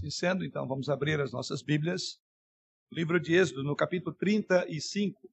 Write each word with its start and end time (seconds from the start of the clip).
Assim 0.00 0.10
sendo, 0.10 0.46
então, 0.46 0.66
vamos 0.66 0.88
abrir 0.88 1.20
as 1.20 1.30
nossas 1.30 1.60
Bíblias. 1.60 2.18
Livro 2.90 3.20
de 3.20 3.34
Êxodo, 3.34 3.62
no 3.62 3.76
capítulo 3.76 4.16
35. 4.16 5.30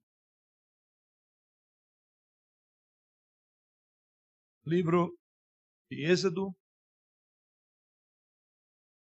Livro 4.66 5.18
de 5.90 6.04
Êxodo, 6.04 6.54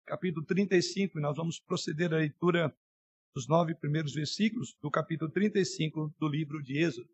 capítulo 0.05 0.45
35, 0.45 1.19
e 1.19 1.21
nós 1.21 1.35
vamos 1.35 1.59
proceder 1.59 2.13
à 2.13 2.17
leitura 2.17 2.73
dos 3.35 3.45
nove 3.45 3.75
primeiros 3.75 4.13
versículos 4.13 4.73
do 4.81 4.89
capítulo 4.89 5.29
35 5.29 6.15
do 6.17 6.29
livro 6.29 6.63
de 6.63 6.77
Êxodo. 6.77 7.09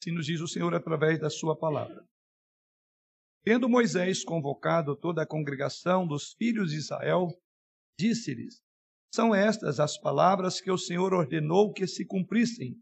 Assim 0.00 0.12
nos 0.12 0.24
diz 0.24 0.40
o 0.40 0.46
Senhor 0.46 0.72
através 0.72 1.18
da 1.18 1.28
sua 1.28 1.58
palavra. 1.58 2.08
Tendo 3.44 3.68
Moisés 3.68 4.24
convocado 4.24 4.96
toda 4.96 5.22
a 5.22 5.26
congregação 5.26 6.06
dos 6.06 6.32
filhos 6.34 6.70
de 6.70 6.78
Israel, 6.78 7.28
disse-lhes: 7.98 8.60
São 9.14 9.34
estas 9.34 9.80
as 9.80 9.98
palavras 9.98 10.60
que 10.60 10.70
o 10.70 10.78
Senhor 10.78 11.14
ordenou 11.14 11.72
que 11.72 11.86
se 11.86 12.04
cumprissem. 12.04 12.76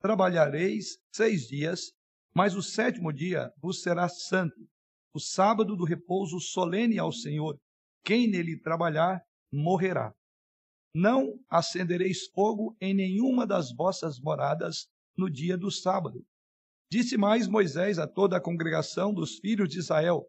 Trabalhareis 0.00 0.98
seis 1.12 1.48
dias, 1.48 1.92
mas 2.34 2.54
o 2.54 2.62
sétimo 2.62 3.12
dia 3.12 3.52
vos 3.60 3.82
será 3.82 4.08
santo, 4.08 4.68
o 5.12 5.18
sábado 5.18 5.76
do 5.76 5.84
repouso 5.84 6.38
solene 6.38 6.98
ao 6.98 7.12
Senhor. 7.12 7.58
Quem 8.04 8.28
nele 8.28 8.60
trabalhar, 8.60 9.20
morrerá. 9.52 10.14
Não 10.94 11.38
acendereis 11.48 12.28
fogo 12.28 12.76
em 12.80 12.94
nenhuma 12.94 13.46
das 13.46 13.74
vossas 13.74 14.20
moradas 14.20 14.86
no 15.16 15.28
dia 15.30 15.58
do 15.58 15.70
sábado, 15.70 16.24
Disse 16.90 17.18
mais 17.18 17.46
Moisés 17.46 17.98
a 17.98 18.06
toda 18.06 18.38
a 18.38 18.40
congregação 18.40 19.12
dos 19.12 19.38
filhos 19.38 19.68
de 19.68 19.78
Israel: 19.78 20.24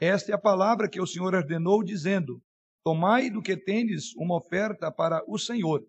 Esta 0.00 0.32
é 0.32 0.34
a 0.34 0.40
palavra 0.40 0.88
que 0.88 1.00
o 1.00 1.06
Senhor 1.06 1.34
ordenou, 1.34 1.82
dizendo: 1.82 2.40
Tomai 2.82 3.28
do 3.28 3.42
que 3.42 3.54
tendes 3.56 4.14
uma 4.16 4.36
oferta 4.36 4.90
para 4.90 5.22
o 5.28 5.38
Senhor. 5.38 5.84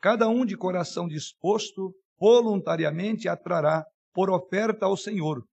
Cada 0.00 0.28
um 0.28 0.46
de 0.46 0.56
coração 0.56 1.08
disposto, 1.08 1.92
voluntariamente 2.20 3.28
a 3.28 3.36
trará 3.36 3.84
por 4.12 4.30
oferta 4.30 4.86
ao 4.86 4.96
Senhor: 4.96 5.44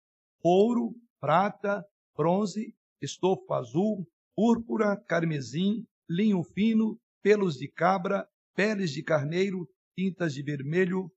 ouro, 0.44 0.94
prata, 1.19 1.83
bronze, 2.16 2.75
estofo 3.02 3.52
azul, 3.55 4.05
púrpura, 4.36 4.95
carmesim, 5.08 5.83
linho 6.08 6.44
fino, 6.44 6.95
pelos 7.23 7.55
de 7.55 7.67
cabra, 7.67 8.27
peles 8.55 8.92
de 8.92 9.02
carneiro, 9.02 9.67
tintas 9.97 10.36
de 10.36 10.44
vermelho, 10.44 11.09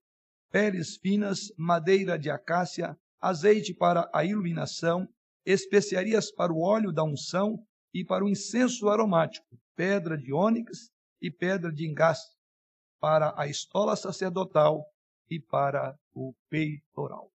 peles 0.55 0.95
finas, 0.95 1.51
madeira 1.57 2.17
de 2.17 2.29
acácia, 2.29 2.97
azeite 3.19 3.73
para 3.73 4.09
a 4.13 4.23
iluminação, 4.23 5.05
especiarias 5.45 6.31
para 6.31 6.53
o 6.53 6.61
óleo 6.61 6.93
da 6.93 7.03
unção 7.03 7.61
e 7.93 8.05
para 8.05 8.23
o 8.23 8.29
incenso 8.29 8.87
aromático, 8.87 9.59
pedra 9.75 10.17
de 10.17 10.31
ônix 10.31 10.93
e 11.21 11.29
pedra 11.29 11.73
de 11.73 11.85
engaste, 11.85 12.33
para 13.01 13.33
a 13.37 13.47
estola 13.47 13.97
sacerdotal 13.97 14.85
e 15.29 15.41
para 15.41 15.99
o 16.13 16.33
peitoral. 16.49 17.29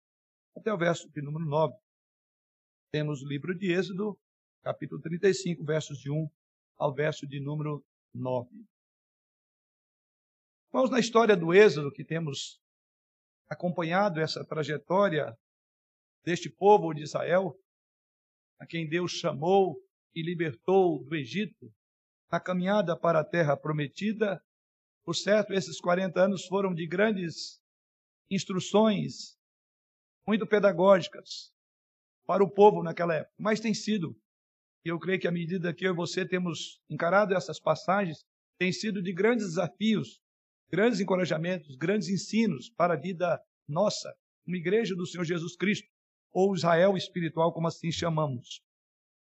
Até 0.55 0.71
o 0.71 0.77
verso 0.77 1.09
de 1.09 1.19
número 1.19 1.45
9. 1.45 1.73
Temos 2.91 3.23
o 3.23 3.27
livro 3.27 3.57
de 3.57 3.71
Êxodo, 3.73 4.15
capítulo 4.61 5.01
35, 5.01 5.63
versos 5.63 5.97
de 5.97 6.11
1 6.11 6.29
ao 6.77 6.93
verso 6.93 7.25
de 7.25 7.39
número 7.39 7.83
9. 8.13 8.47
Vamos 10.71 10.91
na 10.91 10.99
história 10.99 11.35
do 11.35 11.51
Êxodo 11.51 11.91
que 11.91 12.05
temos 12.05 12.61
acompanhado 13.49 14.19
essa 14.19 14.43
trajetória 14.45 15.37
deste 16.23 16.49
povo 16.49 16.93
de 16.93 17.03
Israel, 17.03 17.57
a 18.59 18.65
quem 18.65 18.87
Deus 18.87 19.11
chamou 19.11 19.77
e 20.13 20.21
libertou 20.21 21.03
do 21.03 21.15
Egito, 21.15 21.71
na 22.31 22.39
caminhada 22.39 22.97
para 22.97 23.19
a 23.19 23.23
terra 23.23 23.55
prometida. 23.55 24.43
Por 25.05 25.15
certo, 25.15 25.53
esses 25.53 25.79
40 25.79 26.19
anos 26.19 26.45
foram 26.45 26.73
de 26.73 26.85
grandes 26.85 27.61
instruções, 28.29 29.37
muito 30.27 30.45
pedagógicas 30.45 31.53
para 32.25 32.43
o 32.43 32.49
povo 32.49 32.83
naquela 32.83 33.15
época, 33.15 33.33
mas 33.39 33.61
tem 33.61 33.73
sido. 33.73 34.19
E 34.83 34.89
eu 34.89 34.99
creio 34.99 35.19
que 35.19 35.27
à 35.27 35.31
medida 35.31 35.73
que 35.73 35.87
eu 35.87 35.93
e 35.93 35.95
você 35.95 36.27
temos 36.27 36.81
encarado 36.89 37.33
essas 37.33 37.59
passagens, 37.59 38.25
tem 38.57 38.71
sido 38.71 39.01
de 39.01 39.13
grandes 39.13 39.45
desafios 39.45 40.19
grandes 40.69 40.99
encorajamentos, 40.99 41.75
grandes 41.75 42.09
ensinos 42.09 42.69
para 42.69 42.93
a 42.93 42.99
vida 42.99 43.39
nossa, 43.67 44.13
uma 44.45 44.57
igreja 44.57 44.95
do 44.95 45.05
Senhor 45.05 45.23
Jesus 45.23 45.55
Cristo, 45.55 45.87
ou 46.31 46.53
Israel 46.53 46.95
espiritual, 46.95 47.53
como 47.53 47.67
assim 47.67 47.91
chamamos. 47.91 48.61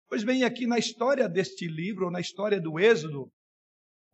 Pois 0.08 0.24
bem, 0.24 0.44
aqui 0.44 0.66
na 0.66 0.78
história 0.78 1.28
deste 1.28 1.66
livro, 1.66 2.10
na 2.10 2.20
história 2.20 2.60
do 2.60 2.78
Êxodo, 2.78 3.30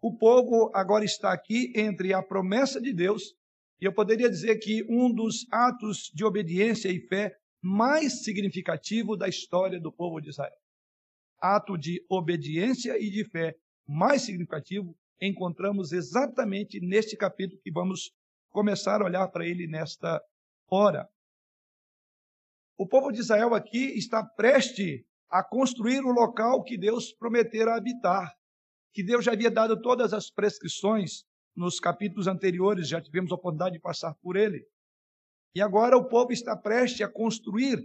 o 0.00 0.16
povo 0.16 0.70
agora 0.74 1.04
está 1.04 1.32
aqui 1.32 1.72
entre 1.74 2.12
a 2.12 2.22
promessa 2.22 2.80
de 2.80 2.92
Deus, 2.92 3.34
e 3.80 3.84
eu 3.84 3.92
poderia 3.92 4.28
dizer 4.28 4.58
que 4.58 4.84
um 4.88 5.12
dos 5.12 5.46
atos 5.50 6.10
de 6.14 6.24
obediência 6.24 6.90
e 6.90 7.00
fé 7.08 7.36
mais 7.62 8.22
significativo 8.22 9.16
da 9.16 9.28
história 9.28 9.80
do 9.80 9.92
povo 9.92 10.20
de 10.20 10.30
Israel. 10.30 10.56
Ato 11.40 11.76
de 11.76 12.04
obediência 12.08 12.96
e 12.98 13.10
de 13.10 13.24
fé 13.28 13.54
mais 13.86 14.22
significativo 14.22 14.96
encontramos 15.20 15.92
exatamente 15.92 16.80
neste 16.80 17.16
capítulo 17.16 17.60
que 17.62 17.70
vamos 17.70 18.12
começar 18.50 19.00
a 19.00 19.04
olhar 19.04 19.28
para 19.28 19.46
ele 19.46 19.66
nesta 19.66 20.22
hora. 20.68 21.08
O 22.78 22.86
povo 22.86 23.10
de 23.10 23.20
Israel 23.20 23.54
aqui 23.54 23.96
está 23.96 24.22
prestes 24.22 25.02
a 25.28 25.42
construir 25.42 26.00
o 26.00 26.12
local 26.12 26.62
que 26.62 26.78
Deus 26.78 27.12
prometera 27.12 27.74
habitar, 27.74 28.34
que 28.92 29.02
Deus 29.02 29.24
já 29.24 29.32
havia 29.32 29.50
dado 29.50 29.80
todas 29.80 30.12
as 30.12 30.30
prescrições 30.30 31.24
nos 31.54 31.80
capítulos 31.80 32.26
anteriores, 32.26 32.88
já 32.88 33.00
tivemos 33.00 33.32
a 33.32 33.34
oportunidade 33.34 33.74
de 33.74 33.80
passar 33.80 34.14
por 34.16 34.36
ele. 34.36 34.66
E 35.54 35.62
agora 35.62 35.96
o 35.96 36.06
povo 36.06 36.32
está 36.32 36.54
prestes 36.54 37.00
a 37.00 37.08
construir 37.08 37.78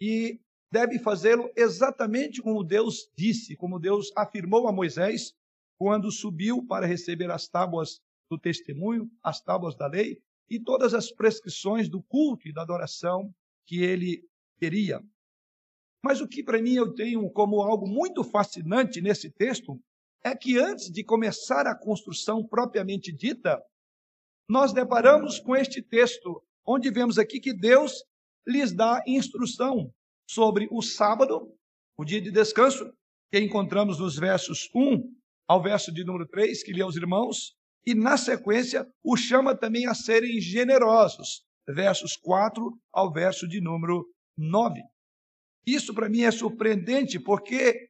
e 0.00 0.40
deve 0.70 0.98
fazê-lo 0.98 1.50
exatamente 1.56 2.40
como 2.40 2.62
Deus 2.62 3.10
disse, 3.16 3.56
como 3.56 3.80
Deus 3.80 4.12
afirmou 4.16 4.68
a 4.68 4.72
Moisés 4.72 5.34
quando 5.78 6.10
subiu 6.10 6.64
para 6.66 6.86
receber 6.86 7.30
as 7.30 7.48
tábuas 7.48 8.00
do 8.30 8.38
testemunho, 8.38 9.10
as 9.22 9.40
tábuas 9.40 9.76
da 9.76 9.86
lei 9.86 10.20
e 10.48 10.60
todas 10.60 10.94
as 10.94 11.10
prescrições 11.10 11.88
do 11.88 12.02
culto 12.02 12.48
e 12.48 12.52
da 12.52 12.62
adoração 12.62 13.32
que 13.66 13.82
ele 13.82 14.26
queria. 14.58 15.00
Mas 16.02 16.20
o 16.20 16.28
que 16.28 16.42
para 16.42 16.60
mim 16.60 16.74
eu 16.74 16.92
tenho 16.94 17.30
como 17.30 17.62
algo 17.62 17.88
muito 17.88 18.22
fascinante 18.22 19.00
nesse 19.00 19.30
texto 19.30 19.80
é 20.22 20.34
que 20.34 20.58
antes 20.58 20.90
de 20.90 21.02
começar 21.04 21.66
a 21.66 21.76
construção 21.76 22.46
propriamente 22.46 23.12
dita, 23.12 23.62
nós 24.48 24.72
deparamos 24.72 25.38
com 25.38 25.56
este 25.56 25.82
texto, 25.82 26.42
onde 26.66 26.90
vemos 26.90 27.18
aqui 27.18 27.40
que 27.40 27.54
Deus 27.54 28.04
lhes 28.46 28.72
dá 28.72 29.02
instrução 29.06 29.92
sobre 30.28 30.68
o 30.70 30.82
sábado, 30.82 31.50
o 31.96 32.04
dia 32.04 32.20
de 32.20 32.30
descanso, 32.30 32.90
que 33.30 33.38
encontramos 33.38 33.98
nos 33.98 34.16
versos 34.16 34.68
1 34.74 35.14
ao 35.46 35.62
verso 35.62 35.92
de 35.92 36.04
número 36.04 36.26
3, 36.26 36.62
que 36.62 36.72
lê 36.72 36.82
aos 36.82 36.96
irmãos, 36.96 37.54
e 37.86 37.94
na 37.94 38.16
sequência 38.16 38.86
o 39.02 39.16
chama 39.16 39.54
também 39.54 39.86
a 39.86 39.94
serem 39.94 40.40
generosos, 40.40 41.44
versos 41.68 42.16
4 42.16 42.72
ao 42.92 43.12
verso 43.12 43.46
de 43.46 43.60
número 43.60 44.06
9. 44.36 44.80
Isso 45.66 45.94
para 45.94 46.08
mim 46.08 46.22
é 46.22 46.30
surpreendente 46.30 47.18
porque 47.18 47.88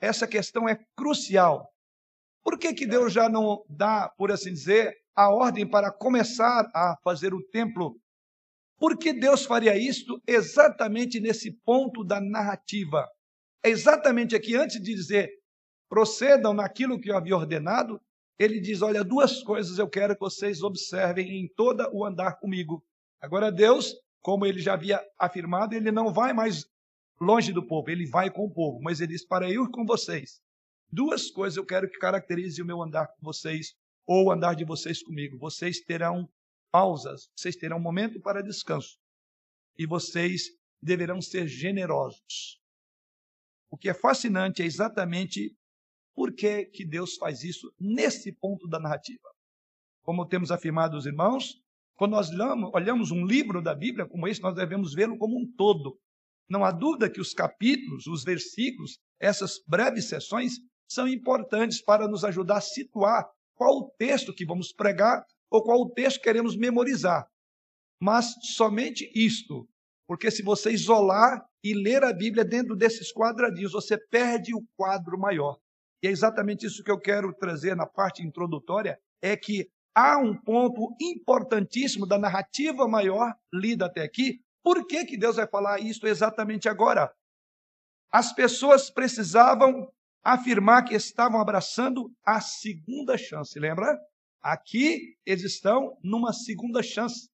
essa 0.00 0.26
questão 0.26 0.68
é 0.68 0.78
crucial. 0.96 1.68
Por 2.42 2.58
que, 2.58 2.72
que 2.74 2.86
Deus 2.86 3.12
já 3.12 3.28
não 3.28 3.64
dá, 3.68 4.08
por 4.16 4.32
assim 4.32 4.52
dizer, 4.52 4.92
a 5.14 5.32
ordem 5.32 5.68
para 5.68 5.92
começar 5.92 6.68
a 6.74 6.96
fazer 7.04 7.32
o 7.32 7.42
templo? 7.50 7.96
Por 8.78 8.98
que 8.98 9.12
Deus 9.12 9.44
faria 9.44 9.76
isto 9.76 10.20
exatamente 10.26 11.20
nesse 11.20 11.52
ponto 11.64 12.02
da 12.02 12.20
narrativa? 12.20 13.06
É 13.64 13.70
exatamente 13.70 14.34
aqui, 14.34 14.56
antes 14.56 14.82
de 14.82 14.92
dizer 14.92 15.30
procedam 15.92 16.54
naquilo 16.54 16.98
que 16.98 17.10
eu 17.10 17.16
havia 17.18 17.36
ordenado, 17.36 18.00
ele 18.38 18.58
diz: 18.58 18.80
Olha, 18.80 19.04
duas 19.04 19.42
coisas 19.42 19.76
eu 19.78 19.86
quero 19.86 20.14
que 20.14 20.20
vocês 20.20 20.62
observem 20.62 21.42
em 21.42 21.46
toda 21.54 21.86
o 21.92 22.02
andar 22.02 22.38
comigo. 22.40 22.82
Agora, 23.20 23.52
Deus, 23.52 23.94
como 24.22 24.46
ele 24.46 24.58
já 24.58 24.72
havia 24.72 25.04
afirmado, 25.18 25.74
ele 25.74 25.92
não 25.92 26.10
vai 26.10 26.32
mais 26.32 26.64
longe 27.20 27.52
do 27.52 27.62
povo, 27.62 27.90
ele 27.90 28.06
vai 28.06 28.30
com 28.30 28.46
o 28.46 28.50
povo, 28.50 28.80
mas 28.80 29.02
ele 29.02 29.12
diz: 29.12 29.26
Para 29.26 29.50
ir 29.50 29.70
com 29.70 29.84
vocês, 29.84 30.40
duas 30.90 31.30
coisas 31.30 31.58
eu 31.58 31.66
quero 31.66 31.90
que 31.90 31.98
caracterize 31.98 32.62
o 32.62 32.64
meu 32.64 32.82
andar 32.82 33.08
com 33.08 33.20
vocês, 33.20 33.74
ou 34.06 34.28
o 34.28 34.32
andar 34.32 34.54
de 34.54 34.64
vocês 34.64 35.02
comigo. 35.02 35.36
Vocês 35.36 35.82
terão 35.82 36.26
pausas, 36.70 37.28
vocês 37.36 37.54
terão 37.54 37.76
um 37.76 37.82
momento 37.82 38.18
para 38.18 38.42
descanso, 38.42 38.96
e 39.78 39.84
vocês 39.84 40.44
deverão 40.80 41.20
ser 41.20 41.46
generosos. 41.46 42.58
O 43.70 43.76
que 43.76 43.90
é 43.90 43.94
fascinante 43.94 44.62
é 44.62 44.64
exatamente 44.64 45.54
por 46.14 46.34
que, 46.34 46.66
que 46.66 46.84
Deus 46.84 47.16
faz 47.16 47.42
isso 47.42 47.72
nesse 47.78 48.32
ponto 48.32 48.68
da 48.68 48.78
narrativa? 48.78 49.28
Como 50.02 50.26
temos 50.26 50.50
afirmado 50.50 50.96
os 50.96 51.06
irmãos, 51.06 51.62
quando 51.96 52.12
nós 52.12 52.28
olhamos 52.74 53.10
um 53.10 53.24
livro 53.24 53.62
da 53.62 53.74
Bíblia 53.74 54.06
como 54.06 54.26
esse, 54.26 54.40
nós 54.40 54.54
devemos 54.54 54.94
vê-lo 54.94 55.16
como 55.16 55.38
um 55.38 55.46
todo. 55.56 55.98
Não 56.48 56.64
há 56.64 56.70
dúvida 56.70 57.10
que 57.10 57.20
os 57.20 57.32
capítulos, 57.32 58.06
os 58.06 58.24
versículos, 58.24 58.98
essas 59.20 59.60
breves 59.66 60.08
sessões 60.08 60.54
são 60.90 61.08
importantes 61.08 61.82
para 61.82 62.08
nos 62.08 62.24
ajudar 62.24 62.58
a 62.58 62.60
situar 62.60 63.24
qual 63.54 63.78
o 63.78 63.90
texto 63.96 64.34
que 64.34 64.44
vamos 64.44 64.72
pregar 64.72 65.24
ou 65.50 65.62
qual 65.62 65.80
o 65.80 65.90
texto 65.90 66.18
que 66.18 66.24
queremos 66.24 66.56
memorizar. 66.56 67.26
Mas 68.00 68.34
somente 68.56 69.10
isto, 69.14 69.68
porque 70.06 70.30
se 70.30 70.42
você 70.42 70.72
isolar 70.72 71.40
e 71.62 71.72
ler 71.72 72.02
a 72.02 72.12
Bíblia 72.12 72.44
dentro 72.44 72.74
desses 72.74 73.12
quadradinhos, 73.12 73.72
você 73.72 73.96
perde 74.10 74.54
o 74.54 74.64
quadro 74.76 75.16
maior. 75.18 75.56
E 76.02 76.08
é 76.08 76.10
exatamente 76.10 76.66
isso 76.66 76.82
que 76.82 76.90
eu 76.90 76.98
quero 76.98 77.32
trazer 77.32 77.76
na 77.76 77.86
parte 77.86 78.22
introdutória, 78.22 78.98
é 79.20 79.36
que 79.36 79.70
há 79.94 80.18
um 80.18 80.36
ponto 80.36 80.96
importantíssimo 81.00 82.06
da 82.06 82.18
narrativa 82.18 82.88
maior 82.88 83.32
lida 83.52 83.86
até 83.86 84.02
aqui. 84.02 84.40
Por 84.62 84.86
que, 84.86 85.04
que 85.04 85.16
Deus 85.16 85.36
vai 85.36 85.46
falar 85.46 85.80
isso 85.80 86.06
exatamente 86.06 86.68
agora? 86.68 87.12
As 88.10 88.32
pessoas 88.32 88.90
precisavam 88.90 89.88
afirmar 90.24 90.84
que 90.84 90.94
estavam 90.94 91.40
abraçando 91.40 92.12
a 92.24 92.40
segunda 92.40 93.16
chance, 93.16 93.58
lembra? 93.58 93.98
Aqui 94.42 95.16
eles 95.24 95.44
estão 95.44 95.96
numa 96.02 96.32
segunda 96.32 96.82
chance. 96.82 97.30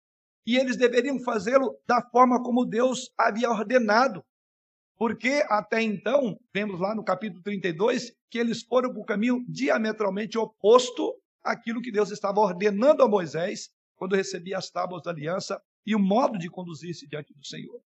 E 0.46 0.56
eles 0.56 0.76
deveriam 0.76 1.18
fazê-lo 1.20 1.78
da 1.86 2.02
forma 2.10 2.42
como 2.42 2.66
Deus 2.66 3.10
havia 3.16 3.50
ordenado. 3.50 4.24
Porque 4.96 5.44
até 5.48 5.82
então, 5.82 6.38
vemos 6.52 6.80
lá 6.80 6.94
no 6.94 7.04
capítulo 7.04 7.42
32, 7.42 8.12
que 8.30 8.38
eles 8.38 8.62
foram 8.62 8.92
para 8.92 9.00
o 9.00 9.04
caminho 9.04 9.44
diametralmente 9.48 10.38
oposto 10.38 11.14
àquilo 11.42 11.80
que 11.82 11.90
Deus 11.92 12.10
estava 12.10 12.40
ordenando 12.40 13.02
a 13.02 13.08
Moisés 13.08 13.70
quando 13.96 14.16
recebia 14.16 14.58
as 14.58 14.70
tábuas 14.70 15.02
da 15.02 15.10
aliança 15.10 15.60
e 15.86 15.94
o 15.94 15.98
modo 15.98 16.38
de 16.38 16.48
conduzir-se 16.48 17.06
diante 17.06 17.32
do 17.34 17.44
Senhor. 17.44 17.80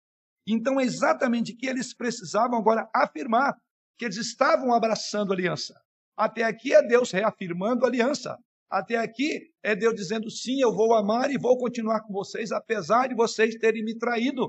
Então 0.47 0.81
é 0.81 0.85
exatamente 0.85 1.55
que 1.55 1.67
eles 1.67 1.95
precisavam 1.95 2.59
agora 2.59 2.89
afirmar 2.95 3.55
que 3.99 4.05
eles 4.05 4.17
estavam 4.17 4.73
abraçando 4.73 5.33
a 5.33 5.35
aliança. 5.35 5.75
Até 6.17 6.45
aqui 6.45 6.73
é 6.73 6.87
Deus 6.87 7.11
reafirmando 7.11 7.85
a 7.85 7.89
aliança. 7.89 8.37
Até 8.71 8.97
aqui 8.97 9.51
é 9.63 9.75
Deus 9.75 9.95
dizendo: 9.95 10.31
sim, 10.31 10.61
eu 10.61 10.75
vou 10.75 10.95
amar 10.95 11.31
e 11.31 11.39
vou 11.39 11.59
continuar 11.59 12.03
com 12.03 12.13
vocês, 12.13 12.53
apesar 12.53 13.09
de 13.09 13.15
vocês 13.15 13.55
terem 13.57 13.85
me 13.85 13.97
traído. 13.97 14.49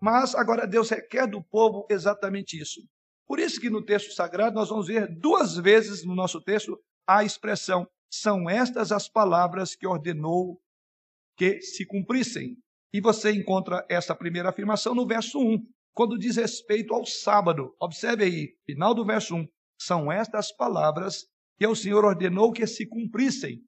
Mas 0.00 0.34
agora 0.34 0.66
Deus 0.66 0.90
requer 0.90 1.26
do 1.26 1.42
povo 1.42 1.86
exatamente 1.90 2.60
isso. 2.60 2.80
Por 3.26 3.38
isso 3.38 3.60
que 3.60 3.68
no 3.68 3.84
texto 3.84 4.12
sagrado 4.14 4.54
nós 4.54 4.68
vamos 4.68 4.86
ver 4.86 5.08
duas 5.18 5.56
vezes 5.56 6.04
no 6.04 6.14
nosso 6.14 6.40
texto 6.40 6.78
a 7.06 7.24
expressão: 7.24 7.86
são 8.10 8.48
estas 8.48 8.92
as 8.92 9.08
palavras 9.08 9.74
que 9.74 9.86
ordenou 9.86 10.60
que 11.36 11.60
se 11.60 11.86
cumprissem. 11.86 12.56
E 12.92 13.00
você 13.00 13.30
encontra 13.32 13.84
essa 13.88 14.14
primeira 14.14 14.48
afirmação 14.48 14.94
no 14.94 15.06
verso 15.06 15.38
1 15.38 15.58
quando 15.94 16.18
diz 16.18 16.36
respeito 16.36 16.94
ao 16.94 17.04
sábado. 17.04 17.74
Observe 17.80 18.24
aí, 18.24 18.56
final 18.64 18.94
do 18.94 19.04
verso 19.04 19.34
1. 19.34 19.46
São 19.80 20.10
estas 20.10 20.52
palavras 20.52 21.26
que 21.58 21.66
o 21.66 21.74
Senhor 21.74 22.04
ordenou 22.04 22.52
que 22.52 22.66
se 22.66 22.86
cumprissem. 22.86 23.60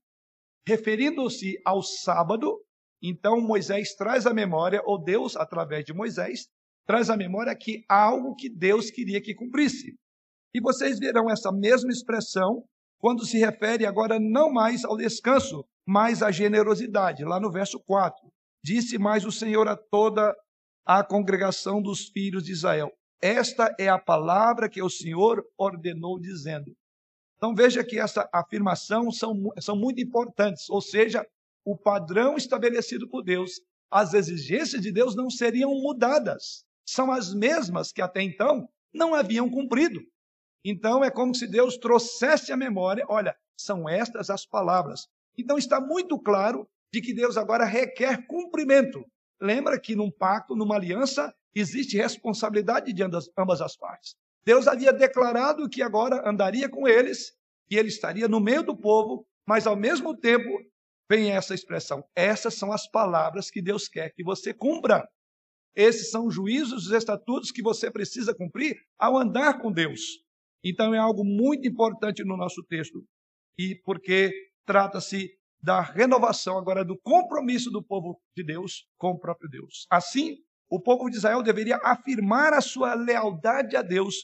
Referindo-se 0.66 1.60
ao 1.64 1.82
sábado, 1.82 2.56
então 3.02 3.40
Moisés 3.40 3.94
traz 3.94 4.26
a 4.26 4.34
memória, 4.34 4.82
ou 4.84 5.02
Deus, 5.02 5.36
através 5.36 5.84
de 5.84 5.92
Moisés, 5.92 6.48
traz 6.86 7.08
a 7.08 7.16
memória 7.16 7.54
que 7.54 7.84
há 7.88 8.02
algo 8.02 8.34
que 8.34 8.48
Deus 8.48 8.90
queria 8.90 9.20
que 9.20 9.34
cumprisse. 9.34 9.94
E 10.54 10.60
vocês 10.60 10.98
verão 10.98 11.30
essa 11.30 11.52
mesma 11.52 11.90
expressão 11.90 12.64
quando 12.98 13.24
se 13.24 13.38
refere 13.38 13.86
agora 13.86 14.18
não 14.20 14.52
mais 14.52 14.84
ao 14.84 14.96
descanso, 14.96 15.64
mas 15.86 16.22
à 16.22 16.30
generosidade, 16.30 17.24
lá 17.24 17.40
no 17.40 17.50
verso 17.50 17.80
4. 17.86 18.16
Disse 18.62 18.98
mais 18.98 19.24
o 19.24 19.32
Senhor 19.32 19.66
a 19.68 19.76
toda 19.76 20.34
à 20.84 21.02
congregação 21.02 21.80
dos 21.80 22.08
filhos 22.08 22.44
de 22.44 22.52
Israel. 22.52 22.90
Esta 23.22 23.74
é 23.78 23.88
a 23.88 23.98
palavra 23.98 24.68
que 24.68 24.82
o 24.82 24.90
Senhor 24.90 25.42
ordenou, 25.56 26.18
dizendo. 26.18 26.72
Então 27.36 27.54
veja 27.54 27.82
que 27.82 27.98
essa 27.98 28.28
afirmação 28.32 29.10
são, 29.10 29.34
são 29.60 29.76
muito 29.76 30.00
importantes, 30.00 30.68
ou 30.68 30.80
seja, 30.80 31.26
o 31.64 31.76
padrão 31.76 32.36
estabelecido 32.36 33.08
por 33.08 33.22
Deus, 33.22 33.60
as 33.90 34.14
exigências 34.14 34.80
de 34.80 34.92
Deus 34.92 35.14
não 35.14 35.28
seriam 35.28 35.70
mudadas. 35.70 36.64
São 36.86 37.10
as 37.10 37.34
mesmas 37.34 37.92
que 37.92 38.02
até 38.02 38.22
então 38.22 38.68
não 38.92 39.14
haviam 39.14 39.50
cumprido. 39.50 40.00
Então 40.64 41.02
é 41.04 41.10
como 41.10 41.34
se 41.34 41.46
Deus 41.46 41.76
trouxesse 41.76 42.52
a 42.52 42.56
memória, 42.56 43.04
olha, 43.08 43.34
são 43.56 43.88
estas 43.88 44.30
as 44.30 44.46
palavras. 44.46 45.06
Então 45.36 45.58
está 45.58 45.80
muito 45.80 46.18
claro 46.18 46.68
de 46.92 47.00
que 47.00 47.14
Deus 47.14 47.36
agora 47.36 47.64
requer 47.64 48.26
cumprimento. 48.26 49.04
Lembra 49.40 49.80
que 49.80 49.96
num 49.96 50.10
pacto, 50.10 50.54
numa 50.54 50.76
aliança, 50.76 51.32
existe 51.54 51.96
responsabilidade 51.96 52.92
de 52.92 53.02
ambas 53.02 53.60
as 53.60 53.76
partes. 53.76 54.14
Deus 54.44 54.66
havia 54.66 54.92
declarado 54.92 55.68
que 55.68 55.82
agora 55.82 56.28
andaria 56.28 56.68
com 56.68 56.86
eles, 56.88 57.32
que 57.66 57.76
ele 57.76 57.88
estaria 57.88 58.28
no 58.28 58.40
meio 58.40 58.62
do 58.62 58.76
povo, 58.76 59.26
mas 59.46 59.66
ao 59.66 59.76
mesmo 59.76 60.16
tempo 60.16 60.48
vem 61.10 61.32
essa 61.32 61.52
expressão: 61.52 62.04
essas 62.14 62.54
são 62.54 62.72
as 62.72 62.88
palavras 62.88 63.50
que 63.50 63.60
Deus 63.60 63.88
quer 63.88 64.12
que 64.14 64.22
você 64.22 64.54
cumpra. 64.54 65.04
Esses 65.74 66.10
são 66.10 66.26
os 66.26 66.34
juízos, 66.34 66.86
os 66.86 66.92
estatutos 66.92 67.50
que 67.50 67.62
você 67.62 67.90
precisa 67.90 68.34
cumprir 68.34 68.76
ao 68.98 69.16
andar 69.16 69.60
com 69.60 69.72
Deus. 69.72 70.00
Então 70.64 70.94
é 70.94 70.98
algo 70.98 71.24
muito 71.24 71.66
importante 71.66 72.24
no 72.24 72.36
nosso 72.36 72.62
texto, 72.64 73.04
e 73.58 73.74
porque 73.84 74.32
trata-se 74.64 75.30
da 75.62 75.80
renovação 75.80 76.56
agora 76.56 76.84
do 76.84 76.98
compromisso 76.98 77.70
do 77.70 77.82
povo 77.82 78.20
de 78.36 78.44
Deus 78.44 78.86
com 78.96 79.10
o 79.10 79.18
próprio 79.18 79.50
Deus. 79.50 79.86
Assim, 79.90 80.36
o 80.68 80.80
povo 80.80 81.10
de 81.10 81.16
Israel 81.16 81.42
deveria 81.42 81.76
afirmar 81.82 82.52
a 82.52 82.60
sua 82.60 82.94
lealdade 82.94 83.76
a 83.76 83.82
Deus 83.82 84.14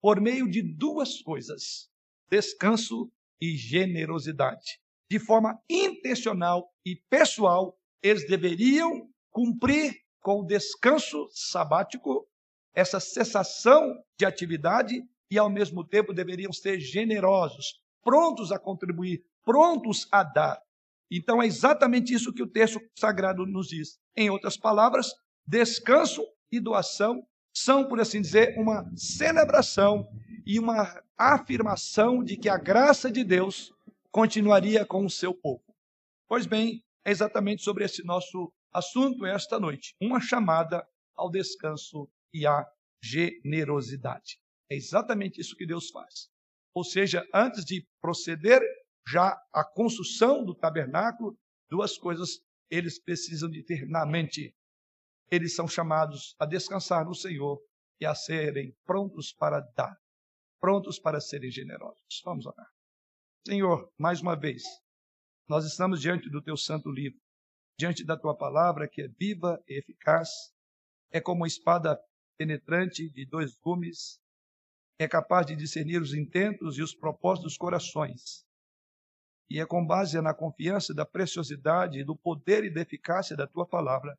por 0.00 0.20
meio 0.20 0.48
de 0.48 0.62
duas 0.62 1.20
coisas: 1.22 1.88
descanso 2.30 3.10
e 3.40 3.56
generosidade. 3.56 4.83
De 5.14 5.20
forma 5.20 5.56
intencional 5.70 6.68
e 6.84 6.96
pessoal, 7.08 7.78
eles 8.02 8.26
deveriam 8.26 9.08
cumprir 9.30 9.94
com 10.20 10.40
o 10.40 10.44
descanso 10.44 11.28
sabático, 11.30 12.26
essa 12.74 12.98
cessação 12.98 13.94
de 14.18 14.26
atividade, 14.26 15.00
e 15.30 15.38
ao 15.38 15.48
mesmo 15.48 15.86
tempo 15.86 16.12
deveriam 16.12 16.52
ser 16.52 16.80
generosos, 16.80 17.80
prontos 18.02 18.50
a 18.50 18.58
contribuir, 18.58 19.24
prontos 19.44 20.08
a 20.10 20.24
dar. 20.24 20.60
Então 21.08 21.40
é 21.40 21.46
exatamente 21.46 22.12
isso 22.12 22.32
que 22.32 22.42
o 22.42 22.50
texto 22.50 22.80
sagrado 22.98 23.46
nos 23.46 23.68
diz. 23.68 24.00
Em 24.16 24.30
outras 24.30 24.56
palavras, 24.56 25.12
descanso 25.46 26.26
e 26.50 26.58
doação 26.58 27.24
são, 27.54 27.86
por 27.86 28.00
assim 28.00 28.20
dizer, 28.20 28.58
uma 28.58 28.84
celebração 28.96 30.08
e 30.44 30.58
uma 30.58 31.00
afirmação 31.16 32.24
de 32.24 32.36
que 32.36 32.48
a 32.48 32.58
graça 32.58 33.08
de 33.08 33.22
Deus 33.22 33.72
continuaria 34.14 34.86
com 34.86 35.04
o 35.04 35.10
seu 35.10 35.34
povo. 35.34 35.64
Pois 36.28 36.46
bem, 36.46 36.84
é 37.04 37.10
exatamente 37.10 37.62
sobre 37.64 37.84
esse 37.84 38.04
nosso 38.04 38.54
assunto 38.72 39.26
esta 39.26 39.58
noite, 39.58 39.92
uma 40.00 40.20
chamada 40.20 40.86
ao 41.16 41.28
descanso 41.28 42.08
e 42.32 42.46
à 42.46 42.64
generosidade. 43.02 44.38
É 44.70 44.76
exatamente 44.76 45.40
isso 45.40 45.56
que 45.56 45.66
Deus 45.66 45.90
faz. 45.90 46.28
Ou 46.72 46.84
seja, 46.84 47.26
antes 47.34 47.64
de 47.64 47.84
proceder 48.00 48.62
já 49.04 49.36
a 49.52 49.64
construção 49.64 50.44
do 50.44 50.54
tabernáculo, 50.54 51.36
duas 51.68 51.98
coisas 51.98 52.38
eles 52.70 53.02
precisam 53.02 53.50
de 53.50 53.64
ter 53.64 53.84
na 53.88 54.06
mente. 54.06 54.54
Eles 55.28 55.56
são 55.56 55.66
chamados 55.66 56.36
a 56.38 56.46
descansar 56.46 57.04
no 57.04 57.16
Senhor 57.16 57.60
e 58.00 58.06
a 58.06 58.14
serem 58.14 58.76
prontos 58.86 59.32
para 59.32 59.58
dar, 59.76 59.96
prontos 60.60 61.00
para 61.00 61.20
serem 61.20 61.50
generosos. 61.50 62.22
Vamos 62.24 62.46
orar. 62.46 62.74
Senhor, 63.46 63.92
mais 63.98 64.22
uma 64.22 64.34
vez, 64.34 64.62
nós 65.46 65.66
estamos 65.66 66.00
diante 66.00 66.30
do 66.30 66.40
teu 66.40 66.56
santo 66.56 66.90
livro, 66.90 67.20
diante 67.78 68.02
da 68.02 68.16
tua 68.16 68.34
palavra 68.34 68.88
que 68.88 69.02
é 69.02 69.08
viva 69.08 69.62
e 69.68 69.78
eficaz, 69.78 70.30
é 71.12 71.20
como 71.20 71.42
uma 71.42 71.46
espada 71.46 72.00
penetrante 72.38 73.06
de 73.10 73.26
dois 73.26 73.54
gumes, 73.58 74.18
é 74.98 75.06
capaz 75.06 75.44
de 75.44 75.54
discernir 75.54 76.00
os 76.00 76.14
intentos 76.14 76.78
e 76.78 76.82
os 76.82 76.94
propósitos 76.94 77.52
dos 77.52 77.58
corações. 77.58 78.46
E 79.50 79.60
é 79.60 79.66
com 79.66 79.86
base 79.86 80.18
na 80.22 80.32
confiança 80.32 80.94
da 80.94 81.04
preciosidade, 81.04 82.02
do 82.02 82.16
poder 82.16 82.64
e 82.64 82.72
da 82.72 82.80
eficácia 82.80 83.36
da 83.36 83.46
tua 83.46 83.66
palavra 83.66 84.18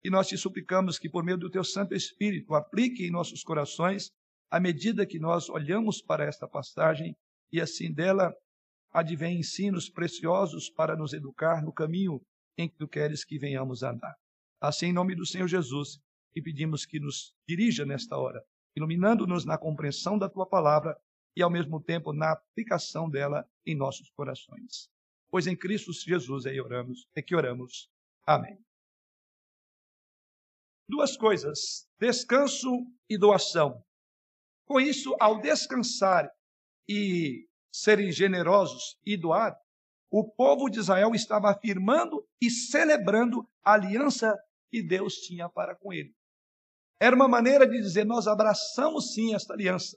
que 0.00 0.10
nós 0.10 0.26
te 0.26 0.36
suplicamos 0.36 0.98
que, 0.98 1.08
por 1.08 1.22
meio 1.22 1.38
do 1.38 1.48
teu 1.48 1.62
Santo 1.62 1.94
Espírito, 1.94 2.54
aplique 2.54 3.06
em 3.06 3.10
nossos 3.12 3.44
corações 3.44 4.10
à 4.50 4.58
medida 4.58 5.06
que 5.06 5.20
nós 5.20 5.48
olhamos 5.48 6.02
para 6.02 6.24
esta 6.24 6.48
passagem 6.48 7.16
e 7.52 7.60
assim 7.60 7.92
dela 7.92 8.34
advém 8.92 9.40
ensinos 9.40 9.88
preciosos 9.88 10.70
para 10.70 10.96
nos 10.96 11.12
educar 11.12 11.62
no 11.62 11.72
caminho 11.72 12.20
em 12.56 12.68
que 12.68 12.76
tu 12.76 12.88
queres 12.88 13.24
que 13.24 13.38
venhamos 13.38 13.82
a 13.82 13.90
andar. 13.90 14.16
Assim, 14.60 14.86
em 14.86 14.92
nome 14.92 15.14
do 15.14 15.24
Senhor 15.24 15.46
Jesus, 15.46 16.00
que 16.32 16.42
pedimos 16.42 16.84
que 16.84 16.98
nos 16.98 17.34
dirija 17.46 17.86
nesta 17.86 18.16
hora, 18.16 18.42
iluminando-nos 18.76 19.44
na 19.44 19.56
compreensão 19.56 20.18
da 20.18 20.28
tua 20.28 20.46
palavra 20.46 20.96
e, 21.36 21.42
ao 21.42 21.50
mesmo 21.50 21.80
tempo, 21.80 22.12
na 22.12 22.32
aplicação 22.32 23.08
dela 23.08 23.48
em 23.64 23.76
nossos 23.76 24.10
corações. 24.10 24.90
Pois 25.30 25.46
em 25.46 25.56
Cristo 25.56 25.92
Jesus 25.92 26.46
é, 26.46 26.60
oramos, 26.60 27.06
é 27.14 27.22
que 27.22 27.34
oramos. 27.34 27.88
Amém. 28.26 28.58
duas 30.88 31.16
coisas: 31.16 31.86
descanso 31.98 32.70
e 33.08 33.18
doação. 33.18 33.84
Com 34.66 34.80
isso, 34.80 35.16
ao 35.20 35.40
descansar 35.40 36.30
e 36.88 37.47
serem 37.72 38.10
generosos 38.10 38.96
e 39.04 39.16
doar, 39.16 39.56
o 40.10 40.24
povo 40.24 40.68
de 40.70 40.78
Israel 40.78 41.14
estava 41.14 41.50
afirmando 41.50 42.24
e 42.40 42.50
celebrando 42.50 43.46
a 43.62 43.74
aliança 43.74 44.34
que 44.70 44.82
Deus 44.82 45.14
tinha 45.14 45.48
para 45.48 45.76
com 45.76 45.92
ele. 45.92 46.12
Era 47.00 47.14
uma 47.14 47.28
maneira 47.28 47.66
de 47.68 47.76
dizer: 47.78 48.04
nós 48.04 48.26
abraçamos 48.26 49.12
sim 49.12 49.34
esta 49.34 49.52
aliança. 49.52 49.96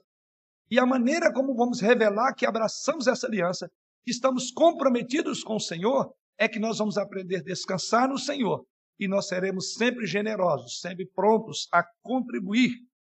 E 0.70 0.78
a 0.78 0.86
maneira 0.86 1.32
como 1.32 1.54
vamos 1.54 1.80
revelar 1.80 2.34
que 2.34 2.46
abraçamos 2.46 3.06
essa 3.06 3.26
aliança, 3.26 3.70
que 4.04 4.10
estamos 4.10 4.50
comprometidos 4.50 5.42
com 5.42 5.56
o 5.56 5.60
Senhor, 5.60 6.14
é 6.38 6.48
que 6.48 6.58
nós 6.58 6.78
vamos 6.78 6.96
aprender 6.96 7.36
a 7.36 7.42
descansar 7.42 8.08
no 8.08 8.18
Senhor 8.18 8.64
e 8.98 9.08
nós 9.08 9.28
seremos 9.28 9.74
sempre 9.74 10.06
generosos, 10.06 10.80
sempre 10.80 11.06
prontos 11.06 11.68
a 11.72 11.84
contribuir 12.02 12.70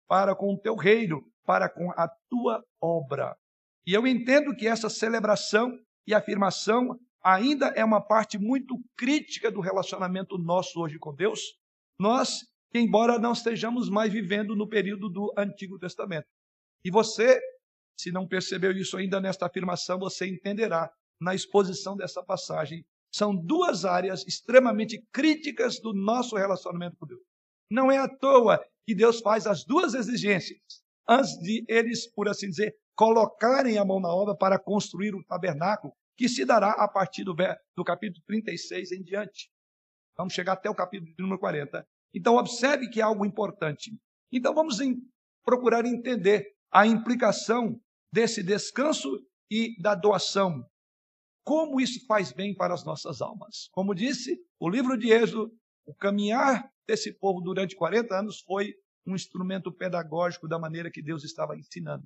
para 0.08 0.36
com 0.36 0.54
o 0.54 0.58
teu 0.60 0.76
reino, 0.76 1.22
para 1.46 1.70
com 1.70 1.92
a 1.92 2.08
tua 2.30 2.64
obra. 2.82 3.36
E 3.88 3.94
eu 3.94 4.06
entendo 4.06 4.56
que 4.56 4.68
essa 4.68 4.90
celebração 4.90 5.78
e 6.06 6.14
afirmação 6.14 7.00
ainda 7.24 7.68
é 7.76 7.84
uma 7.84 8.02
parte 8.02 8.38
muito 8.38 8.76
crítica 8.98 9.52
do 9.52 9.60
relacionamento 9.60 10.38
nosso 10.38 10.80
hoje 10.80 10.98
com 10.98 11.14
Deus. 11.14 11.42
Nós, 12.00 12.40
embora 12.74 13.20
não 13.20 13.34
estejamos 13.34 13.90
mais 13.90 14.12
vivendo 14.12 14.56
no 14.56 14.68
período 14.68 15.10
do 15.10 15.34
Antigo 15.38 15.78
Testamento. 15.78 16.28
E 16.84 16.92
você, 16.92 17.40
se 18.00 18.12
não 18.12 18.28
percebeu 18.28 18.72
isso 18.72 18.98
ainda 18.98 19.20
nesta 19.20 19.46
afirmação, 19.46 20.00
você 20.00 20.28
entenderá 20.28 20.90
na 21.20 21.36
exposição 21.36 21.96
dessa 21.98 22.24
passagem. 22.24 22.86
São 23.14 23.36
duas 23.36 23.86
áreas 23.86 24.26
extremamente 24.26 25.04
críticas 25.12 25.80
do 25.80 25.94
nosso 25.94 26.36
relacionamento 26.36 26.96
com 26.98 27.08
Deus. 27.08 27.22
Não 27.70 27.92
é 27.92 27.98
à 27.98 28.08
toa 28.08 28.64
que 28.88 28.96
Deus 28.96 29.20
faz 29.20 29.46
as 29.46 29.66
duas 29.66 29.94
exigências 29.94 30.60
antes 31.08 31.38
de 31.40 31.66
eles, 31.68 32.08
por 32.12 32.30
assim 32.30 32.48
dizer, 32.50 32.76
colocarem 33.00 33.78
a 33.78 33.86
mão 33.86 34.02
na 34.02 34.14
obra 34.14 34.36
para 34.36 34.60
construir 34.60 35.16
o 35.16 35.24
tabernáculo, 35.24 35.94
que 36.18 36.28
se 36.28 36.44
dará 36.44 36.72
a 36.72 36.86
partir 36.86 37.24
do, 37.24 37.34
do 37.74 37.82
capítulo 37.86 38.22
36 38.28 38.92
em 38.92 39.02
diante. 39.02 39.50
Vamos 40.18 40.34
chegar 40.34 40.52
até 40.52 40.70
o 40.70 40.76
capítulo 40.76 41.10
número 41.18 41.40
40. 41.40 41.88
Então, 42.14 42.36
observe 42.36 42.90
que 42.90 43.00
é 43.00 43.04
algo 43.04 43.26
importante. 43.26 43.98
Então, 44.30 44.54
vamos 44.54 44.82
em, 44.82 44.98
procurar 45.46 45.86
entender 45.86 46.46
a 46.70 46.86
implicação 46.86 47.80
desse 48.12 48.44
descanso 48.44 49.10
e 49.50 49.82
da 49.82 49.96
doação. 49.96 50.62
Como 51.46 51.80
isso 51.80 52.06
faz 52.06 52.34
bem 52.34 52.54
para 52.54 52.74
as 52.74 52.84
nossas 52.84 53.22
almas. 53.22 53.70
Como 53.72 53.96
disse 53.96 54.38
o 54.60 54.68
livro 54.68 54.98
de 54.98 55.10
Êxodo, 55.10 55.50
o 55.86 55.96
caminhar 55.96 56.70
desse 56.86 57.18
povo 57.18 57.40
durante 57.40 57.78
40 57.78 58.14
anos 58.14 58.42
foi 58.42 58.74
um 59.08 59.16
instrumento 59.16 59.72
pedagógico 59.72 60.50
da 60.50 60.60
maneira 60.60 60.92
que 60.92 61.02
Deus 61.02 61.24
estava 61.24 61.56
ensinando 61.56 62.06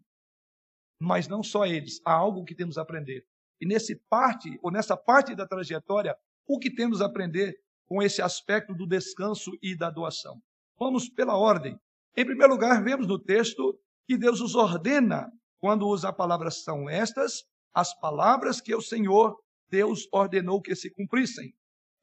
mas 1.00 1.28
não 1.28 1.44
só 1.44 1.66
eles, 1.66 2.00
há 2.06 2.14
algo 2.14 2.44
que 2.44 2.56
temos 2.56 2.78
a 2.78 2.82
aprender. 2.82 3.26
E 3.60 3.66
nesse 3.66 3.96
parte, 4.10 4.58
ou 4.62 4.72
nessa 4.72 4.98
parte 4.98 5.36
da 5.36 5.48
trajetória, 5.48 6.16
o 6.48 6.60
que 6.60 6.74
temos 6.74 7.02
a 7.02 7.06
aprender 7.06 7.56
com 7.86 8.02
esse 8.02 8.22
aspecto 8.22 8.74
do 8.74 8.88
descanso 8.88 9.52
e 9.62 9.78
da 9.78 9.90
doação? 9.90 10.42
Vamos 10.78 11.10
pela 11.10 11.38
ordem. 11.38 11.80
Em 12.16 12.26
primeiro 12.26 12.54
lugar, 12.54 12.84
vemos 12.84 13.08
no 13.08 13.18
texto 13.20 13.80
que 14.06 14.18
Deus 14.18 14.42
os 14.42 14.56
ordena 14.56 15.32
quando 15.60 15.88
usa 15.88 16.10
a 16.10 16.14
palavra 16.14 16.52
são 16.52 16.90
estas, 16.90 17.46
as 17.74 17.98
palavras 17.98 18.60
que 18.60 18.76
o 18.76 18.82
Senhor 18.82 19.36
Deus 19.70 20.08
ordenou 20.12 20.62
que 20.62 20.76
se 20.76 20.92
cumprissem. 20.92 21.56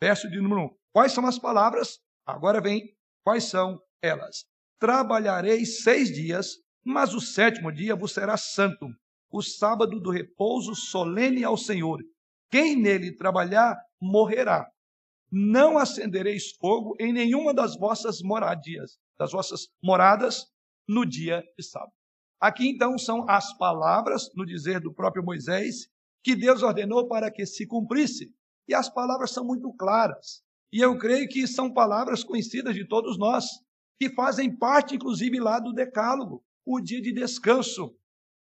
Verso 0.02 0.30
de 0.30 0.40
número 0.40 0.62
1. 0.62 0.70
Quais 0.92 1.12
são 1.12 1.26
as 1.26 1.38
palavras? 1.38 2.00
Agora 2.26 2.60
vem, 2.60 2.96
quais 3.22 3.44
são 3.44 3.80
elas? 4.02 4.46
Trabalharei 4.78 5.66
seis 5.66 6.08
dias 6.08 6.56
mas 6.84 7.14
o 7.14 7.20
sétimo 7.20 7.70
dia 7.72 7.94
vos 7.94 8.12
será 8.12 8.36
santo, 8.36 8.86
o 9.30 9.42
sábado 9.42 10.00
do 10.00 10.10
repouso 10.10 10.74
solene 10.74 11.44
ao 11.44 11.56
Senhor. 11.56 12.00
Quem 12.50 12.74
nele 12.74 13.14
trabalhar, 13.14 13.76
morrerá. 14.00 14.66
Não 15.30 15.78
acendereis 15.78 16.50
fogo 16.52 16.96
em 16.98 17.12
nenhuma 17.12 17.54
das 17.54 17.76
vossas 17.76 18.20
moradias, 18.22 18.98
das 19.16 19.30
vossas 19.30 19.68
moradas, 19.82 20.46
no 20.88 21.06
dia 21.06 21.44
de 21.56 21.64
sábado. 21.64 21.92
Aqui 22.40 22.68
então 22.68 22.98
são 22.98 23.28
as 23.28 23.56
palavras, 23.56 24.28
no 24.34 24.44
dizer 24.44 24.80
do 24.80 24.92
próprio 24.92 25.22
Moisés, 25.22 25.88
que 26.24 26.34
Deus 26.34 26.62
ordenou 26.62 27.06
para 27.06 27.30
que 27.30 27.46
se 27.46 27.66
cumprisse. 27.66 28.34
E 28.66 28.74
as 28.74 28.88
palavras 28.92 29.30
são 29.30 29.44
muito 29.44 29.72
claras. 29.74 30.42
E 30.72 30.80
eu 30.80 30.98
creio 30.98 31.28
que 31.28 31.46
são 31.46 31.72
palavras 31.72 32.24
conhecidas 32.24 32.74
de 32.74 32.86
todos 32.86 33.18
nós, 33.18 33.44
que 33.98 34.10
fazem 34.10 34.56
parte, 34.56 34.96
inclusive, 34.96 35.38
lá 35.38 35.60
do 35.60 35.72
Decálogo 35.72 36.42
o 36.64 36.80
dia 36.80 37.00
de 37.00 37.12
descanso. 37.12 37.96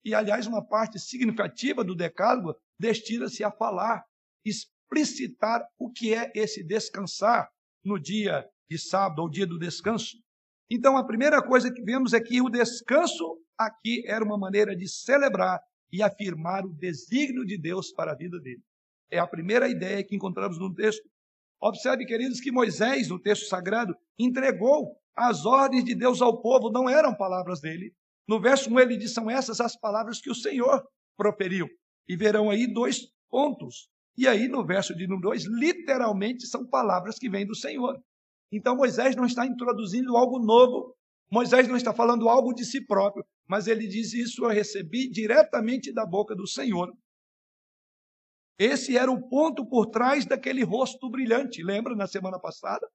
E, 0.04 0.14
aliás, 0.14 0.48
uma 0.48 0.66
parte 0.66 1.00
significativa 1.00 1.84
do 1.84 1.96
decálogo 1.96 2.56
destina-se 2.78 3.44
a 3.44 3.52
falar, 3.52 4.04
explicitar 4.46 5.66
o 5.78 5.92
que 5.92 6.14
é 6.14 6.32
esse 6.36 6.64
descansar 6.64 7.50
no 7.84 8.00
dia 8.00 8.46
de 8.70 8.78
sábado, 8.78 9.22
ou 9.22 9.30
dia 9.30 9.48
do 9.48 9.58
descanso. 9.58 10.18
Então, 10.70 10.98
a 10.98 11.06
primeira 11.06 11.42
coisa 11.42 11.72
que 11.72 11.82
vemos 11.84 12.14
é 12.14 12.20
que 12.20 12.42
o 12.42 12.50
descanso 12.50 13.38
aqui 13.58 14.04
era 14.08 14.24
uma 14.24 14.38
maneira 14.38 14.76
de 14.76 14.88
celebrar 14.88 15.60
e 15.92 16.02
afirmar 16.02 16.66
o 16.66 16.74
desígnio 16.74 17.46
de 17.46 17.58
Deus 17.58 17.92
para 17.92 18.12
a 18.12 18.16
vida 18.16 18.40
dele. 18.40 18.62
É 19.12 19.20
a 19.20 19.28
primeira 19.28 19.70
ideia 19.70 20.04
que 20.04 20.16
encontramos 20.16 20.58
no 20.58 20.74
texto. 20.74 21.08
Observe, 21.62 22.06
queridos, 22.06 22.42
que 22.42 22.52
Moisés, 22.52 23.10
no 23.10 23.20
texto 23.20 23.46
sagrado, 23.46 23.96
entregou 24.18 24.98
as 25.16 25.46
ordens 25.46 25.84
de 25.84 25.94
Deus 25.94 26.22
ao 26.22 26.42
povo, 26.42 26.72
não 26.72 26.90
eram 26.90 27.16
palavras 27.16 27.62
dele, 27.62 27.94
no 28.28 28.40
verso 28.40 28.70
1 28.70 28.80
ele 28.80 28.98
diz: 28.98 29.14
são 29.14 29.30
essas 29.30 29.60
as 29.60 29.78
palavras 29.78 30.20
que 30.20 30.30
o 30.30 30.36
Senhor 30.36 30.84
proferiu. 31.18 31.68
E 32.08 32.16
verão 32.16 32.50
aí 32.50 32.72
dois 32.72 33.08
pontos. 33.30 33.90
E 34.18 34.28
aí 34.28 34.48
no 34.48 34.66
verso 34.66 34.96
de 34.96 35.08
número 35.08 35.30
2, 35.30 35.46
literalmente 35.46 36.46
são 36.46 36.68
palavras 36.68 37.18
que 37.18 37.30
vêm 37.30 37.46
do 37.46 37.56
Senhor. 37.56 38.00
Então 38.52 38.76
Moisés 38.76 39.16
não 39.16 39.26
está 39.26 39.46
introduzindo 39.46 40.16
algo 40.16 40.40
novo, 40.40 40.96
Moisés 41.32 41.68
não 41.68 41.76
está 41.76 41.92
falando 41.92 42.30
algo 42.30 42.54
de 42.54 42.64
si 42.64 42.86
próprio, 42.86 43.26
mas 43.48 43.68
ele 43.68 43.88
diz: 43.88 44.14
Isso 44.14 44.46
eu 44.46 44.50
recebi 44.50 45.10
diretamente 45.10 45.92
da 45.92 46.06
boca 46.06 46.36
do 46.36 46.48
Senhor. 46.48 46.94
Esse 48.60 48.96
era 48.96 49.12
o 49.12 49.28
ponto 49.28 49.66
por 49.68 49.88
trás 49.88 50.26
daquele 50.26 50.64
rosto 50.64 51.10
brilhante. 51.10 51.64
Lembra 51.64 51.96
na 51.96 52.06
semana 52.06 52.40
passada? 52.40 52.88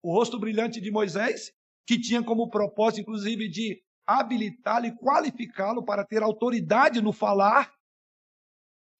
O 0.00 0.12
rosto 0.12 0.38
brilhante 0.38 0.80
de 0.80 0.92
Moisés, 0.92 1.50
que 1.84 2.00
tinha 2.00 2.22
como 2.22 2.48
propósito, 2.48 3.00
inclusive, 3.00 3.48
de 3.48 3.82
habilitá-lo 4.06 4.86
e 4.86 4.96
qualificá-lo 4.96 5.84
para 5.84 6.04
ter 6.04 6.22
autoridade 6.22 7.00
no 7.00 7.12
falar, 7.12 7.72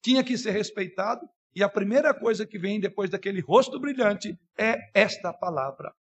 tinha 0.02 0.24
que 0.24 0.36
ser 0.36 0.50
respeitado. 0.50 1.26
E 1.54 1.62
a 1.62 1.68
primeira 1.68 2.12
coisa 2.12 2.46
que 2.46 2.58
vem 2.58 2.78
depois 2.78 3.08
daquele 3.08 3.40
rosto 3.40 3.80
brilhante 3.80 4.38
é 4.58 4.76
esta 4.92 5.32
palavra. 5.32 5.94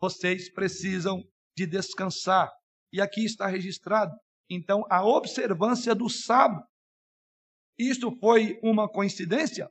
Vocês 0.00 0.52
precisam 0.52 1.22
de 1.56 1.66
descansar. 1.66 2.50
E 2.92 3.00
aqui 3.00 3.24
está 3.24 3.46
registrado, 3.46 4.12
então, 4.50 4.84
a 4.90 5.04
observância 5.04 5.94
do 5.94 6.08
sábado. 6.08 6.66
Isto 7.78 8.10
foi 8.18 8.58
uma 8.62 8.88
coincidência? 8.88 9.70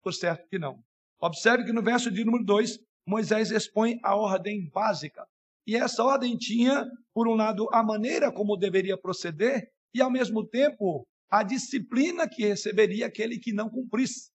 Por 0.00 0.14
certo 0.14 0.48
que 0.48 0.58
não. 0.58 0.80
Observe 1.20 1.64
que 1.64 1.72
no 1.72 1.82
verso 1.82 2.12
de 2.12 2.24
número 2.24 2.44
2, 2.44 2.78
Moisés 3.06 3.50
expõe 3.50 3.98
a 4.04 4.14
ordem 4.14 4.70
básica. 4.70 5.26
E 5.66 5.76
essa 5.76 6.04
ordem 6.04 6.36
tinha, 6.36 6.84
por 7.12 7.26
um 7.26 7.34
lado, 7.34 7.68
a 7.72 7.82
maneira 7.82 8.32
como 8.32 8.56
deveria 8.56 8.98
proceder 8.98 9.70
e, 9.94 10.02
ao 10.02 10.10
mesmo 10.10 10.46
tempo, 10.46 11.06
a 11.30 11.42
disciplina 11.42 12.28
que 12.28 12.46
receberia 12.46 13.06
aquele 13.06 13.38
que 13.38 13.52
não 13.52 13.70
cumprisse. 13.70 14.30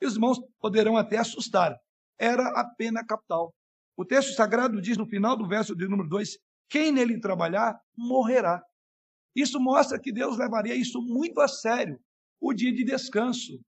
E 0.00 0.06
os 0.06 0.14
irmãos 0.14 0.38
poderão 0.58 0.96
até 0.96 1.18
assustar. 1.18 1.76
Era 2.18 2.48
a 2.60 2.64
pena 2.76 3.04
capital. 3.04 3.54
O 3.96 4.04
texto 4.04 4.34
sagrado 4.34 4.80
diz 4.80 4.96
no 4.96 5.06
final 5.06 5.36
do 5.36 5.46
verso 5.46 5.76
de 5.76 5.86
número 5.86 6.08
2: 6.08 6.38
quem 6.68 6.90
nele 6.90 7.20
trabalhar, 7.20 7.78
morrerá. 7.96 8.62
Isso 9.34 9.60
mostra 9.60 10.00
que 10.00 10.12
Deus 10.12 10.38
levaria 10.38 10.74
isso 10.74 11.00
muito 11.02 11.40
a 11.40 11.48
sério, 11.48 11.98
o 12.40 12.52
dia 12.52 12.72
de 12.72 12.84
descanso. 12.84 13.60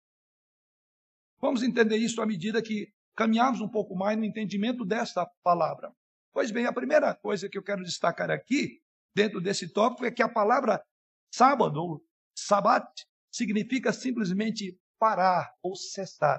Vamos 1.41 1.63
entender 1.63 1.97
isso 1.97 2.21
à 2.23 2.27
medida 2.27 2.63
que 2.63 2.89
caminhamos 3.15 3.61
um 3.61 3.69
pouco 3.69 3.95
mais 3.95 4.17
no 4.17 4.25
entendimento 4.25 4.85
desta 4.85 5.27
palavra. 5.43 5.93
Pois 6.37 6.51
bem, 6.51 6.67
a 6.67 6.73
primeira 6.73 7.15
coisa 7.15 7.49
que 7.49 7.57
eu 7.57 7.63
quero 7.63 7.83
destacar 7.83 8.31
aqui, 8.31 8.83
dentro 9.15 9.41
desse 9.41 9.73
tópico, 9.73 10.05
é 10.05 10.11
que 10.11 10.23
a 10.23 10.29
palavra 10.29 10.85
sábado, 11.33 11.83
ou 11.83 12.07
sabat, 12.37 12.87
significa 13.33 13.91
simplesmente 13.91 14.79
parar 14.99 15.51
ou 15.63 15.75
cessar. 15.75 16.39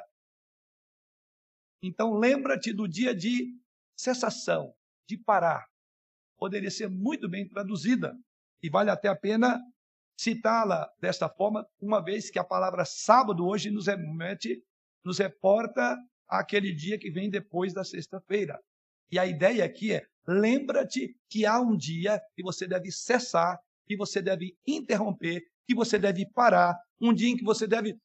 Então, 1.81 2.13
lembra-te 2.13 2.71
do 2.71 2.87
dia 2.87 3.15
de 3.15 3.59
cessação, 3.97 4.71
de 5.09 5.17
parar. 5.17 5.65
Poderia 6.37 6.69
ser 6.69 6.91
muito 6.91 7.27
bem 7.27 7.49
traduzida, 7.49 8.15
e 8.61 8.69
vale 8.69 8.91
até 8.91 9.07
a 9.07 9.15
pena 9.15 9.59
citá-la 10.15 10.87
desta 11.01 11.27
forma, 11.27 11.67
uma 11.81 12.03
vez 12.03 12.29
que 12.29 12.37
a 12.37 12.43
palavra 12.43 12.85
sábado 12.85 13.47
hoje 13.47 13.71
nos 13.71 13.87
remete, 13.87 14.63
nos 15.03 15.17
reporta 15.17 15.97
àquele 16.27 16.71
dia 16.71 16.99
que 16.99 17.09
vem 17.09 17.31
depois 17.31 17.73
da 17.73 17.83
sexta-feira 17.83 18.61
E 19.11 19.17
a 19.17 19.25
ideia 19.25 19.63
aqui 19.63 19.93
é: 19.93 20.05
lembra-te 20.27 21.15
que 21.29 21.45
há 21.45 21.59
um 21.59 21.75
dia 21.75 22.21
que 22.35 22.43
você 22.43 22.67
deve 22.67 22.91
cessar, 22.91 23.59
que 23.85 23.95
você 23.95 24.21
deve 24.21 24.55
interromper, 24.65 25.43
que 25.65 25.75
você 25.75 25.97
deve 25.97 26.25
parar, 26.25 26.77
um 27.01 27.13
dia 27.13 27.29
em 27.29 27.37
que 27.37 27.43
você 27.43 27.67
deve 27.67 27.97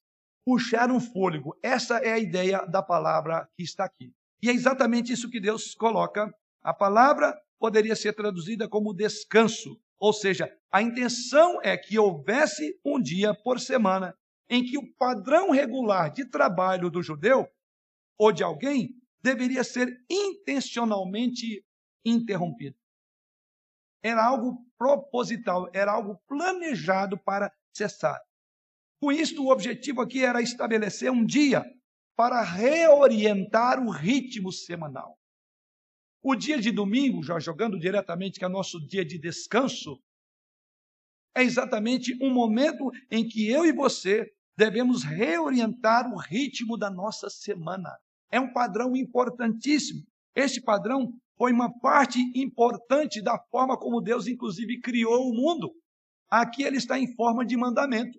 puxar 0.44 0.90
um 0.90 1.00
fôlego. 1.00 1.56
Essa 1.62 1.99
é 1.99 2.12
a 2.12 2.18
ideia 2.18 2.64
da 2.66 2.82
palavra 2.82 3.49
que 3.56 3.62
está 3.62 3.85
aqui. 3.85 4.12
E 4.42 4.49
é 4.49 4.52
exatamente 4.52 5.12
isso 5.12 5.30
que 5.30 5.40
Deus 5.40 5.75
coloca. 5.75 6.32
A 6.62 6.75
palavra 6.75 7.37
poderia 7.59 7.94
ser 7.94 8.12
traduzida 8.12 8.68
como 8.68 8.94
descanso, 8.94 9.80
ou 9.99 10.12
seja, 10.12 10.52
a 10.71 10.82
intenção 10.82 11.61
é 11.62 11.76
que 11.76 11.99
houvesse 11.99 12.76
um 12.85 13.00
dia 13.00 13.32
por 13.32 13.61
semana 13.61 14.16
em 14.50 14.64
que 14.64 14.76
o 14.76 14.92
padrão 14.97 15.50
regular 15.50 16.12
de 16.12 16.28
trabalho 16.28 16.90
do 16.90 17.02
judeu 17.02 17.49
ou 18.18 18.32
de 18.32 18.42
alguém 18.42 18.90
deveria 19.22 19.62
ser 19.62 20.04
intencionalmente 20.10 21.64
interrompido. 22.04 22.76
Era 24.02 24.24
algo 24.24 24.66
proposital, 24.76 25.70
era 25.72 25.92
algo 25.92 26.20
planejado 26.26 27.16
para 27.16 27.52
cessar. 27.72 28.20
Com 29.00 29.12
isto, 29.12 29.44
o 29.44 29.50
objetivo 29.50 30.00
aqui 30.00 30.24
era 30.24 30.42
estabelecer 30.42 31.10
um 31.10 31.24
dia 31.24 31.64
para 32.16 32.42
reorientar 32.42 33.80
o 33.80 33.90
ritmo 33.90 34.52
semanal. 34.52 35.18
O 36.22 36.34
dia 36.34 36.60
de 36.60 36.70
domingo, 36.70 37.22
já 37.22 37.38
jogando 37.38 37.78
diretamente 37.78 38.38
que 38.38 38.44
é 38.44 38.48
nosso 38.48 38.78
dia 38.86 39.04
de 39.04 39.18
descanso, 39.18 40.00
é 41.34 41.42
exatamente 41.42 42.16
um 42.22 42.30
momento 42.30 42.90
em 43.10 43.26
que 43.26 43.48
eu 43.48 43.64
e 43.64 43.72
você 43.72 44.30
devemos 44.56 45.02
reorientar 45.02 46.12
o 46.12 46.16
ritmo 46.16 46.76
da 46.76 46.90
nossa 46.90 47.30
semana. 47.30 47.90
É 48.32 48.40
um 48.40 48.52
padrão 48.52 48.96
importantíssimo. 48.96 50.02
Este 50.34 50.60
padrão 50.60 51.12
foi 51.36 51.52
uma 51.52 51.70
parte 51.80 52.18
importante 52.34 53.22
da 53.22 53.38
forma 53.50 53.78
como 53.78 54.00
Deus, 54.00 54.26
inclusive, 54.26 54.80
criou 54.80 55.28
o 55.28 55.34
mundo. 55.34 55.70
Aqui 56.30 56.62
ele 56.62 56.78
está 56.78 56.98
em 56.98 57.14
forma 57.14 57.44
de 57.44 57.56
mandamento. 57.56 58.18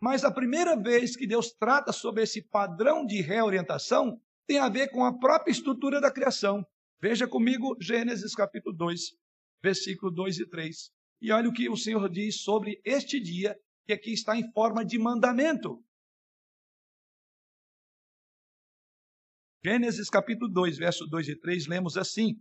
Mas 0.00 0.22
a 0.22 0.30
primeira 0.30 0.76
vez 0.76 1.16
que 1.16 1.26
Deus 1.26 1.50
trata 1.52 1.92
sobre 1.92 2.22
esse 2.22 2.42
padrão 2.42 3.06
de 3.06 3.22
reorientação 3.22 4.20
tem 4.46 4.58
a 4.58 4.68
ver 4.68 4.90
com 4.90 5.04
a 5.04 5.18
própria 5.18 5.50
estrutura 5.50 6.00
da 6.00 6.12
criação. 6.12 6.62
Veja 7.00 7.26
comigo 7.26 7.76
Gênesis 7.80 8.34
capítulo 8.34 8.76
2, 8.76 9.00
versículo 9.62 10.12
2 10.12 10.40
e 10.40 10.48
3. 10.48 10.90
E 11.20 11.32
olha 11.32 11.48
o 11.48 11.52
que 11.52 11.68
o 11.68 11.76
Senhor 11.76 12.08
diz 12.08 12.42
sobre 12.42 12.80
este 12.84 13.18
dia, 13.20 13.56
que 13.86 13.92
aqui 13.92 14.12
está 14.12 14.36
em 14.36 14.50
forma 14.52 14.84
de 14.84 14.98
mandamento. 14.98 15.82
Gênesis 19.64 20.08
capítulo 20.08 20.48
2, 20.52 20.78
verso 20.78 21.04
2 21.06 21.28
e 21.30 21.36
3, 21.36 21.66
lemos 21.66 21.96
assim: 21.96 22.40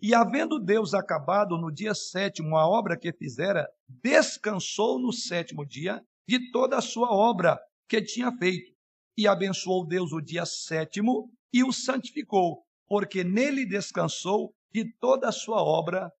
E 0.00 0.14
havendo 0.14 0.62
Deus 0.62 0.92
acabado 0.92 1.56
no 1.56 1.72
dia 1.72 1.94
sétimo 1.94 2.56
a 2.56 2.68
obra 2.68 2.98
que 2.98 3.12
fizera, 3.14 3.66
descansou 3.88 4.98
no 4.98 5.10
sétimo 5.10 5.64
dia 5.64 6.04
de 6.28 6.50
toda 6.50 6.76
a 6.76 6.82
sua 6.82 7.10
obra 7.10 7.58
que 7.88 8.02
tinha 8.02 8.30
feito. 8.36 8.76
E 9.16 9.26
abençoou 9.26 9.86
Deus 9.86 10.12
o 10.12 10.20
dia 10.20 10.44
sétimo 10.44 11.32
e 11.50 11.64
o 11.64 11.72
santificou, 11.72 12.62
porque 12.86 13.24
nele 13.24 13.64
descansou 13.64 14.54
de 14.70 14.84
toda 15.00 15.30
a 15.30 15.32
sua 15.32 15.62
obra 15.62 16.12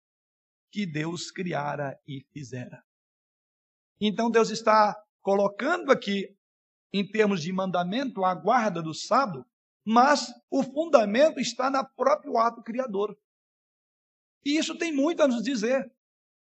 que 0.72 0.86
Deus 0.86 1.30
criara 1.30 1.94
e 2.06 2.24
fizera. 2.32 2.82
Então 4.00 4.30
Deus 4.30 4.48
está 4.48 4.96
colocando 5.20 5.92
aqui, 5.92 6.34
em 6.94 7.06
termos 7.06 7.42
de 7.42 7.52
mandamento, 7.52 8.24
a 8.24 8.34
guarda 8.34 8.82
do 8.82 8.94
sábado, 8.94 9.44
mas 9.90 10.34
o 10.50 10.62
fundamento 10.62 11.40
está 11.40 11.70
no 11.70 11.82
próprio 11.96 12.36
ato 12.36 12.62
criador. 12.62 13.16
E 14.44 14.58
isso 14.58 14.76
tem 14.76 14.92
muito 14.92 15.22
a 15.22 15.26
nos 15.26 15.42
dizer 15.42 15.90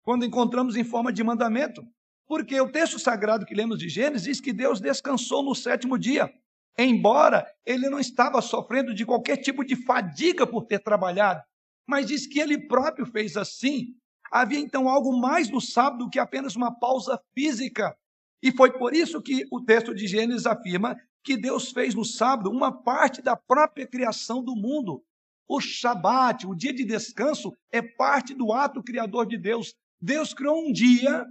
quando 0.03 0.25
encontramos 0.25 0.77
em 0.77 0.83
forma 0.83 1.13
de 1.13 1.23
mandamento. 1.23 1.83
Porque 2.27 2.59
o 2.59 2.73
texto 2.73 2.99
sagrado 2.99 3.45
que 3.45 3.55
lemos 3.55 3.79
de 3.79 3.87
Gênesis 3.87 4.25
diz 4.25 4.41
que 4.41 4.51
Deus 4.51 4.81
descansou 4.81 5.43
no 5.43 5.55
sétimo 5.55 5.99
dia, 5.99 6.33
embora 6.79 7.47
ele 7.67 7.91
não 7.91 8.01
estava 8.01 8.41
sofrendo 8.41 8.95
de 8.95 9.05
qualquer 9.05 9.37
tipo 9.37 9.63
de 9.63 9.77
fadiga 9.77 10.47
por 10.47 10.65
ter 10.65 10.79
trabalhado, 10.79 11.43
mas 11.87 12.07
diz 12.07 12.27
que 12.27 12.41
ele 12.41 12.67
próprio 12.67 13.05
fez 13.05 13.37
assim. 13.37 13.89
Havia 14.33 14.59
então 14.59 14.89
algo 14.89 15.15
mais 15.21 15.51
no 15.51 15.61
sábado 15.61 16.07
do 16.07 16.11
que 16.11 16.19
apenas 16.19 16.57
uma 16.57 16.79
pausa 16.79 17.21
física. 17.35 17.95
E 18.43 18.53
foi 18.53 18.77
por 18.79 18.95
isso 18.95 19.21
que 19.21 19.47
o 19.51 19.61
texto 19.61 19.95
de 19.95 20.07
Gênesis 20.07 20.47
afirma 20.47 20.97
que 21.25 21.37
Deus 21.37 21.73
fez 21.73 21.95
no 21.95 22.05
sábado 22.05 22.51
uma 22.51 22.73
parte 22.73 23.21
da 23.21 23.37
própria 23.37 23.87
criação 23.87 24.43
do 24.43 24.55
mundo. 24.55 25.05
O 25.49 25.61
Shabat, 25.61 26.47
o 26.47 26.55
dia 26.55 26.73
de 26.73 26.85
descanso, 26.85 27.53
é 27.73 27.83
parte 27.83 28.35
do 28.35 28.53
ato 28.53 28.83
criador 28.83 29.27
de 29.27 29.37
Deus. 29.37 29.75
Deus 30.01 30.33
criou 30.33 30.67
um 30.67 30.73
dia 30.73 31.27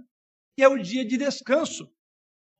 que 0.56 0.62
é 0.62 0.68
o 0.68 0.76
dia 0.76 1.04
de 1.04 1.16
descanso. 1.16 1.88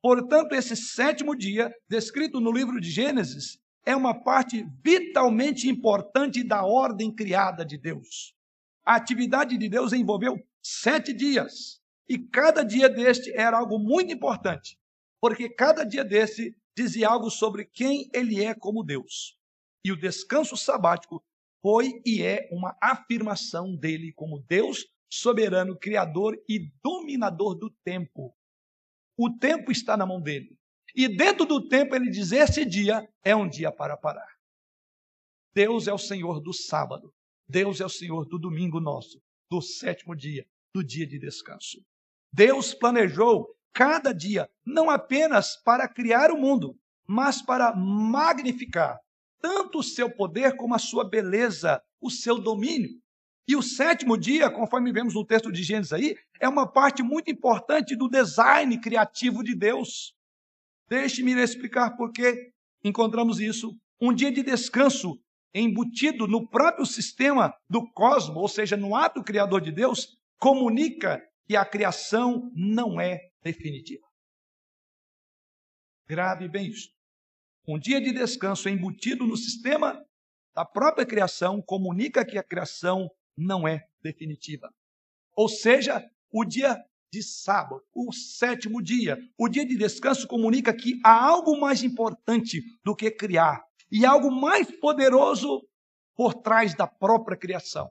Portanto, 0.01 0.53
esse 0.53 0.75
sétimo 0.75 1.35
dia, 1.35 1.73
descrito 1.87 2.39
no 2.39 2.51
livro 2.51 2.79
de 2.79 2.89
Gênesis, 2.89 3.59
é 3.85 3.95
uma 3.95 4.13
parte 4.23 4.65
vitalmente 4.83 5.67
importante 5.67 6.43
da 6.43 6.63
ordem 6.63 7.13
criada 7.13 7.65
de 7.65 7.77
Deus. 7.77 8.33
A 8.85 8.95
atividade 8.95 9.57
de 9.57 9.67
Deus 9.67 9.91
envolveu 9.93 10.37
sete 10.63 11.13
dias. 11.13 11.78
E 12.09 12.17
cada 12.17 12.63
dia 12.63 12.89
deste 12.89 13.31
era 13.31 13.57
algo 13.57 13.77
muito 13.77 14.11
importante, 14.11 14.79
porque 15.21 15.47
cada 15.47 15.83
dia 15.83 16.03
desse 16.03 16.57
dizia 16.75 17.07
algo 17.07 17.29
sobre 17.29 17.65
quem 17.65 18.09
ele 18.13 18.43
é 18.43 18.55
como 18.55 18.83
Deus. 18.83 19.37
E 19.85 19.91
o 19.91 19.95
descanso 19.95 20.57
sabático 20.57 21.23
foi 21.61 22.01
e 22.05 22.23
é 22.23 22.49
uma 22.51 22.75
afirmação 22.81 23.75
dele 23.75 24.11
como 24.13 24.39
Deus 24.39 24.87
soberano, 25.11 25.77
criador 25.77 26.35
e 26.47 26.71
dominador 26.83 27.55
do 27.55 27.69
tempo. 27.83 28.35
O 29.17 29.29
tempo 29.29 29.71
está 29.71 29.95
na 29.95 30.05
mão 30.05 30.21
dele. 30.21 30.57
E 30.95 31.07
dentro 31.07 31.45
do 31.45 31.67
tempo 31.67 31.95
ele 31.95 32.09
diz: 32.09 32.31
esse 32.31 32.65
dia 32.65 33.07
é 33.23 33.35
um 33.35 33.47
dia 33.47 33.71
para 33.71 33.97
parar. 33.97 34.39
Deus 35.53 35.87
é 35.87 35.93
o 35.93 35.97
Senhor 35.97 36.39
do 36.39 36.53
sábado. 36.53 37.13
Deus 37.47 37.81
é 37.81 37.85
o 37.85 37.89
Senhor 37.89 38.25
do 38.25 38.37
domingo 38.37 38.79
nosso, 38.79 39.21
do 39.49 39.61
sétimo 39.61 40.15
dia, 40.15 40.47
do 40.73 40.83
dia 40.83 41.05
de 41.05 41.17
descanso. 41.17 41.83
Deus 42.31 42.73
planejou 42.73 43.47
cada 43.73 44.13
dia, 44.13 44.49
não 44.65 44.89
apenas 44.89 45.55
para 45.63 45.87
criar 45.87 46.31
o 46.31 46.37
mundo, 46.37 46.75
mas 47.07 47.41
para 47.41 47.75
magnificar 47.75 48.99
tanto 49.41 49.79
o 49.79 49.83
seu 49.83 50.09
poder 50.09 50.55
como 50.55 50.75
a 50.75 50.79
sua 50.79 51.07
beleza, 51.07 51.81
o 52.01 52.09
seu 52.09 52.39
domínio. 52.39 52.89
E 53.47 53.55
o 53.55 53.63
sétimo 53.63 54.17
dia, 54.17 54.49
conforme 54.49 54.91
vemos 54.91 55.15
no 55.15 55.25
texto 55.25 55.51
de 55.51 55.63
Gênesis 55.63 55.91
aí, 55.91 56.15
é 56.39 56.47
uma 56.47 56.71
parte 56.71 57.01
muito 57.01 57.31
importante 57.31 57.95
do 57.95 58.07
design 58.07 58.79
criativo 58.79 59.43
de 59.43 59.55
Deus. 59.55 60.13
Deixe-me 60.87 61.33
explicar 61.33 61.95
por 61.95 62.11
que 62.11 62.51
encontramos 62.83 63.39
isso. 63.39 63.75
Um 63.99 64.13
dia 64.13 64.31
de 64.31 64.43
descanso 64.43 65.19
embutido 65.53 66.27
no 66.27 66.47
próprio 66.47 66.85
sistema 66.85 67.53
do 67.67 67.89
cosmos, 67.91 68.37
ou 68.37 68.47
seja, 68.47 68.77
no 68.77 68.95
ato 68.95 69.23
criador 69.23 69.61
de 69.61 69.71
Deus, 69.71 70.15
comunica 70.37 71.21
que 71.49 71.55
a 71.55 71.65
criação 71.65 72.51
não 72.53 73.01
é 73.01 73.31
definitiva. 73.41 74.05
Grave 76.07 76.47
bem 76.47 76.67
isso. 76.67 76.89
Um 77.67 77.79
dia 77.79 77.99
de 77.99 78.13
descanso 78.13 78.69
embutido 78.69 79.25
no 79.25 79.35
sistema 79.35 79.99
da 80.53 80.63
própria 80.63 81.07
criação 81.07 81.59
comunica 81.59 82.23
que 82.23 82.37
a 82.37 82.43
criação 82.43 83.09
não 83.35 83.67
é 83.67 83.83
definitiva. 83.99 84.71
Ou 85.35 85.49
seja, 85.49 86.07
o 86.31 86.45
dia 86.45 86.77
de 87.11 87.23
sábado, 87.23 87.83
o 87.95 88.13
sétimo 88.13 88.79
dia, 88.79 89.17
o 89.35 89.49
dia 89.49 89.65
de 89.65 89.75
descanso 89.75 90.27
comunica 90.27 90.71
que 90.71 90.99
há 91.03 91.25
algo 91.29 91.59
mais 91.59 91.81
importante 91.81 92.61
do 92.83 92.95
que 92.95 93.09
criar 93.09 93.63
e 93.91 94.05
algo 94.05 94.29
mais 94.29 94.69
poderoso 94.79 95.67
por 96.15 96.35
trás 96.35 96.75
da 96.75 96.85
própria 96.85 97.35
criação. 97.35 97.89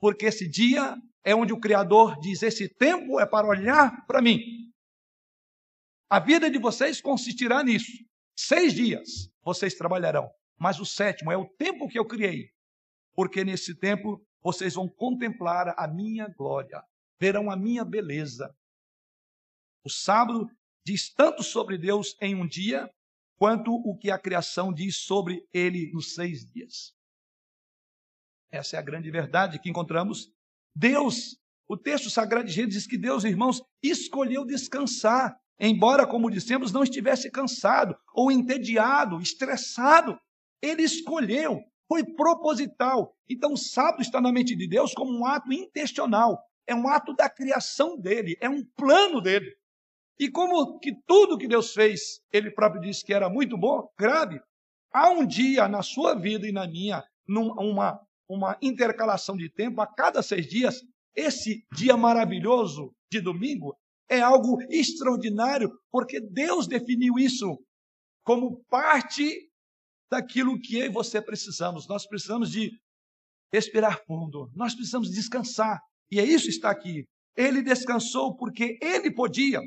Porque 0.00 0.26
esse 0.26 0.48
dia 0.48 0.96
é 1.24 1.34
onde 1.34 1.52
o 1.52 1.60
Criador 1.60 2.18
diz: 2.20 2.42
esse 2.42 2.68
tempo 2.68 3.20
é 3.20 3.26
para 3.26 3.46
olhar 3.46 4.06
para 4.06 4.22
mim. 4.22 4.40
A 6.10 6.18
vida 6.18 6.50
de 6.50 6.58
vocês 6.58 7.00
consistirá 7.00 7.62
nisso. 7.62 7.92
Seis 8.36 8.72
dias 8.72 9.30
vocês 9.42 9.74
trabalharão, 9.74 10.30
mas 10.58 10.80
o 10.80 10.86
sétimo 10.86 11.30
é 11.30 11.36
o 11.36 11.48
tempo 11.56 11.88
que 11.88 11.98
eu 11.98 12.06
criei. 12.06 12.50
Porque 13.14 13.44
nesse 13.44 13.74
tempo 13.74 14.24
vocês 14.42 14.74
vão 14.74 14.88
contemplar 14.88 15.74
a 15.76 15.88
minha 15.88 16.28
glória, 16.28 16.82
verão 17.20 17.50
a 17.50 17.56
minha 17.56 17.84
beleza. 17.84 18.54
O 19.84 19.90
sábado 19.90 20.46
diz 20.84 21.12
tanto 21.12 21.42
sobre 21.42 21.76
Deus 21.76 22.16
em 22.20 22.34
um 22.34 22.46
dia, 22.46 22.88
quanto 23.36 23.72
o 23.72 23.96
que 23.96 24.10
a 24.10 24.18
criação 24.18 24.72
diz 24.72 24.96
sobre 24.96 25.46
ele 25.52 25.90
nos 25.92 26.14
seis 26.14 26.44
dias. 26.44 26.94
Essa 28.50 28.76
é 28.76 28.78
a 28.78 28.82
grande 28.82 29.10
verdade 29.10 29.60
que 29.60 29.68
encontramos. 29.70 30.32
Deus, 30.78 31.36
o 31.68 31.76
texto 31.76 32.08
sagrado 32.08 32.46
de 32.46 32.52
Gênesis 32.52 32.84
diz 32.84 32.86
que 32.86 32.96
Deus, 32.96 33.24
irmãos, 33.24 33.60
escolheu 33.82 34.44
descansar, 34.44 35.36
embora, 35.58 36.06
como 36.06 36.30
dissemos, 36.30 36.70
não 36.70 36.84
estivesse 36.84 37.28
cansado 37.32 37.96
ou 38.14 38.30
entediado, 38.30 39.20
estressado. 39.20 40.16
Ele 40.62 40.82
escolheu 40.82 41.60
Foi 41.88 42.04
proposital. 42.04 43.16
Então, 43.28 43.54
o 43.54 43.56
sábado 43.56 44.02
está 44.02 44.20
na 44.20 44.30
mente 44.30 44.54
de 44.54 44.68
Deus 44.68 44.92
como 44.92 45.10
um 45.10 45.26
ato 45.26 45.52
intencional. 45.52 46.38
É 46.66 46.74
um 46.74 46.86
ato 46.86 47.14
da 47.14 47.28
criação 47.28 47.98
dele, 47.98 48.36
é 48.40 48.48
um 48.48 48.62
plano 48.76 49.20
dele. 49.20 49.50
E 50.20 50.30
como 50.30 50.78
que 50.78 50.94
tudo 51.06 51.38
que 51.38 51.48
Deus 51.48 51.72
fez, 51.72 52.20
ele 52.30 52.50
próprio 52.50 52.82
disse 52.82 53.04
que 53.04 53.14
era 53.14 53.28
muito 53.30 53.56
bom, 53.56 53.88
grave, 53.98 54.38
há 54.92 55.10
um 55.10 55.26
dia 55.26 55.66
na 55.66 55.82
sua 55.82 56.14
vida 56.14 56.46
e 56.46 56.52
na 56.52 56.68
minha, 56.68 57.02
numa 57.26 57.62
uma 57.62 58.07
intercalação 58.60 59.36
de 59.36 59.48
tempo, 59.50 59.80
a 59.80 59.86
cada 59.86 60.22
seis 60.22 60.46
dias, 60.46 60.82
esse 61.14 61.64
dia 61.72 61.96
maravilhoso 61.96 62.94
de 63.10 63.20
domingo 63.20 63.76
é 64.08 64.20
algo 64.20 64.58
extraordinário, 64.70 65.70
porque 65.90 66.20
Deus 66.20 66.66
definiu 66.66 67.18
isso 67.18 67.58
como 68.24 68.64
parte 68.70 69.50
daquilo 70.10 70.60
que 70.60 70.78
eu 70.78 70.86
e 70.86 70.90
você 70.90 71.20
precisamos. 71.20 71.86
Nós 71.88 72.06
precisamos 72.06 72.50
de 72.50 72.70
respirar 73.52 74.02
fundo, 74.06 74.50
nós 74.54 74.74
precisamos 74.74 75.10
descansar. 75.10 75.80
E 76.10 76.18
é 76.18 76.24
isso 76.24 76.44
que 76.44 76.50
está 76.50 76.70
aqui. 76.70 77.06
Ele 77.36 77.62
descansou 77.62 78.36
porque 78.36 78.78
ele 78.80 79.10
podia. 79.10 79.60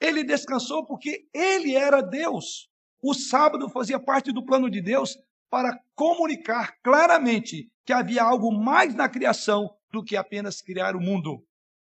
Ele 0.00 0.22
descansou 0.22 0.84
porque 0.84 1.26
ele 1.34 1.74
era 1.74 2.00
Deus. 2.00 2.68
O 3.02 3.14
sábado 3.14 3.68
fazia 3.68 3.98
parte 3.98 4.32
do 4.32 4.44
plano 4.44 4.70
de 4.70 4.80
Deus 4.80 5.16
para 5.50 5.78
comunicar 5.94 6.76
claramente 6.82 7.70
que 7.86 7.92
havia 7.92 8.24
algo 8.24 8.50
mais 8.50 8.94
na 8.96 9.08
criação 9.08 9.74
do 9.92 10.02
que 10.02 10.16
apenas 10.16 10.60
criar 10.60 10.96
o 10.96 11.00
mundo. 11.00 11.46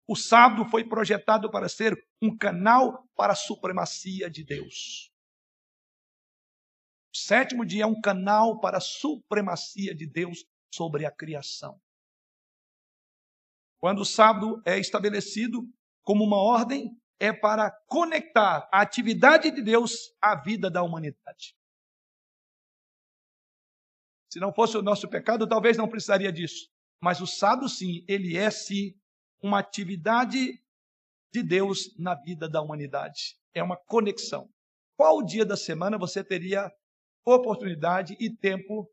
O 0.05 0.15
sábado 0.15 0.65
foi 0.65 0.83
projetado 0.83 1.49
para 1.49 1.69
ser 1.69 1.97
um 2.21 2.37
canal 2.37 3.07
para 3.15 3.31
a 3.31 3.35
supremacia 3.35 4.29
de 4.29 4.43
Deus. 4.43 5.09
O 7.13 7.17
sétimo 7.17 7.65
dia 7.65 7.83
é 7.83 7.87
um 7.87 7.99
canal 8.01 8.59
para 8.59 8.77
a 8.77 8.81
supremacia 8.81 9.95
de 9.95 10.05
Deus 10.05 10.45
sobre 10.69 11.05
a 11.05 11.11
criação. 11.11 11.81
Quando 13.79 14.01
o 14.01 14.05
sábado 14.05 14.61
é 14.65 14.77
estabelecido 14.77 15.65
como 16.03 16.25
uma 16.25 16.37
ordem, 16.37 16.91
é 17.17 17.31
para 17.31 17.71
conectar 17.87 18.67
a 18.69 18.81
atividade 18.81 19.49
de 19.49 19.61
Deus 19.61 20.13
à 20.21 20.35
vida 20.35 20.69
da 20.69 20.83
humanidade. 20.83 21.55
Se 24.31 24.39
não 24.39 24.53
fosse 24.53 24.77
o 24.77 24.81
nosso 24.81 25.07
pecado, 25.07 25.47
talvez 25.47 25.77
não 25.77 25.87
precisaria 25.87 26.31
disso. 26.31 26.69
Mas 27.01 27.21
o 27.21 27.27
sábado, 27.27 27.69
sim, 27.69 28.03
ele 28.07 28.37
é 28.37 28.49
sim 28.49 28.93
uma 29.41 29.59
atividade 29.59 30.61
de 31.31 31.43
Deus 31.43 31.95
na 31.97 32.15
vida 32.15 32.49
da 32.49 32.61
humanidade. 32.61 33.37
É 33.53 33.61
uma 33.61 33.77
conexão. 33.77 34.49
Qual 34.97 35.23
dia 35.23 35.45
da 35.45 35.57
semana 35.57 35.97
você 35.97 36.23
teria 36.23 36.71
oportunidade 37.25 38.15
e 38.19 38.29
tempo 38.29 38.89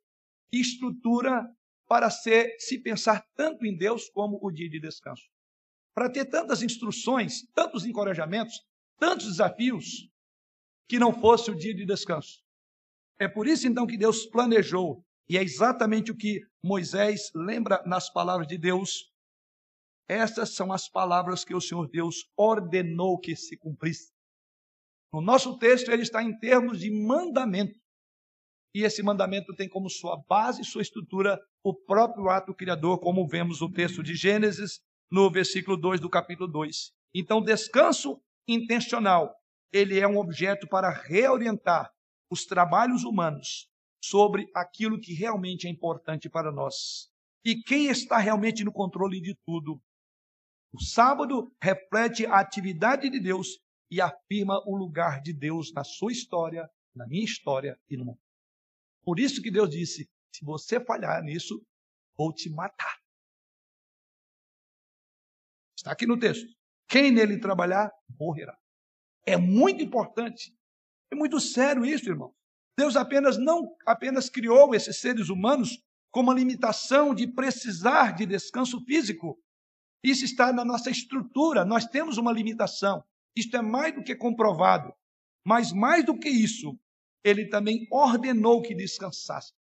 e 0.53 0.61
estrutura 0.61 1.47
para 1.89 2.11
ser, 2.11 2.57
se 2.59 2.79
pensar 2.79 3.25
tanto 3.35 3.65
em 3.65 3.77
Deus 3.77 4.09
como 4.09 4.39
o 4.43 4.51
dia 4.51 4.69
de 4.69 4.81
descanso? 4.81 5.23
Para 5.95 6.11
ter 6.11 6.25
tantas 6.25 6.63
instruções, 6.63 7.47
tantos 7.55 7.85
encorajamentos, 7.85 8.61
tantos 8.99 9.27
desafios, 9.27 10.09
que 10.89 10.99
não 10.99 11.13
fosse 11.13 11.51
o 11.51 11.57
dia 11.57 11.75
de 11.75 11.87
descanso. 11.87 12.43
É 13.19 13.29
por 13.29 13.47
isso 13.47 13.67
então 13.67 13.87
que 13.87 13.97
Deus 13.97 14.27
planejou 14.27 15.05
e 15.29 15.39
é 15.39 15.43
exatamente 15.43 16.11
o 16.11 16.17
que 16.17 16.41
Moisés 16.63 17.31
lembra 17.35 17.83
nas 17.87 18.11
palavras 18.13 18.47
de 18.47 18.59
Deus. 18.59 19.11
Essas 20.09 20.55
são 20.55 20.73
as 20.73 20.89
palavras 20.89 21.45
que 21.45 21.55
o 21.55 21.61
Senhor 21.61 21.89
Deus 21.89 22.31
ordenou 22.37 23.19
que 23.19 23.35
se 23.35 23.57
cumprisse. 23.57 24.13
No 25.13 25.21
nosso 25.21 25.59
texto, 25.59 25.91
ele 25.91 26.03
está 26.03 26.23
em 26.23 26.37
termos 26.39 26.81
de 26.81 26.91
mandamento. 26.91 27.79
E 28.75 28.85
esse 28.85 29.03
mandamento 29.03 29.55
tem 29.55 29.69
como 29.69 29.89
sua 29.91 30.17
base, 30.29 30.65
sua 30.65 30.83
estrutura, 30.83 31.39
o 31.63 31.75
próprio 31.75 32.31
ato 32.31 32.55
criador, 32.55 32.99
como 32.99 33.27
vemos 33.29 33.61
no 33.61 33.71
texto 33.71 34.03
de 34.03 34.15
Gênesis, 34.15 34.81
no 35.11 35.31
versículo 35.31 35.77
2 35.77 36.01
do 36.01 36.09
capítulo 36.09 36.51
2. 36.51 36.93
Então, 37.15 37.43
descanso 37.43 38.21
intencional, 38.49 39.35
ele 39.71 39.99
é 40.01 40.09
um 40.09 40.17
objeto 40.17 40.67
para 40.67 40.91
reorientar 40.91 41.91
os 42.31 42.47
trabalhos 42.47 43.05
humanos 43.05 43.72
sobre 44.03 44.51
aquilo 44.55 45.01
que 45.01 45.15
realmente 45.15 45.67
é 45.67 45.71
importante 45.71 46.29
para 46.29 46.51
nós. 46.51 47.09
E 47.45 47.63
quem 47.63 47.87
está 47.87 48.19
realmente 48.19 48.65
no 48.65 48.73
controle 48.73 49.21
de 49.21 49.37
tudo? 49.47 49.81
O 50.73 50.83
sábado 50.83 51.55
reflete 51.63 52.27
a 52.27 52.41
atividade 52.41 53.09
de 53.09 53.21
Deus 53.21 53.61
e 53.91 54.01
afirma 54.01 54.59
o 54.67 54.77
lugar 54.77 55.21
de 55.21 55.33
Deus 55.33 55.73
na 55.73 55.85
sua 55.85 56.11
história, 56.11 56.69
na 56.95 57.07
minha 57.07 57.25
história 57.25 57.79
e 57.89 57.97
no 57.97 58.07
mundo. 58.07 58.21
Por 59.05 59.21
isso 59.21 59.43
que 59.43 59.51
Deus 59.51 59.71
disse: 59.71 60.09
se 60.35 60.45
você 60.45 60.83
falhar 60.85 61.23
nisso, 61.23 61.65
vou 62.17 62.33
te 62.33 62.51
matar. 62.51 62.97
Está 65.77 65.93
aqui 65.93 66.07
no 66.07 66.19
texto. 66.19 66.47
Quem 66.89 67.11
nele 67.11 67.39
trabalhar, 67.39 67.91
morrerá. 68.19 68.57
É 69.27 69.37
muito 69.37 69.83
importante. 69.83 70.55
É 71.11 71.15
muito 71.15 71.39
sério 71.41 71.85
isso, 71.85 72.09
irmão. 72.09 72.35
Deus 72.77 72.97
apenas 72.97 73.37
não 73.37 73.75
apenas 73.87 74.31
criou 74.31 74.75
esses 74.75 74.99
seres 74.99 75.29
humanos 75.29 75.79
com 76.11 76.21
uma 76.21 76.35
limitação 76.35 77.15
de 77.15 77.27
precisar 77.27 78.13
de 78.15 78.27
descanso 78.27 78.83
físico. 78.85 79.39
Isso 80.03 80.25
está 80.25 80.53
na 80.53 80.65
nossa 80.65 80.91
estrutura, 80.91 81.65
nós 81.65 81.87
temos 81.87 82.19
uma 82.19 82.33
limitação. 82.33 83.05
Isto 83.37 83.57
é 83.57 83.63
mais 83.63 83.95
do 83.95 84.03
que 84.03 84.15
comprovado. 84.15 84.93
Mas 85.45 85.73
mais 85.73 86.05
do 86.05 86.19
que 86.19 86.29
isso, 86.29 86.79
ele 87.25 87.49
também 87.49 87.87
ordenou 87.91 88.63
que 88.63 88.75
descansasse. 88.75 89.53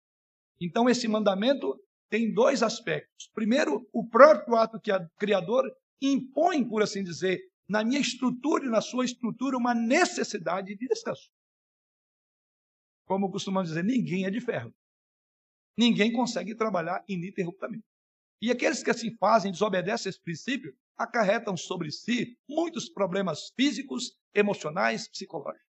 Então 0.60 0.90
esse 0.90 1.08
mandamento 1.08 1.80
tem 2.10 2.34
dois 2.34 2.64
aspectos. 2.64 3.30
Primeiro, 3.34 3.88
o 3.94 4.08
próprio 4.08 4.56
ato 4.56 4.80
que 4.80 4.92
o 4.92 5.10
criador 5.18 5.64
impõe, 6.02 6.68
por 6.68 6.84
assim 6.84 7.04
dizer, 7.04 7.40
na 7.68 7.84
minha 7.84 8.00
estrutura 8.00 8.66
e 8.66 8.70
na 8.70 8.82
sua 8.82 9.06
estrutura 9.06 9.58
uma 9.58 9.74
necessidade 9.74 10.76
de 10.76 10.88
descanso 10.88 11.30
como 13.12 13.30
costumamos 13.30 13.68
dizer, 13.68 13.84
ninguém 13.84 14.24
é 14.24 14.30
de 14.30 14.40
ferro. 14.40 14.74
Ninguém 15.78 16.14
consegue 16.14 16.56
trabalhar 16.56 17.04
ininterruptamente. 17.10 17.84
E 18.42 18.50
aqueles 18.50 18.82
que 18.82 18.90
assim 18.90 19.14
fazem, 19.18 19.52
desobedecem 19.52 20.10
esse 20.10 20.22
princípio, 20.22 20.74
acarretam 20.98 21.58
sobre 21.58 21.92
si 21.92 22.40
muitos 22.48 22.88
problemas 22.88 23.52
físicos, 23.54 24.18
emocionais, 24.34 25.10
psicológicos. 25.10 25.68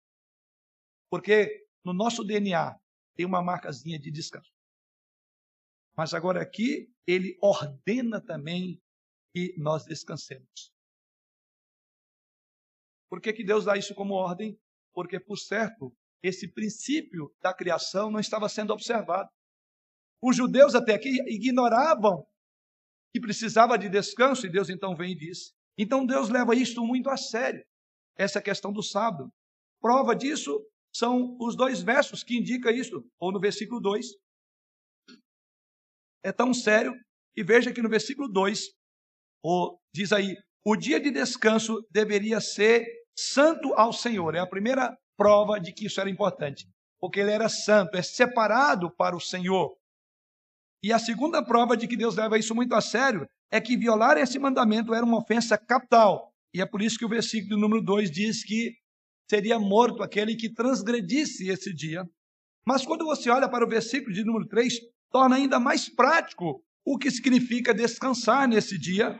Porque 1.12 1.68
no 1.86 1.94
nosso 1.94 2.24
DNA 2.24 2.76
tem 3.16 3.24
uma 3.24 3.44
marcazinha 3.44 4.00
de 4.00 4.10
descanso. 4.10 4.52
Mas 5.96 6.16
agora 6.16 6.42
aqui, 6.42 6.92
ele 7.06 7.38
ordena 7.40 8.20
também 8.20 8.82
que 9.32 9.54
nós 9.60 9.86
descansemos. 9.86 10.74
Por 13.08 13.22
que, 13.22 13.32
que 13.32 13.44
Deus 13.44 13.66
dá 13.66 13.78
isso 13.78 13.94
como 13.94 14.16
ordem? 14.16 14.60
Porque, 14.92 15.20
por 15.20 15.38
certo, 15.38 15.96
esse 16.24 16.48
princípio 16.48 17.34
da 17.42 17.54
criação 17.54 18.12
não 18.12 18.20
estava 18.20 18.50
sendo 18.50 18.74
observado. 18.74 19.30
Os 20.22 20.36
judeus 20.36 20.76
até 20.76 20.94
aqui 20.94 21.22
ignoravam 21.28 22.26
que 23.14 23.20
precisava 23.20 23.78
de 23.78 23.90
descanso 23.90 24.46
e 24.46 24.50
Deus 24.50 24.70
então 24.70 24.96
vem 24.96 25.12
e 25.12 25.16
diz. 25.16 25.54
Então 25.78 26.06
Deus 26.06 26.30
leva 26.30 26.56
isto 26.56 26.84
muito 26.84 27.10
a 27.10 27.18
sério, 27.18 27.64
essa 28.18 28.42
questão 28.42 28.74
do 28.74 28.82
sábado. 28.82 29.32
Prova 29.80 30.16
disso 30.16 30.60
são 30.94 31.38
os 31.40 31.56
dois 31.56 31.82
versos 31.82 32.24
que 32.24 32.38
indicam 32.38 32.72
isso, 32.72 33.06
ou 33.20 33.32
no 33.32 33.40
versículo 33.40 33.80
2. 33.80 34.08
É 36.24 36.32
tão 36.32 36.54
sério 36.54 36.94
e 37.36 37.44
veja 37.44 37.72
que 37.72 37.82
no 37.82 37.90
versículo 37.90 38.28
2, 38.28 38.72
diz 39.94 40.12
aí: 40.12 40.36
o 40.66 40.76
dia 40.76 41.00
de 41.00 41.12
descanso 41.12 41.80
deveria 41.92 42.42
ser 42.42 42.86
santo 43.16 43.74
ao 43.76 43.94
Senhor. 43.94 44.36
É 44.36 44.40
a 44.40 44.48
primeira 44.48 44.98
prova 45.18 45.60
de 45.60 45.74
que 45.74 45.88
isso 45.88 46.00
era 46.00 46.10
importante, 46.10 46.70
porque 47.00 47.20
ele 47.20 47.32
era 47.32 47.50
santo, 47.50 47.98
é 47.98 48.02
separado 48.02 48.90
para 48.92 49.16
o 49.16 49.20
Senhor. 49.20 49.76
E 50.84 50.94
a 50.94 51.00
segunda 51.00 51.44
prova 51.44 51.76
de 51.76 51.88
que 51.88 51.98
Deus 51.98 52.16
leva 52.16 52.38
isso 52.38 52.54
muito 52.54 52.76
a 52.76 52.82
sério 52.82 53.28
é 53.52 53.60
que 53.60 53.76
violar 53.76 54.18
esse 54.18 54.38
mandamento 54.38 54.94
era 54.94 55.06
uma 55.06 55.18
ofensa 55.18 55.58
capital. 55.58 56.32
E 56.54 56.62
é 56.62 56.66
por 56.66 56.82
isso 56.82 56.98
que 56.98 57.06
o 57.06 57.10
versículo 57.10 57.60
número 57.60 57.82
2 57.82 58.12
diz 58.12 58.44
que 58.44 58.76
seria 59.30 59.60
morto 59.60 60.04
aquele 60.04 60.36
que 60.36 60.54
transgredisse 60.54 61.50
esse 61.50 61.74
dia. 61.74 62.06
Mas 62.66 62.86
quando 62.86 63.06
você 63.06 63.30
olha 63.30 63.50
para 63.50 63.66
o 63.66 63.70
versículo 63.70 64.14
de 64.14 64.24
número 64.24 64.48
3, 64.48 64.80
torna 65.12 65.36
ainda 65.36 65.60
mais 65.60 65.90
prático 65.90 66.64
o 66.86 66.98
que 66.98 67.12
significa 67.12 67.74
descansar 67.74 68.48
nesse 68.48 68.78
dia. 68.78 69.18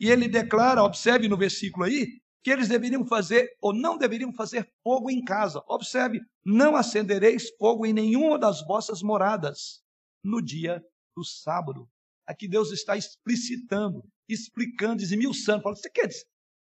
E 0.00 0.10
ele 0.10 0.28
declara, 0.28 0.82
observe 0.82 1.28
no 1.28 1.36
versículo 1.36 1.84
aí, 1.84 2.20
que 2.42 2.50
eles 2.50 2.68
deveriam 2.68 3.04
fazer 3.06 3.56
ou 3.60 3.72
não 3.72 3.98
deveriam 3.98 4.32
fazer 4.32 4.70
fogo 4.82 5.10
em 5.10 5.22
casa. 5.22 5.62
Observe: 5.66 6.20
não 6.44 6.76
acendereis 6.76 7.50
fogo 7.58 7.84
em 7.84 7.92
nenhuma 7.92 8.38
das 8.38 8.64
vossas 8.64 9.02
moradas 9.02 9.82
no 10.22 10.42
dia 10.42 10.82
do 11.16 11.24
sábado. 11.24 11.88
Aqui 12.26 12.46
Deus 12.46 12.70
está 12.72 12.96
explicitando, 12.96 14.02
explicando, 14.28 15.02
esmiuçando. 15.02 15.62
Fala, 15.62 15.74
você 15.74 15.90
quer, 15.90 16.08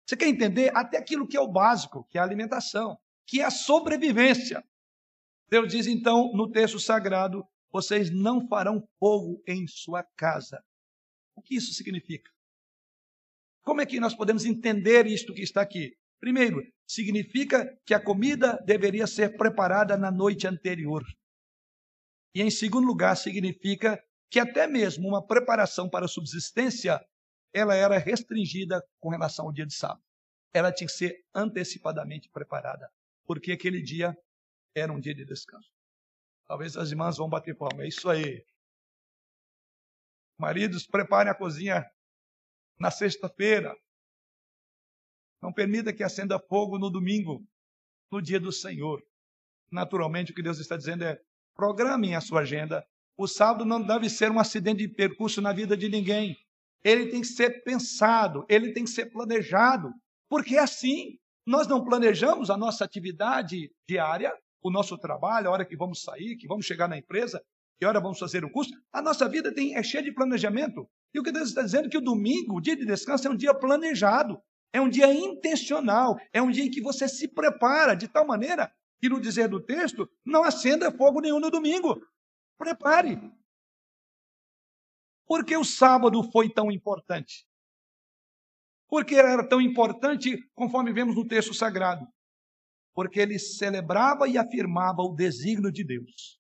você 0.06 0.18
quer 0.18 0.28
entender 0.28 0.76
até 0.76 0.98
aquilo 0.98 1.28
que 1.28 1.38
é 1.38 1.42
o 1.42 1.52
básico, 1.52 2.06
que 2.10 2.18
é 2.18 2.22
a 2.22 2.24
alimentação, 2.24 2.98
que 3.26 3.40
é 3.42 3.46
a 3.46 3.52
sobrevivência. 3.52 4.64
Deus 5.50 5.72
diz 5.72 5.88
então 5.88 6.32
no 6.34 6.52
texto 6.52 6.80
sagrado: 6.80 7.46
vocês 7.72 8.12
não 8.12 8.48
farão 8.48 8.88
fogo 9.00 9.42
em 9.48 9.68
sua 9.68 10.04
casa. 10.16 10.64
O 11.36 11.42
que 11.42 11.56
isso 11.56 11.74
significa? 11.74 12.30
Como 13.64 13.82
é 13.82 13.86
que 13.86 14.00
nós 14.00 14.14
podemos 14.14 14.46
entender 14.46 15.08
isto 15.08 15.34
que 15.34 15.42
está 15.42 15.62
aqui? 15.62 15.96
Primeiro, 16.20 16.62
significa 16.88 17.66
que 17.86 17.94
a 17.94 18.00
comida 18.00 18.62
deveria 18.66 19.08
ser 19.08 19.38
preparada 19.38 19.98
na 19.98 20.12
noite 20.12 20.46
anterior. 20.48 21.04
E 22.36 22.42
em 22.42 22.52
segundo 22.52 22.86
lugar, 22.88 23.16
significa 23.16 24.02
que 24.30 24.40
até 24.40 24.68
mesmo 24.68 25.08
uma 25.08 25.26
preparação 25.26 25.90
para 25.90 26.08
subsistência, 26.08 27.00
ela 27.54 27.76
era 27.76 27.98
restringida 27.98 28.82
com 29.00 29.10
relação 29.10 29.46
ao 29.46 29.54
dia 29.54 29.66
de 29.66 29.74
sábado. 29.74 30.04
Ela 30.54 30.72
tinha 30.72 30.88
que 30.88 30.94
ser 30.94 31.24
antecipadamente 31.34 32.30
preparada, 32.30 32.90
porque 33.26 33.52
aquele 33.52 33.82
dia 33.82 34.16
era 34.76 34.92
um 34.92 35.00
dia 35.00 35.14
de 35.14 35.26
descanso. 35.26 35.70
Talvez 36.48 36.76
as 36.76 36.90
irmãs 36.90 37.18
vão 37.18 37.30
bater 37.30 37.56
palma. 37.56 37.84
É 37.84 37.88
isso 37.88 38.10
aí. 38.10 38.44
Maridos, 40.38 40.86
preparem 40.86 41.32
a 41.32 41.36
cozinha 41.36 41.86
na 42.84 42.92
sexta-feira. 42.92 43.74
Não 45.42 45.54
permita 45.54 45.94
que 45.94 46.04
acenda 46.04 46.38
fogo 46.38 46.78
no 46.78 46.90
domingo, 46.90 47.42
no 48.12 48.22
dia 48.22 48.42
do 48.42 48.52
Senhor. 48.52 49.02
Naturalmente, 49.72 50.34
o 50.34 50.36
que 50.36 50.44
Deus 50.44 50.60
está 50.60 50.76
dizendo 50.76 51.06
é: 51.06 51.18
programem 51.56 52.14
a 52.14 52.20
sua 52.20 52.42
agenda. 52.42 52.86
O 53.18 53.26
sábado 53.26 53.64
não 53.64 53.82
deve 53.82 54.10
ser 54.10 54.30
um 54.30 54.40
acidente 54.40 54.86
de 54.86 54.94
percurso 54.94 55.42
na 55.42 55.54
vida 55.54 55.78
de 55.78 55.88
ninguém. 55.88 56.36
Ele 56.84 57.08
tem 57.08 57.22
que 57.22 57.28
ser 57.28 57.64
pensado, 57.64 58.46
ele 58.50 58.74
tem 58.74 58.84
que 58.84 58.90
ser 58.90 59.06
planejado. 59.06 59.90
Porque 60.28 60.58
é 60.58 60.60
assim, 60.60 61.18
nós 61.46 61.68
não 61.68 61.86
planejamos 61.86 62.50
a 62.50 62.58
nossa 62.58 62.84
atividade 62.84 63.72
diária, 63.88 64.34
o 64.62 64.70
nosso 64.70 64.98
trabalho, 64.98 65.48
a 65.48 65.52
hora 65.52 65.66
que 65.66 65.78
vamos 65.78 66.02
sair, 66.02 66.36
que 66.36 66.48
vamos 66.48 66.66
chegar 66.66 66.90
na 66.90 66.98
empresa, 66.98 67.42
que 67.80 67.86
hora 67.86 68.02
vamos 68.02 68.20
fazer 68.20 68.44
o 68.44 68.52
curso. 68.52 68.74
A 68.92 69.02
nossa 69.02 69.30
vida 69.30 69.54
tem, 69.54 69.78
é 69.78 69.84
cheia 69.84 70.04
de 70.04 70.12
planejamento. 70.12 70.90
E 71.14 71.20
o 71.20 71.24
que 71.24 71.32
Deus 71.32 71.50
está 71.50 71.62
dizendo 71.62 71.88
é 71.88 71.90
que 71.90 71.98
o 71.98 72.02
domingo, 72.02 72.58
o 72.58 72.62
dia 72.62 72.76
de 72.76 72.86
descanso, 72.86 73.28
é 73.28 73.32
um 73.32 73.36
dia 73.36 73.54
planejado, 73.54 74.42
é 74.74 74.82
um 74.82 74.90
dia 74.90 75.14
intencional, 75.14 76.18
é 76.34 76.42
um 76.42 76.50
dia 76.50 76.66
em 76.66 76.72
que 76.72 76.82
você 76.82 77.08
se 77.08 77.28
prepara 77.28 77.96
de 77.96 78.08
tal 78.08 78.26
maneira 78.26 78.74
que, 79.00 79.08
no 79.10 79.22
dizer 79.22 79.48
do 79.48 79.64
texto, 79.64 80.10
não 80.26 80.44
acenda 80.44 80.92
fogo 80.92 81.22
nenhum 81.22 81.40
no 81.40 81.52
domingo. 81.52 82.02
Prepare. 82.58 83.20
Por 85.28 85.46
que 85.46 85.56
o 85.56 85.64
sábado 85.64 86.24
foi 86.32 86.50
tão 86.50 86.72
importante? 86.72 87.46
Porque 88.88 89.16
era 89.16 89.48
tão 89.48 89.62
importante, 89.62 90.38
conforme 90.54 90.94
vemos 90.94 91.16
no 91.16 91.28
texto 91.28 91.54
sagrado? 91.54 92.08
Porque 92.94 93.20
ele 93.20 93.40
celebrava 93.40 94.28
e 94.28 94.38
afirmava 94.38 95.02
o 95.02 95.16
desígnio 95.16 95.72
de 95.72 95.84
Deus. 95.84 96.40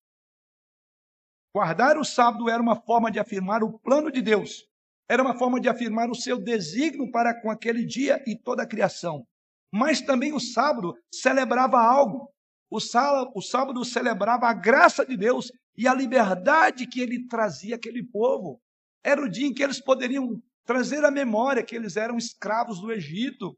Guardar 1.55 1.97
o 1.97 2.03
sábado 2.03 2.49
era 2.49 2.61
uma 2.61 2.75
forma 2.75 3.11
de 3.11 3.19
afirmar 3.19 3.63
o 3.63 3.77
plano 3.79 4.11
de 4.11 4.21
Deus, 4.21 4.65
era 5.07 5.21
uma 5.21 5.37
forma 5.37 5.59
de 5.59 5.69
afirmar 5.69 6.09
o 6.09 6.15
seu 6.15 6.39
desígnio 6.39 7.11
para 7.11 7.39
com 7.39 7.51
aquele 7.51 7.85
dia 7.85 8.23
e 8.25 8.35
toda 8.35 8.63
a 8.63 8.67
criação. 8.67 9.23
Mas 9.71 10.01
também 10.01 10.33
o 10.33 10.39
sábado 10.39 10.95
celebrava 11.13 11.79
algo. 11.79 12.31
O 12.71 12.79
sábado, 12.79 13.85
celebrava 13.85 14.47
a 14.47 14.53
graça 14.53 15.05
de 15.05 15.15
Deus 15.15 15.51
e 15.77 15.87
a 15.87 15.93
liberdade 15.93 16.87
que 16.87 16.99
ele 16.99 17.27
trazia 17.27 17.75
àquele 17.75 18.03
povo. 18.03 18.59
Era 19.03 19.21
o 19.21 19.29
dia 19.29 19.45
em 19.45 19.53
que 19.53 19.61
eles 19.61 19.79
poderiam 19.79 20.41
trazer 20.65 21.05
à 21.05 21.11
memória 21.11 21.63
que 21.63 21.75
eles 21.75 21.97
eram 21.97 22.17
escravos 22.17 22.79
do 22.79 22.91
Egito, 22.91 23.55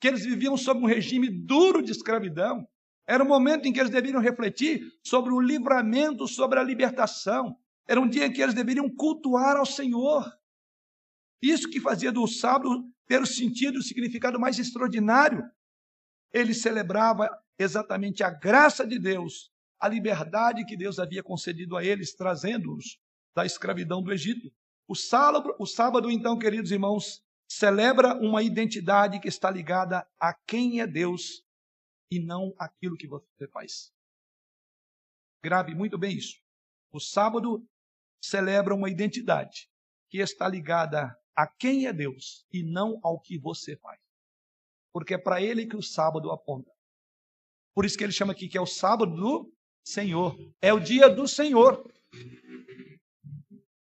que 0.00 0.08
eles 0.08 0.24
viviam 0.24 0.56
sob 0.56 0.80
um 0.80 0.86
regime 0.86 1.28
duro 1.28 1.82
de 1.82 1.92
escravidão. 1.92 2.66
Era 3.06 3.22
o 3.22 3.26
momento 3.26 3.66
em 3.66 3.72
que 3.72 3.78
eles 3.78 3.90
deveriam 3.90 4.20
refletir 4.20 4.92
sobre 5.02 5.32
o 5.32 5.40
livramento, 5.40 6.26
sobre 6.26 6.58
a 6.58 6.62
libertação. 6.62 7.56
Era 7.86 8.00
um 8.00 8.08
dia 8.08 8.26
em 8.26 8.32
que 8.32 8.42
eles 8.42 8.54
deveriam 8.54 8.90
cultuar 8.90 9.56
ao 9.56 9.64
Senhor. 9.64 10.28
Isso 11.40 11.70
que 11.70 11.80
fazia 11.80 12.10
do 12.10 12.26
sábado 12.26 12.84
ter 13.06 13.22
o 13.22 13.26
sentido 13.26 13.76
e 13.76 13.78
o 13.78 13.82
significado 13.82 14.40
mais 14.40 14.58
extraordinário. 14.58 15.48
Ele 16.32 16.52
celebrava 16.52 17.30
exatamente 17.56 18.24
a 18.24 18.30
graça 18.30 18.84
de 18.84 18.98
Deus, 18.98 19.52
a 19.80 19.88
liberdade 19.88 20.64
que 20.64 20.76
Deus 20.76 20.98
havia 20.98 21.22
concedido 21.22 21.76
a 21.76 21.84
eles, 21.84 22.14
trazendo-os 22.14 22.98
da 23.34 23.46
escravidão 23.46 24.02
do 24.02 24.12
Egito. 24.12 24.50
O 24.88 24.96
sábado, 24.96 25.54
o 25.58 25.66
sábado, 25.66 26.10
então, 26.10 26.38
queridos 26.38 26.72
irmãos, 26.72 27.22
celebra 27.48 28.14
uma 28.14 28.42
identidade 28.42 29.20
que 29.20 29.28
está 29.28 29.48
ligada 29.48 30.04
a 30.18 30.34
quem 30.34 30.80
é 30.80 30.86
Deus 30.86 31.45
e 32.10 32.18
não 32.18 32.54
aquilo 32.58 32.96
que 32.96 33.06
você 33.06 33.48
faz. 33.52 33.92
Grave 35.42 35.74
muito 35.74 35.98
bem 35.98 36.16
isso. 36.16 36.40
O 36.92 37.00
sábado 37.00 37.66
celebra 38.20 38.74
uma 38.74 38.90
identidade 38.90 39.70
que 40.08 40.18
está 40.18 40.48
ligada 40.48 41.16
a 41.36 41.46
quem 41.46 41.86
é 41.86 41.92
Deus 41.92 42.46
e 42.52 42.62
não 42.62 42.98
ao 43.02 43.20
que 43.20 43.38
você 43.38 43.76
faz. 43.76 44.00
Porque 44.92 45.14
é 45.14 45.18
para 45.18 45.42
ele 45.42 45.66
que 45.66 45.76
o 45.76 45.82
sábado 45.82 46.30
aponta. 46.30 46.70
Por 47.74 47.84
isso 47.84 47.98
que 47.98 48.04
ele 48.04 48.12
chama 48.12 48.32
aqui 48.32 48.48
que 48.48 48.56
é 48.56 48.60
o 48.60 48.66
sábado 48.66 49.14
do 49.14 49.52
Senhor. 49.84 50.34
É 50.62 50.72
o 50.72 50.80
dia 50.80 51.08
do 51.08 51.28
Senhor. 51.28 51.84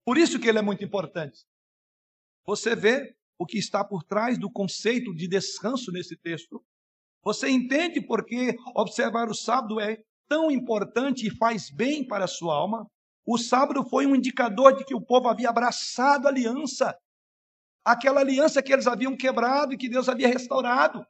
Por 0.04 0.16
isso 0.16 0.40
que 0.40 0.48
ele 0.48 0.58
é 0.58 0.62
muito 0.62 0.82
importante. 0.82 1.44
Você 2.46 2.74
vê 2.74 3.14
o 3.38 3.44
que 3.46 3.58
está 3.58 3.84
por 3.84 4.02
trás 4.02 4.38
do 4.38 4.50
conceito 4.50 5.14
de 5.14 5.28
descanso 5.28 5.92
nesse 5.92 6.16
texto. 6.16 6.64
Você 7.24 7.48
entende 7.48 8.02
por 8.02 8.24
que 8.24 8.54
observar 8.74 9.30
o 9.30 9.34
sábado 9.34 9.80
é 9.80 9.98
tão 10.28 10.50
importante 10.50 11.26
e 11.26 11.34
faz 11.34 11.70
bem 11.70 12.06
para 12.06 12.26
a 12.26 12.28
sua 12.28 12.54
alma? 12.54 12.86
O 13.26 13.38
sábado 13.38 13.82
foi 13.88 14.04
um 14.06 14.14
indicador 14.14 14.76
de 14.76 14.84
que 14.84 14.94
o 14.94 15.00
povo 15.00 15.28
havia 15.28 15.48
abraçado 15.48 16.26
a 16.26 16.30
aliança. 16.30 16.94
Aquela 17.82 18.20
aliança 18.20 18.62
que 18.62 18.72
eles 18.72 18.86
haviam 18.86 19.16
quebrado 19.16 19.72
e 19.72 19.78
que 19.78 19.88
Deus 19.88 20.08
havia 20.08 20.28
restaurado. 20.28 21.04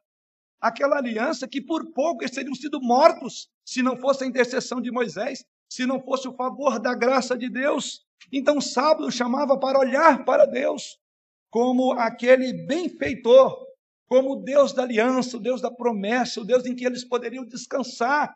Aquela 0.61 0.97
aliança 0.97 1.49
que 1.49 1.61
por 1.61 1.93
pouco 1.93 2.23
eles 2.23 2.35
teriam 2.35 2.55
sido 2.55 2.81
mortos 2.81 3.49
se 3.65 3.83
não 3.83 3.97
fosse 3.97 4.23
a 4.23 4.27
intercessão 4.27 4.81
de 4.81 4.93
Moisés, 4.93 5.45
se 5.69 5.85
não 5.85 6.01
fosse 6.01 6.29
o 6.29 6.35
favor 6.35 6.79
da 6.79 6.95
graça 6.95 7.37
de 7.37 7.51
Deus. 7.51 8.05
Então, 8.33 8.61
sábado 8.61 9.11
chamava 9.11 9.59
para 9.59 9.79
olhar 9.79 10.25
para 10.25 10.47
Deus 10.47 10.97
como 11.51 11.93
aquele 11.93 12.53
benfeitor 12.67 13.64
como 14.15 14.35
o 14.35 14.43
Deus 14.45 14.73
da 14.73 14.85
aliança, 14.85 15.37
o 15.37 15.41
Deus 15.41 15.61
da 15.61 15.73
promessa, 15.73 16.41
o 16.41 16.45
Deus 16.45 16.65
em 16.65 16.77
que 16.77 16.87
eles 16.87 17.05
poderiam 17.05 17.45
descansar. 17.45 18.33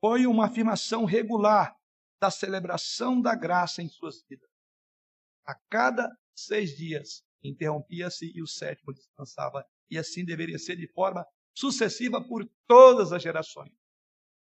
Foi 0.00 0.26
uma 0.26 0.46
afirmação 0.46 1.04
regular 1.04 1.72
da 2.20 2.32
celebração 2.32 3.22
da 3.22 3.36
graça 3.36 3.80
em 3.80 3.88
suas 3.88 4.24
vidas. 4.28 4.50
A 5.46 5.54
cada 5.70 6.10
seis 6.34 6.76
dias 6.76 7.24
interrompia-se 7.44 8.32
e 8.34 8.42
o 8.42 8.46
sétimo 8.48 8.92
descansava, 8.92 9.64
e 9.88 9.96
assim 9.96 10.24
deveria 10.24 10.58
ser 10.58 10.74
de 10.74 10.88
forma 10.88 11.24
sucessiva 11.56 12.20
por 12.20 12.44
todas 12.66 13.12
as 13.12 13.22
gerações. 13.22 13.72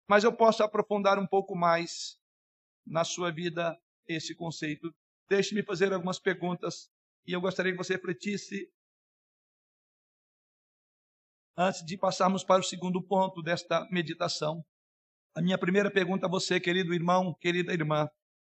Mas 0.06 0.24
eu 0.24 0.36
posso 0.36 0.62
aprofundar 0.62 1.18
um 1.18 1.26
pouco 1.26 1.56
mais 1.56 2.20
na 2.86 3.02
sua 3.02 3.32
vida 3.32 3.80
esse 4.06 4.34
conceito. 4.34 4.94
Deixe-me 5.26 5.62
fazer 5.62 5.90
algumas 5.90 6.18
perguntas 6.18 6.90
e 7.28 7.32
eu 7.34 7.42
gostaria 7.42 7.72
que 7.72 7.78
você 7.78 7.92
refletisse 7.92 8.72
antes 11.54 11.84
de 11.84 11.98
passarmos 11.98 12.42
para 12.42 12.62
o 12.62 12.64
segundo 12.64 13.06
ponto 13.06 13.42
desta 13.42 13.86
meditação. 13.90 14.64
A 15.36 15.42
minha 15.42 15.58
primeira 15.58 15.90
pergunta 15.90 16.24
a 16.24 16.30
você, 16.30 16.58
querido 16.58 16.94
irmão, 16.94 17.34
querida 17.38 17.74
irmã, 17.74 18.08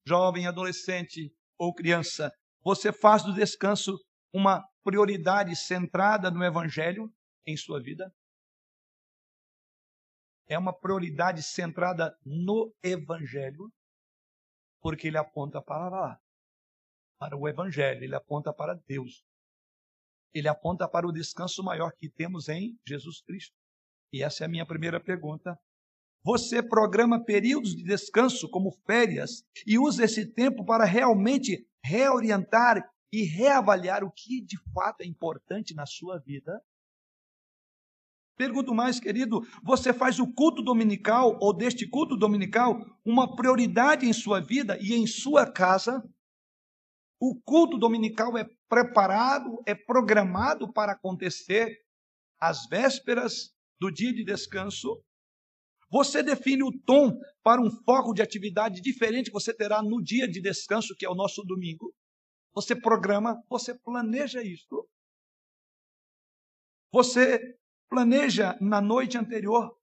jovem, 0.05 0.49
adolescente 0.49 1.33
ou 1.57 1.73
criança, 1.73 2.33
você 2.65 2.93
faz 2.93 3.23
do 3.23 3.33
descanso 3.33 3.97
uma 4.33 4.61
prioridade 4.83 5.55
centrada 5.55 6.29
no 6.29 6.43
Evangelho 6.43 7.09
em 7.47 7.57
sua 7.57 7.81
vida? 7.81 8.13
É 10.49 10.59
uma 10.59 10.77
prioridade 10.77 11.45
centrada 11.45 12.13
no 12.27 12.75
Evangelho, 12.83 13.73
porque 14.81 15.07
ele 15.07 15.17
aponta 15.17 15.63
para 15.63 15.89
lá 15.89 16.24
para 17.19 17.37
o 17.37 17.49
Evangelho, 17.49 18.03
ele 18.03 18.15
aponta 18.15 18.53
para 18.53 18.75
Deus. 18.87 19.25
Ele 20.33 20.49
aponta 20.49 20.89
para 20.89 21.07
o 21.07 21.13
descanso 21.13 21.63
maior 21.63 21.93
que 21.93 22.09
temos 22.09 22.49
em 22.49 22.77
Jesus 22.87 23.23
Cristo. 23.23 23.57
E 24.13 24.23
essa 24.23 24.45
é 24.45 24.47
a 24.47 24.51
minha 24.51 24.67
primeira 24.67 25.01
pergunta. 25.01 25.59
Você 26.25 26.63
programa 26.63 27.23
períodos 27.23 27.77
de 27.77 27.85
descanso 27.85 28.49
como 28.49 28.73
férias 28.87 29.45
e 29.67 29.79
usa 29.79 30.05
esse 30.05 30.27
tempo 30.27 30.65
para 30.65 30.85
realmente 30.85 31.69
reorientar 31.85 32.83
e 33.13 33.23
reavaliar 33.23 34.03
o 34.03 34.11
que 34.11 34.41
de 34.41 34.57
fato 34.73 35.03
é 35.03 35.07
importante 35.07 35.75
na 35.75 35.87
sua 35.87 36.19
vida? 36.19 36.61
Pergunto 38.37 38.75
mais, 38.75 38.99
querido, 38.99 39.43
você 39.63 39.93
faz 39.93 40.19
o 40.19 40.27
culto 40.27 40.63
dominical 40.63 41.39
ou 41.41 41.55
deste 41.55 41.89
culto 41.89 42.17
dominical 42.17 42.81
uma 43.05 43.37
prioridade 43.37 44.07
em 44.07 44.13
sua 44.13 44.41
vida 44.41 44.77
e 44.81 44.95
em 44.95 45.07
sua 45.07 45.51
casa? 45.51 46.03
O 47.27 47.41
culto 47.41 47.79
dominical 47.79 48.37
é 48.37 48.47
preparado, 48.69 49.63
é 49.65 49.75
programado 49.75 50.71
para 50.71 50.93
acontecer 50.93 51.75
às 52.39 52.67
vésperas 52.67 53.55
do 53.81 53.91
dia 53.91 54.13
de 54.13 54.23
descanso. 54.23 55.03
Você 55.91 56.23
define 56.23 56.63
o 56.63 56.81
tom 56.85 57.19
para 57.43 57.63
um 57.63 57.71
foco 57.71 58.13
de 58.13 58.21
atividade 58.21 58.83
diferente 58.83 59.29
que 59.29 59.33
você 59.33 59.55
terá 59.55 59.83
no 59.83 60.03
dia 60.03 60.29
de 60.29 60.39
descanso, 60.39 60.95
que 60.95 61.07
é 61.07 61.09
o 61.09 61.15
nosso 61.15 61.43
domingo. 61.45 61.95
Você 62.53 62.77
programa, 62.77 63.43
você 63.49 63.75
planeja 63.75 64.43
isso. 64.43 64.87
Você 66.93 67.57
planeja 67.89 68.55
na 68.61 68.83
noite 68.83 69.17
anterior 69.17 69.75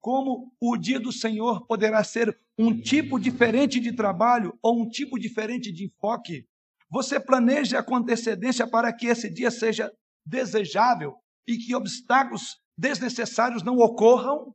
como 0.00 0.50
o 0.58 0.78
dia 0.78 0.98
do 0.98 1.12
Senhor 1.12 1.66
poderá 1.66 2.02
ser 2.02 2.34
um 2.58 2.74
tipo 2.80 3.20
diferente 3.20 3.78
de 3.78 3.94
trabalho 3.94 4.58
ou 4.62 4.80
um 4.80 4.88
tipo 4.88 5.18
diferente 5.18 5.70
de 5.70 5.84
enfoque. 5.84 6.48
Você 6.90 7.20
planeja 7.20 7.82
com 7.82 7.96
antecedência 7.96 8.68
para 8.68 8.92
que 8.92 9.06
esse 9.06 9.32
dia 9.32 9.50
seja 9.50 9.92
desejável 10.26 11.16
e 11.46 11.56
que 11.56 11.74
obstáculos 11.74 12.60
desnecessários 12.76 13.62
não 13.62 13.76
ocorram. 13.76 14.54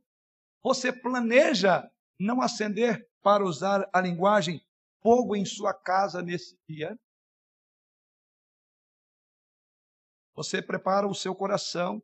Você 0.62 0.92
planeja 0.92 1.88
não 2.18 2.42
acender, 2.42 3.06
para 3.22 3.44
usar 3.44 3.88
a 3.92 4.00
linguagem, 4.00 4.60
fogo 5.02 5.34
em 5.34 5.44
sua 5.44 5.74
casa 5.74 6.22
nesse 6.22 6.56
dia. 6.68 6.96
Você 10.36 10.62
prepara 10.62 11.08
o 11.08 11.14
seu 11.14 11.34
coração, 11.34 12.00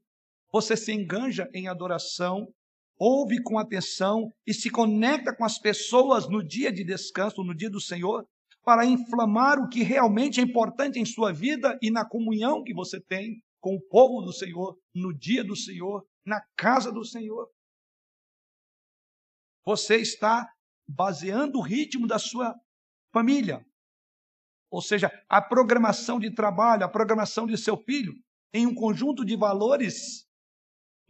você 0.51 0.77
se 0.77 0.91
enganja 0.91 1.49
em 1.55 1.69
adoração, 1.69 2.53
ouve 2.99 3.41
com 3.41 3.57
atenção 3.57 4.35
e 4.45 4.53
se 4.53 4.69
conecta 4.69 5.33
com 5.33 5.45
as 5.45 5.61
pessoas 5.61 6.29
no 6.29 6.43
dia 6.43 6.73
de 6.73 6.83
descanso, 6.83 7.45
no 7.45 7.55
dia 7.55 7.71
do 7.71 7.81
Senhor, 7.81 8.27
para 8.65 8.87
inflamar 8.87 9.59
o 9.59 9.69
que 9.69 9.83
realmente 9.83 10.41
é 10.41 10.43
importante 10.43 10.99
em 10.99 11.05
sua 11.05 11.33
vida 11.33 11.79
e 11.83 11.91
na 11.91 12.05
comunhão 12.05 12.63
que 12.63 12.73
você 12.73 13.01
tem 13.01 13.43
com 13.61 13.75
o 13.75 13.81
povo 13.81 14.25
do 14.25 14.33
Senhor, 14.33 14.79
no 14.95 15.13
dia 15.13 15.45
do 15.45 15.57
Senhor, 15.57 16.07
na 16.25 16.41
casa 16.57 16.93
do 16.93 17.05
Senhor. 17.05 17.49
Você 19.65 19.97
está 19.97 20.49
baseando 20.89 21.59
o 21.59 21.63
ritmo 21.63 22.07
da 22.07 22.19
sua 22.19 22.55
família, 23.13 23.65
ou 24.71 24.81
seja, 24.81 25.11
a 25.29 25.41
programação 25.41 26.19
de 26.19 26.35
trabalho, 26.35 26.85
a 26.85 26.89
programação 26.89 27.47
de 27.47 27.57
seu 27.59 27.77
filho, 27.77 28.15
em 28.55 28.67
um 28.67 28.75
conjunto 28.75 29.25
de 29.25 29.37
valores, 29.37 30.27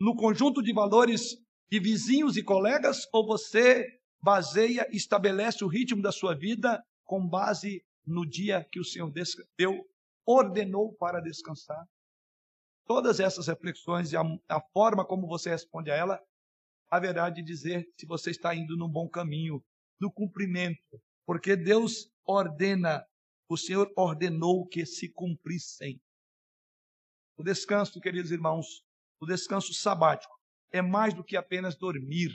no 0.00 0.16
conjunto 0.16 0.62
de 0.62 0.72
valores 0.72 1.36
de 1.70 1.80
vizinhos 1.80 2.36
e 2.36 2.42
colegas, 2.42 3.06
ou 3.12 3.26
você 3.26 3.86
baseia, 4.22 4.86
estabelece 4.92 5.64
o 5.64 5.68
ritmo 5.68 6.02
da 6.02 6.12
sua 6.12 6.34
vida 6.34 6.82
com 7.12 7.28
base 7.28 7.84
no 8.06 8.24
dia 8.24 8.66
que 8.72 8.80
o 8.80 8.84
Senhor 8.84 9.12
deu, 9.54 9.86
ordenou 10.24 10.94
para 10.94 11.20
descansar? 11.20 11.86
Todas 12.86 13.20
essas 13.20 13.48
reflexões 13.48 14.12
e 14.12 14.16
a, 14.16 14.22
a 14.48 14.62
forma 14.72 15.04
como 15.04 15.26
você 15.26 15.50
responde 15.50 15.90
a 15.90 15.94
ela, 15.94 16.18
haverá 16.90 17.28
de 17.28 17.42
dizer 17.42 17.86
se 17.98 18.06
você 18.06 18.30
está 18.30 18.54
indo 18.54 18.78
num 18.78 18.88
bom 18.88 19.10
caminho, 19.10 19.62
no 20.00 20.10
cumprimento, 20.10 20.98
porque 21.26 21.54
Deus 21.54 22.10
ordena, 22.24 23.06
o 23.46 23.58
Senhor 23.58 23.92
ordenou 23.94 24.66
que 24.66 24.86
se 24.86 25.10
cumprissem. 25.10 26.00
O 27.36 27.42
descanso, 27.42 28.00
queridos 28.00 28.30
irmãos, 28.30 28.86
o 29.20 29.26
descanso 29.26 29.74
sabático, 29.74 30.34
é 30.70 30.80
mais 30.80 31.12
do 31.12 31.22
que 31.22 31.36
apenas 31.36 31.76
dormir. 31.76 32.32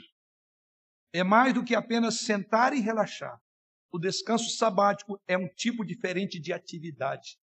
É 1.12 1.24
mais 1.24 1.52
do 1.52 1.64
que 1.64 1.74
apenas 1.74 2.20
sentar 2.20 2.72
e 2.72 2.80
relaxar. 2.80 3.42
O 3.90 3.98
descanso 3.98 4.50
sabático 4.50 5.20
é 5.26 5.36
um 5.36 5.48
tipo 5.48 5.84
diferente 5.84 6.38
de 6.38 6.52
atividade. 6.52 7.38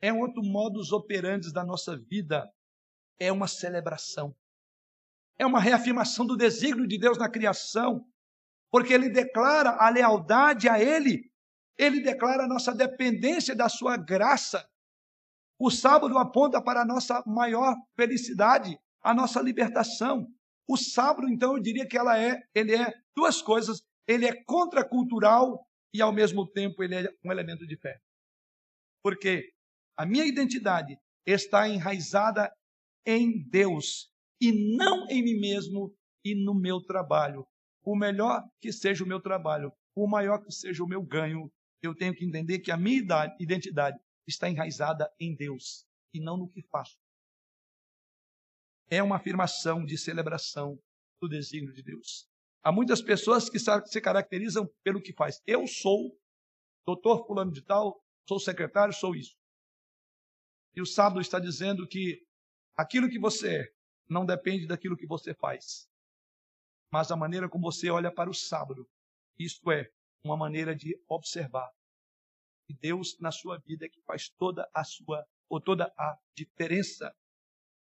É 0.00 0.12
um 0.12 0.20
outro 0.20 0.42
modus 0.42 0.92
operandi 0.92 1.52
da 1.52 1.64
nossa 1.64 1.96
vida. 1.96 2.48
É 3.18 3.32
uma 3.32 3.48
celebração. 3.48 4.34
É 5.38 5.44
uma 5.44 5.60
reafirmação 5.60 6.26
do 6.26 6.36
desígnio 6.36 6.86
de 6.86 6.98
Deus 6.98 7.18
na 7.18 7.28
criação. 7.28 8.06
Porque 8.70 8.92
ele 8.92 9.08
declara 9.08 9.70
a 9.78 9.88
lealdade 9.88 10.68
a 10.68 10.80
Ele. 10.80 11.30
Ele 11.78 12.00
declara 12.00 12.44
a 12.44 12.48
nossa 12.48 12.74
dependência 12.74 13.54
da 13.54 13.68
sua 13.68 13.96
graça. 13.96 14.68
O 15.58 15.70
sábado 15.70 16.16
aponta 16.18 16.62
para 16.62 16.82
a 16.82 16.84
nossa 16.84 17.22
maior 17.26 17.74
felicidade 17.94 18.78
a 19.02 19.14
nossa 19.14 19.40
libertação. 19.40 20.26
O 20.68 20.76
sábado, 20.76 21.28
então, 21.28 21.56
eu 21.56 21.62
diria 21.62 21.86
que 21.86 21.96
ela 21.96 22.18
é, 22.18 22.42
ele 22.54 22.74
é 22.74 22.92
duas 23.14 23.40
coisas. 23.40 23.80
Ele 24.06 24.26
é 24.26 24.42
contracultural 24.44 25.66
e, 25.92 26.00
ao 26.00 26.12
mesmo 26.12 26.46
tempo, 26.50 26.82
ele 26.82 26.94
é 26.94 27.08
um 27.24 27.32
elemento 27.32 27.66
de 27.66 27.76
fé. 27.76 27.98
Porque 29.02 29.52
a 29.96 30.04
minha 30.04 30.24
identidade 30.24 30.96
está 31.24 31.68
enraizada 31.68 32.52
em 33.04 33.42
Deus 33.48 34.10
e 34.40 34.52
não 34.76 35.08
em 35.08 35.22
mim 35.22 35.38
mesmo 35.40 35.94
e 36.24 36.34
no 36.34 36.54
meu 36.54 36.80
trabalho. 36.80 37.46
O 37.82 37.96
melhor 37.96 38.42
que 38.60 38.72
seja 38.72 39.04
o 39.04 39.06
meu 39.06 39.20
trabalho, 39.20 39.72
o 39.94 40.08
maior 40.08 40.42
que 40.42 40.52
seja 40.52 40.82
o 40.82 40.88
meu 40.88 41.02
ganho, 41.02 41.50
eu 41.82 41.94
tenho 41.94 42.14
que 42.14 42.24
entender 42.24 42.58
que 42.58 42.70
a 42.70 42.76
minha 42.76 42.98
identidade 43.38 43.98
está 44.26 44.50
enraizada 44.50 45.08
em 45.20 45.34
Deus 45.36 45.86
e 46.12 46.20
não 46.20 46.36
no 46.36 46.48
que 46.48 46.62
faço 46.62 46.96
é 48.88 49.02
uma 49.02 49.16
afirmação 49.16 49.84
de 49.84 49.98
celebração 49.98 50.78
do 51.20 51.28
desígnio 51.28 51.72
de 51.72 51.82
Deus. 51.82 52.28
Há 52.62 52.72
muitas 52.72 53.00
pessoas 53.00 53.48
que 53.48 53.58
se 53.58 54.00
caracterizam 54.00 54.68
pelo 54.82 55.00
que 55.00 55.12
faz. 55.12 55.40
Eu 55.46 55.66
sou 55.66 56.18
doutor 56.84 57.26
fulano 57.26 57.52
de 57.52 57.62
tal, 57.62 58.02
sou 58.28 58.40
secretário, 58.40 58.92
sou 58.92 59.14
isso. 59.14 59.36
E 60.74 60.82
o 60.82 60.86
sábado 60.86 61.20
está 61.20 61.38
dizendo 61.38 61.86
que 61.86 62.22
aquilo 62.76 63.08
que 63.08 63.18
você 63.18 63.62
é 63.62 63.72
não 64.08 64.26
depende 64.26 64.66
daquilo 64.66 64.96
que 64.96 65.06
você 65.06 65.34
faz, 65.34 65.88
mas 66.92 67.08
da 67.08 67.16
maneira 67.16 67.48
como 67.48 67.70
você 67.70 67.90
olha 67.90 68.12
para 68.12 68.30
o 68.30 68.34
sábado. 68.34 68.88
Isto 69.38 69.70
é, 69.70 69.90
uma 70.24 70.36
maneira 70.36 70.74
de 70.74 71.00
observar. 71.08 71.70
E 72.68 72.74
Deus 72.74 73.18
na 73.20 73.30
sua 73.30 73.58
vida 73.58 73.86
é 73.86 73.88
que 73.88 74.00
faz 74.02 74.28
toda 74.28 74.68
a 74.74 74.84
sua 74.84 75.26
ou 75.48 75.60
toda 75.60 75.92
a 75.96 76.18
diferença 76.34 77.14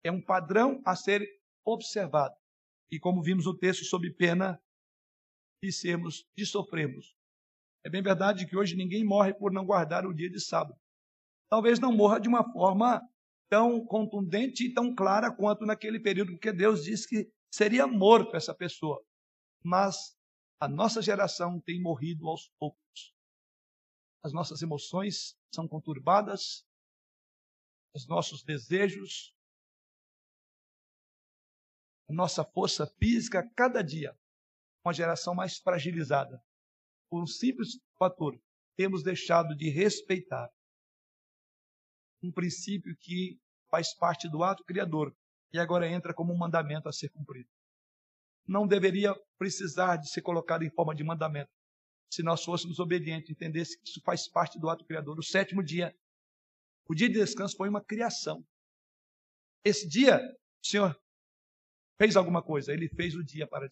é 0.05 0.11
um 0.11 0.21
padrão 0.21 0.81
a 0.85 0.95
ser 0.95 1.27
observado. 1.65 2.37
E 2.91 2.99
como 2.99 3.23
vimos 3.23 3.47
no 3.47 3.57
texto, 3.57 3.85
sob 3.85 4.11
pena 4.15 4.61
de 5.63 5.73
sermos, 5.73 6.27
de. 6.37 6.45
É 7.85 7.91
bem 7.91 8.03
verdade 8.03 8.47
que 8.47 8.57
hoje 8.57 8.77
ninguém 8.77 9.05
morre 9.05 9.35
por 9.35 9.53
não 9.53 9.65
guardar 9.65 10.07
o 10.07 10.15
dia 10.15 10.31
de 10.31 10.41
sábado. 10.41 10.79
Talvez 11.49 11.79
não 11.79 11.93
morra 11.93 12.19
de 12.19 12.29
uma 12.29 12.45
forma 12.53 13.01
tão 13.49 13.85
contundente 13.87 14.67
e 14.67 14.75
tão 14.75 14.95
clara 14.95 15.35
quanto 15.35 15.65
naquele 15.65 16.01
período, 16.01 16.33
porque 16.33 16.53
Deus 16.53 16.85
disse 16.85 17.09
que 17.09 17.31
seria 17.53 17.87
morto 17.87 18.37
essa 18.37 18.55
pessoa. 18.55 19.01
Mas 19.63 20.17
a 20.61 20.69
nossa 20.69 21.01
geração 21.01 21.61
tem 21.61 21.81
morrido 21.81 22.29
aos 22.29 22.51
poucos. 22.59 23.15
As 24.25 24.33
nossas 24.33 24.63
emoções 24.63 25.37
são 25.55 25.69
conturbadas, 25.69 26.67
os 27.95 28.07
nossos 28.09 28.43
desejos 28.43 29.36
nossa 32.09 32.45
força 32.45 32.87
física 32.99 33.49
cada 33.57 33.83
dia, 33.83 34.17
uma 34.85 34.93
geração 34.93 35.35
mais 35.35 35.59
fragilizada. 35.59 36.41
Por 37.11 37.23
um 37.23 37.27
simples 37.27 37.79
fator, 37.99 38.39
temos 38.77 39.03
deixado 39.03 39.57
de 39.57 39.69
respeitar 39.69 40.49
um 42.23 42.31
princípio 42.33 42.97
que 43.01 43.39
faz 43.71 43.95
parte 43.95 44.29
do 44.29 44.43
ato 44.43 44.65
criador 44.65 45.15
e 45.53 45.59
agora 45.59 45.89
entra 45.89 46.15
como 46.15 46.33
um 46.33 46.37
mandamento 46.37 46.89
a 46.89 46.93
ser 46.93 47.09
cumprido. 47.11 47.49
Não 48.47 48.67
deveria 48.67 49.15
precisar 49.39 49.97
de 49.97 50.09
ser 50.11 50.23
colocado 50.23 50.63
em 50.63 50.71
forma 50.71 50.95
de 50.95 51.03
mandamento. 51.03 51.51
Se 52.11 52.23
nós 52.23 52.45
fôssemos 52.45 52.79
obedientes, 52.79 53.31
entendesse 53.31 53.79
que 53.81 53.89
isso 53.89 54.01
faz 54.05 54.29
parte 54.29 54.59
do 54.59 54.69
ato 54.71 54.85
criador. 54.85 55.19
O 55.19 55.23
sétimo 55.23 55.63
dia, 55.63 55.95
o 56.89 56.95
dia 56.95 57.09
de 57.09 57.15
descanso 57.15 57.57
foi 57.57 57.69
uma 57.69 57.85
criação. 57.85 58.45
Esse 59.65 59.89
dia, 59.89 60.21
o 60.63 60.67
Senhor 60.67 60.97
fez 61.99 62.17
alguma 62.17 62.43
coisa, 62.43 62.73
ele 62.73 62.89
fez 62.89 63.15
o 63.15 63.25
dia 63.25 63.47
para. 63.47 63.69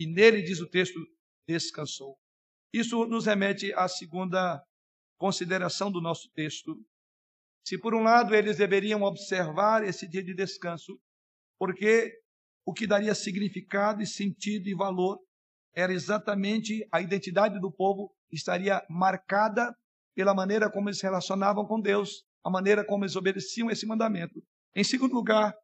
E 0.00 0.06
nele, 0.06 0.42
diz 0.42 0.60
o 0.60 0.68
texto, 0.68 0.98
descansou. 1.46 2.18
Isso 2.72 3.06
nos 3.06 3.26
remete 3.26 3.72
à 3.74 3.88
segunda 3.88 4.62
consideração 5.18 5.90
do 5.90 6.00
nosso 6.00 6.30
texto. 6.32 6.76
Se 7.66 7.78
por 7.78 7.94
um 7.94 8.02
lado 8.02 8.34
eles 8.34 8.58
deveriam 8.58 9.02
observar 9.02 9.84
esse 9.84 10.08
dia 10.08 10.22
de 10.22 10.34
descanso, 10.34 10.98
porque 11.58 12.12
o 12.64 12.72
que 12.72 12.86
daria 12.86 13.14
significado 13.14 14.02
e 14.02 14.06
sentido 14.06 14.68
e 14.68 14.74
valor 14.74 15.18
era 15.74 15.92
exatamente 15.92 16.86
a 16.92 17.00
identidade 17.00 17.58
do 17.60 17.72
povo 17.72 18.14
estaria 18.30 18.84
marcada 18.88 19.74
pela 20.14 20.34
maneira 20.34 20.70
como 20.70 20.88
eles 20.88 20.98
se 20.98 21.04
relacionavam 21.04 21.66
com 21.66 21.80
Deus, 21.80 22.24
a 22.44 22.50
maneira 22.50 22.84
como 22.84 23.04
eles 23.04 23.16
obedeciam 23.16 23.70
esse 23.70 23.86
mandamento. 23.86 24.42
Em 24.74 24.84
segundo 24.84 25.14
lugar, 25.14 25.54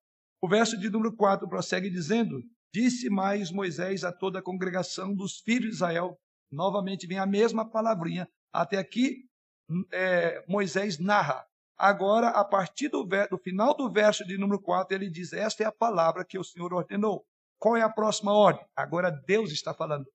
o 0.41 0.49
verso 0.49 0.78
de 0.78 0.91
número 0.91 1.14
4 1.16 1.49
prossegue 1.49 1.91
dizendo: 1.91 2.41
Disse 2.72 3.09
mais 3.09 3.51
Moisés 3.51 4.03
a 4.05 4.12
toda 4.12 4.41
a 4.41 4.43
congregação 4.43 5.14
dos 5.14 5.39
filhos 5.39 5.70
de 5.70 5.74
Israel. 5.76 6.18
Novamente 6.51 7.07
vem 7.07 7.18
a 7.18 7.26
mesma 7.26 7.68
palavrinha. 7.68 8.28
Até 8.53 8.78
aqui, 8.78 9.24
é, 9.93 10.45
Moisés 10.49 10.99
narra. 10.99 11.45
Agora, 11.76 12.28
a 12.28 12.45
partir 12.45 12.89
do, 12.89 13.05
do, 13.05 13.39
final 13.39 13.76
do 13.76 13.91
verso 13.91 14.24
de 14.24 14.39
número 14.39 14.61
4, 14.61 14.97
ele 14.97 15.11
diz: 15.11 15.32
Esta 15.32 15.64
é 15.64 15.66
a 15.66 15.72
palavra 15.72 16.24
que 16.24 16.39
o 16.39 16.45
Senhor 16.45 16.72
ordenou. 16.72 17.24
qual 17.59 17.76
é 17.76 17.82
a 17.82 17.89
próxima 17.89 18.32
ordem? 18.32 18.64
Agora 18.76 19.11
Deus 19.11 19.51
está 19.51 19.72
falando. 19.72 20.07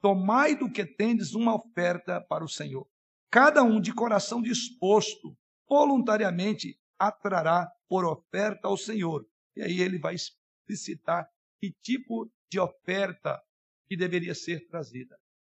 Tomai 0.00 0.54
do 0.54 0.70
que 0.70 0.84
tendes 0.84 1.34
uma 1.34 1.54
oferta 1.54 2.20
para 2.28 2.44
o 2.44 2.48
Senhor. 2.48 2.86
Cada 3.30 3.62
um 3.62 3.80
de 3.80 3.92
coração 3.92 4.40
disposto, 4.40 5.36
voluntariamente, 5.68 6.78
atrará 6.98 7.68
por 7.88 8.04
oferta 8.04 8.68
ao 8.68 8.76
Senhor. 8.76 9.24
E 9.58 9.62
aí 9.62 9.80
ele 9.80 9.98
vai 9.98 10.14
explicitar 10.14 11.28
que 11.60 11.72
tipo 11.82 12.30
de 12.48 12.60
oferta 12.60 13.42
que 13.88 13.96
deveria 13.96 14.32
ser 14.32 14.64
trazida. 14.68 15.18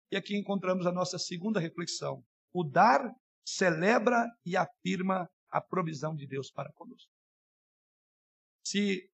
E 0.10 0.16
aqui 0.16 0.38
encontramos 0.38 0.88
a 0.88 0.92
nossa 0.92 1.20
segunda 1.20 1.60
reflexão. 1.60 2.24
O 2.54 2.64
dar 2.64 3.14
celebra 3.46 4.26
e 4.46 4.56
afirma 4.56 5.30
a 5.52 5.60
provisão 5.60 6.16
de 6.16 6.26
Deus 6.26 6.50
para 6.50 6.72
conosco. 6.72 7.12
Se 8.66 9.12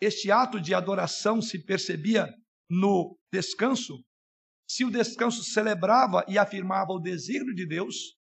este 0.00 0.30
ato 0.30 0.58
de 0.58 0.72
adoração 0.72 1.42
se 1.42 1.62
percebia 1.62 2.26
no 2.70 3.18
descanso, 3.30 4.02
se 4.66 4.82
o 4.82 4.90
descanso 4.90 5.44
celebrava 5.44 6.24
e 6.26 6.38
afirmava 6.38 6.92
o 6.92 7.00
desígnio 7.00 7.54
de 7.54 7.66
Deus, 7.66 8.16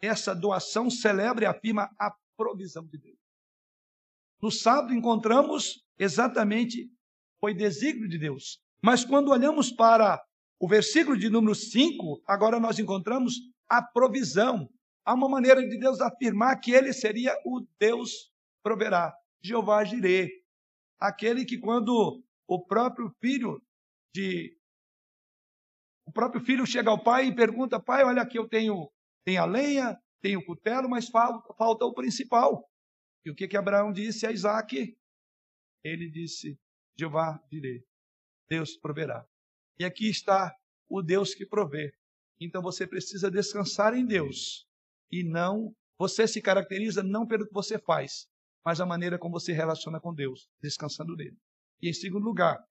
essa 0.00 0.32
doação 0.32 0.88
celebra 0.88 1.44
e 1.44 1.48
afirma 1.48 1.90
a 1.98 2.14
provisão 2.36 2.86
de 2.86 2.98
Deus. 2.98 3.15
No 4.40 4.50
sábado 4.50 4.92
encontramos 4.92 5.84
exatamente 5.98 6.90
foi 7.40 7.54
desígnio 7.54 8.08
de 8.08 8.18
Deus. 8.18 8.58
Mas 8.82 9.04
quando 9.04 9.30
olhamos 9.30 9.70
para 9.70 10.22
o 10.60 10.68
versículo 10.68 11.18
de 11.18 11.28
número 11.28 11.54
5, 11.54 12.22
agora 12.26 12.60
nós 12.60 12.78
encontramos 12.78 13.34
a 13.68 13.82
provisão. 13.82 14.68
Há 15.04 15.14
uma 15.14 15.28
maneira 15.28 15.66
de 15.66 15.78
Deus 15.78 16.00
afirmar 16.00 16.60
que 16.60 16.72
ele 16.72 16.92
seria 16.92 17.34
o 17.44 17.66
Deus 17.78 18.30
proverá, 18.62 19.14
Jeová 19.42 19.84
Jireh, 19.84 20.28
aquele 20.98 21.44
que 21.44 21.58
quando 21.58 22.22
o 22.48 22.64
próprio 22.64 23.10
filho 23.20 23.60
de 24.14 24.56
o 26.04 26.12
próprio 26.12 26.40
filho 26.40 26.66
chega 26.66 26.90
ao 26.90 27.02
pai 27.02 27.26
e 27.26 27.34
pergunta: 27.34 27.80
"Pai, 27.80 28.04
olha 28.04 28.22
aqui 28.22 28.38
eu 28.38 28.48
tenho 28.48 28.90
tenho 29.24 29.42
a 29.42 29.46
lenha, 29.46 29.96
tenho 30.20 30.40
o 30.40 30.44
cutelo, 30.44 30.88
mas 30.88 31.08
falta, 31.08 31.54
falta 31.54 31.84
o 31.84 31.94
principal". 31.94 32.68
E 33.26 33.30
o 33.30 33.34
que 33.34 33.48
que 33.48 33.56
Abraão 33.56 33.92
disse 33.92 34.24
a 34.24 34.30
Isaac? 34.30 34.96
Ele 35.82 36.08
disse: 36.08 36.56
Jeová 36.96 37.42
direi, 37.50 37.84
Deus 38.48 38.76
proverá. 38.76 39.26
E 39.80 39.84
aqui 39.84 40.08
está 40.08 40.54
o 40.88 41.02
Deus 41.02 41.34
que 41.34 41.44
provê. 41.44 41.92
Então 42.40 42.62
você 42.62 42.86
precisa 42.86 43.28
descansar 43.28 43.94
em 43.94 44.06
Deus 44.06 44.64
e 45.10 45.24
não 45.24 45.74
você 45.98 46.28
se 46.28 46.40
caracteriza 46.40 47.02
não 47.02 47.26
pelo 47.26 47.48
que 47.48 47.52
você 47.52 47.80
faz, 47.80 48.28
mas 48.64 48.80
a 48.80 48.86
maneira 48.86 49.18
como 49.18 49.40
você 49.40 49.52
relaciona 49.52 49.98
com 49.98 50.14
Deus, 50.14 50.48
descansando 50.60 51.16
nele. 51.16 51.36
E 51.82 51.88
em 51.88 51.92
segundo 51.92 52.24
lugar, 52.24 52.62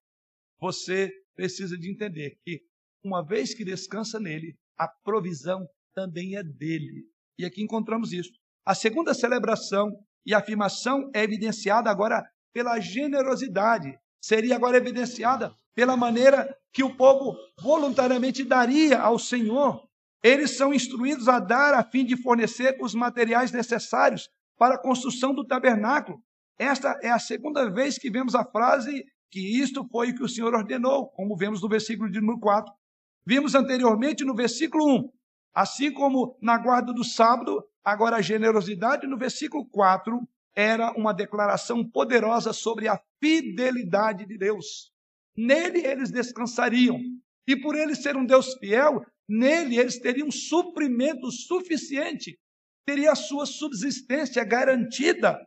você 0.58 1.12
precisa 1.34 1.76
de 1.76 1.90
entender 1.90 2.38
que 2.42 2.62
uma 3.04 3.22
vez 3.22 3.52
que 3.52 3.64
descansa 3.64 4.18
nele, 4.18 4.56
a 4.78 4.88
provisão 4.88 5.68
também 5.94 6.34
é 6.36 6.42
dele. 6.42 7.06
E 7.36 7.44
aqui 7.44 7.62
encontramos 7.62 8.12
isso. 8.14 8.32
A 8.64 8.74
segunda 8.74 9.12
celebração 9.12 10.05
e 10.26 10.34
afirmação 10.34 11.08
é 11.14 11.22
evidenciada 11.22 11.88
agora 11.88 12.28
pela 12.52 12.80
generosidade 12.80 13.96
seria 14.20 14.56
agora 14.56 14.76
evidenciada 14.76 15.54
pela 15.74 15.96
maneira 15.96 16.52
que 16.72 16.82
o 16.82 16.96
povo 16.96 17.36
voluntariamente 17.60 18.42
daria 18.42 18.98
ao 18.98 19.18
Senhor. 19.18 19.86
Eles 20.22 20.56
são 20.56 20.74
instruídos 20.74 21.28
a 21.28 21.38
dar 21.38 21.74
a 21.74 21.84
fim 21.84 22.04
de 22.04 22.20
fornecer 22.20 22.76
os 22.80 22.94
materiais 22.94 23.52
necessários 23.52 24.28
para 24.58 24.74
a 24.74 24.82
construção 24.82 25.32
do 25.32 25.46
tabernáculo. 25.46 26.18
Esta 26.58 26.98
é 27.02 27.10
a 27.10 27.18
segunda 27.18 27.70
vez 27.70 27.98
que 27.98 28.10
vemos 28.10 28.34
a 28.34 28.44
frase 28.44 29.04
que 29.30 29.60
isto 29.60 29.86
foi 29.90 30.10
o 30.10 30.14
que 30.14 30.24
o 30.24 30.28
Senhor 30.28 30.54
ordenou, 30.54 31.08
como 31.10 31.36
vemos 31.36 31.62
no 31.62 31.68
versículo 31.68 32.10
de 32.10 32.20
número 32.20 32.40
4. 32.40 32.72
Vimos 33.26 33.54
anteriormente 33.54 34.24
no 34.24 34.34
versículo 34.34 34.86
1, 34.96 35.10
assim 35.56 35.90
como 35.90 36.36
na 36.42 36.58
guarda 36.58 36.92
do 36.92 37.02
sábado, 37.02 37.66
agora 37.82 38.16
a 38.16 38.20
generosidade 38.20 39.06
no 39.06 39.16
versículo 39.16 39.64
4 39.70 40.20
era 40.54 40.92
uma 40.92 41.14
declaração 41.14 41.82
poderosa 41.82 42.52
sobre 42.52 42.88
a 42.88 43.00
fidelidade 43.18 44.26
de 44.26 44.36
Deus. 44.36 44.92
Nele 45.34 45.78
eles 45.78 46.10
descansariam. 46.10 47.00
E 47.48 47.56
por 47.56 47.74
ele 47.74 47.94
ser 47.94 48.18
um 48.18 48.26
Deus 48.26 48.52
fiel, 48.58 49.02
nele 49.26 49.78
eles 49.78 49.98
teriam 49.98 50.30
suprimento 50.30 51.30
suficiente, 51.30 52.38
teria 52.84 53.12
a 53.12 53.16
sua 53.16 53.46
subsistência 53.46 54.44
garantida. 54.44 55.38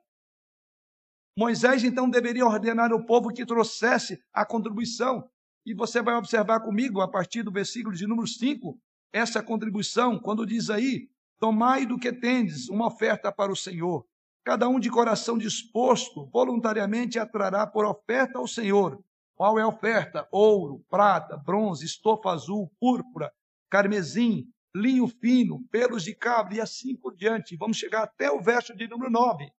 Moisés 1.37 1.83
então 1.83 2.09
deveria 2.09 2.47
ordenar 2.47 2.91
ao 2.91 3.05
povo 3.05 3.31
que 3.31 3.45
trouxesse 3.45 4.19
a 4.33 4.43
contribuição. 4.43 5.29
E 5.65 5.73
você 5.75 6.01
vai 6.01 6.15
observar 6.15 6.61
comigo, 6.61 6.99
a 6.99 7.07
partir 7.07 7.43
do 7.43 7.51
versículo 7.51 7.95
de 7.95 8.07
número 8.07 8.27
5, 8.27 8.75
essa 9.11 9.41
contribuição, 9.41 10.19
quando 10.19 10.45
diz 10.45 10.69
aí: 10.69 11.09
Tomai 11.39 11.85
do 11.85 11.97
que 11.97 12.11
tendes 12.11 12.69
uma 12.69 12.87
oferta 12.87 13.31
para 13.31 13.51
o 13.51 13.55
Senhor. 13.55 14.05
Cada 14.43 14.67
um 14.67 14.79
de 14.79 14.89
coração 14.89 15.37
disposto, 15.37 16.25
voluntariamente 16.31 17.19
atrará 17.19 17.67
por 17.67 17.85
oferta 17.85 18.39
ao 18.39 18.47
Senhor. 18.47 19.01
Qual 19.35 19.57
é 19.57 19.61
a 19.61 19.67
oferta? 19.67 20.27
Ouro, 20.31 20.83
prata, 20.89 21.37
bronze, 21.37 21.85
estofa 21.85 22.31
azul, 22.31 22.69
púrpura, 22.79 23.31
carmesim, 23.69 24.45
linho 24.75 25.07
fino, 25.07 25.63
pelos 25.71 26.03
de 26.03 26.13
cabra 26.13 26.55
e 26.55 26.61
assim 26.61 26.95
por 26.95 27.15
diante. 27.15 27.55
Vamos 27.55 27.77
chegar 27.77 28.03
até 28.03 28.29
o 28.29 28.41
verso 28.41 28.75
de 28.75 28.87
número 28.87 29.09
9. 29.09 29.49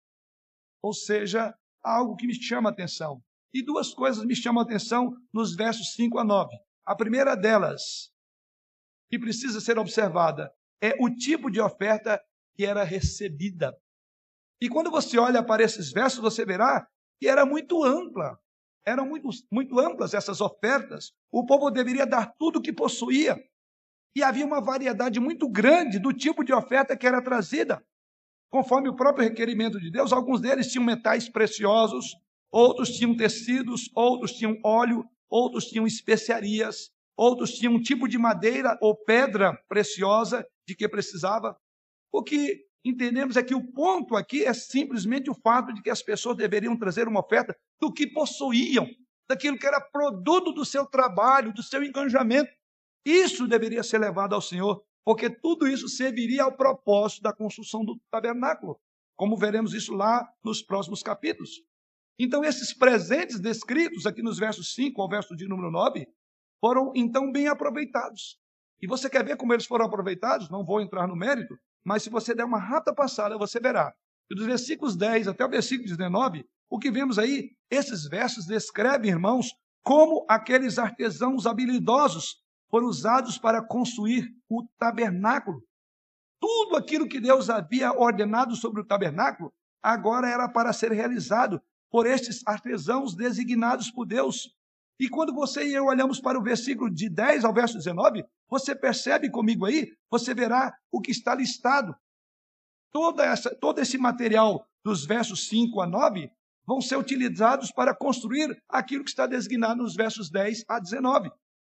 Ou 0.82 0.92
seja, 0.92 1.55
algo 1.82 2.16
que 2.16 2.26
me 2.26 2.34
chama 2.34 2.68
a 2.68 2.72
atenção. 2.72 3.22
E 3.53 3.62
duas 3.62 3.94
coisas 3.94 4.24
me 4.24 4.36
chamam 4.36 4.61
a 4.61 4.64
atenção 4.64 5.16
nos 5.32 5.57
versos 5.57 5.94
5 5.94 6.18
a 6.18 6.24
9. 6.24 6.55
A 6.84 6.94
primeira 6.94 7.34
delas, 7.34 8.12
que 9.11 9.18
precisa 9.18 9.61
ser 9.61 9.78
observada, 9.78 10.52
é 10.80 10.94
o 11.00 11.11
tipo 11.11 11.50
de 11.50 11.61
oferta 11.61 12.22
que 12.54 12.64
era 12.64 12.84
recebida. 12.84 13.76
E 14.61 14.68
quando 14.68 14.90
você 14.90 15.18
olha 15.18 15.42
para 15.42 15.62
esses 15.62 15.90
versos, 15.90 16.20
você 16.20 16.44
verá 16.44 16.86
que 17.18 17.28
era 17.28 17.44
muito 17.44 17.82
ampla. 17.82 18.38
Eram 18.86 19.06
muito, 19.06 19.28
muito 19.50 19.78
amplas 19.78 20.14
essas 20.14 20.40
ofertas. 20.40 21.12
O 21.30 21.44
povo 21.44 21.70
deveria 21.70 22.06
dar 22.06 22.34
tudo 22.38 22.58
o 22.58 22.62
que 22.62 22.72
possuía. 22.72 23.36
E 24.16 24.22
havia 24.22 24.46
uma 24.46 24.61
variedade 24.61 25.20
muito 25.20 25.48
grande 25.48 25.98
do 25.98 26.12
tipo 26.12 26.42
de 26.42 26.52
oferta 26.52 26.96
que 26.96 27.06
era 27.06 27.22
trazida. 27.22 27.84
Conforme 28.50 28.88
o 28.88 28.96
próprio 28.96 29.28
requerimento 29.28 29.78
de 29.78 29.90
Deus, 29.90 30.12
alguns 30.12 30.40
deles 30.40 30.66
tinham 30.70 30.84
metais 30.84 31.28
preciosos, 31.28 32.16
outros 32.50 32.90
tinham 32.90 33.16
tecidos, 33.16 33.88
outros 33.94 34.32
tinham 34.32 34.58
óleo, 34.64 35.04
outros 35.28 35.66
tinham 35.66 35.86
especiarias, 35.86 36.90
outros 37.21 37.53
tinham 37.53 37.75
um 37.75 37.83
tipo 37.83 38.09
de 38.09 38.16
madeira 38.16 38.79
ou 38.81 38.97
pedra 38.97 39.55
preciosa 39.68 40.43
de 40.66 40.75
que 40.75 40.89
precisava. 40.89 41.55
O 42.11 42.23
que 42.23 42.64
entendemos 42.83 43.37
é 43.37 43.43
que 43.43 43.55
o 43.55 43.71
ponto 43.73 44.16
aqui 44.16 44.43
é 44.43 44.55
simplesmente 44.55 45.29
o 45.29 45.35
fato 45.35 45.75
de 45.75 45.83
que 45.83 45.91
as 45.91 46.03
pessoas 46.03 46.39
deveriam 46.39 46.79
trazer 46.79 47.07
uma 47.07 47.21
oferta 47.21 47.55
do 47.79 47.93
que 47.93 48.07
possuíam, 48.07 48.89
daquilo 49.29 49.59
que 49.59 49.66
era 49.66 49.83
produto 49.83 50.51
do 50.51 50.64
seu 50.64 50.87
trabalho, 50.87 51.53
do 51.53 51.62
seu 51.62 51.85
engajamento. 51.85 52.51
Isso 53.05 53.47
deveria 53.47 53.83
ser 53.83 53.99
levado 53.99 54.35
ao 54.35 54.41
Senhor, 54.41 54.83
porque 55.05 55.29
tudo 55.29 55.68
isso 55.68 55.89
serviria 55.89 56.45
ao 56.45 56.57
propósito 56.57 57.21
da 57.21 57.35
construção 57.35 57.85
do 57.85 58.01
tabernáculo, 58.11 58.81
como 59.14 59.37
veremos 59.37 59.75
isso 59.75 59.93
lá 59.93 60.27
nos 60.43 60.62
próximos 60.62 61.03
capítulos. 61.03 61.62
Então, 62.18 62.43
esses 62.43 62.73
presentes 62.73 63.39
descritos 63.39 64.07
aqui 64.07 64.23
nos 64.23 64.39
versos 64.39 64.75
5 64.75 65.03
ao 65.03 65.09
verso 65.09 65.37
de 65.37 65.47
número 65.47 65.71
9 65.71 66.07
foram 66.61 66.92
então 66.94 67.32
bem 67.32 67.48
aproveitados. 67.48 68.38
E 68.80 68.86
você 68.86 69.11
quer 69.11 69.24
ver 69.24 69.36
como 69.36 69.52
eles 69.52 69.66
foram 69.66 69.86
aproveitados? 69.86 70.48
Não 70.50 70.64
vou 70.64 70.80
entrar 70.80 71.06
no 71.06 71.16
mérito, 71.16 71.58
mas 71.84 72.02
se 72.02 72.11
você 72.11 72.34
der 72.34 72.44
uma 72.44 72.58
rápida 72.58 72.94
passada, 72.94 73.36
você 73.36 73.58
verá. 73.61 73.92
E 74.30 74.34
dos 74.34 74.46
versículos 74.46 74.96
10 74.96 75.28
até 75.28 75.44
o 75.44 75.50
versículo 75.50 75.88
19, 75.88 76.44
o 76.68 76.78
que 76.78 76.90
vemos 76.90 77.18
aí, 77.18 77.50
esses 77.70 78.06
versos 78.06 78.46
descrevem, 78.46 79.11
irmãos, 79.11 79.52
como 79.82 80.24
aqueles 80.28 80.78
artesãos 80.78 81.46
habilidosos 81.46 82.36
foram 82.70 82.86
usados 82.86 83.38
para 83.38 83.61
construir 83.61 84.28
o 84.48 84.66
tabernáculo. 84.78 85.62
Tudo 86.38 86.76
aquilo 86.76 87.08
que 87.08 87.20
Deus 87.20 87.50
havia 87.50 87.92
ordenado 87.92 88.54
sobre 88.54 88.80
o 88.80 88.86
tabernáculo, 88.86 89.52
agora 89.82 90.28
era 90.28 90.48
para 90.48 90.72
ser 90.72 90.92
realizado 90.92 91.61
por 91.90 92.06
estes 92.06 92.46
artesãos 92.46 93.14
designados 93.14 93.90
por 93.90 94.06
Deus. 94.06 94.54
E 95.01 95.09
quando 95.09 95.32
você 95.32 95.66
e 95.66 95.72
eu 95.72 95.86
olhamos 95.86 96.20
para 96.20 96.38
o 96.38 96.42
versículo 96.42 96.90
de 96.90 97.09
10 97.09 97.46
ao 97.46 97.55
verso 97.55 97.78
19, 97.78 98.22
você 98.46 98.76
percebe 98.76 99.30
comigo 99.30 99.64
aí, 99.64 99.90
você 100.11 100.34
verá 100.34 100.74
o 100.92 101.01
que 101.01 101.11
está 101.11 101.34
listado. 101.34 101.94
Toda 102.92 103.24
essa, 103.24 103.57
todo 103.59 103.80
esse 103.80 103.96
material 103.96 104.62
dos 104.84 105.07
versos 105.07 105.48
5 105.48 105.80
a 105.80 105.86
9 105.86 106.30
vão 106.66 106.82
ser 106.82 106.96
utilizados 106.96 107.72
para 107.72 107.96
construir 107.96 108.55
aquilo 108.68 109.03
que 109.03 109.09
está 109.09 109.26
designado 109.26 109.82
nos 109.82 109.94
versos 109.94 110.30
10 110.30 110.64
a 110.68 110.78
19. 110.78 111.30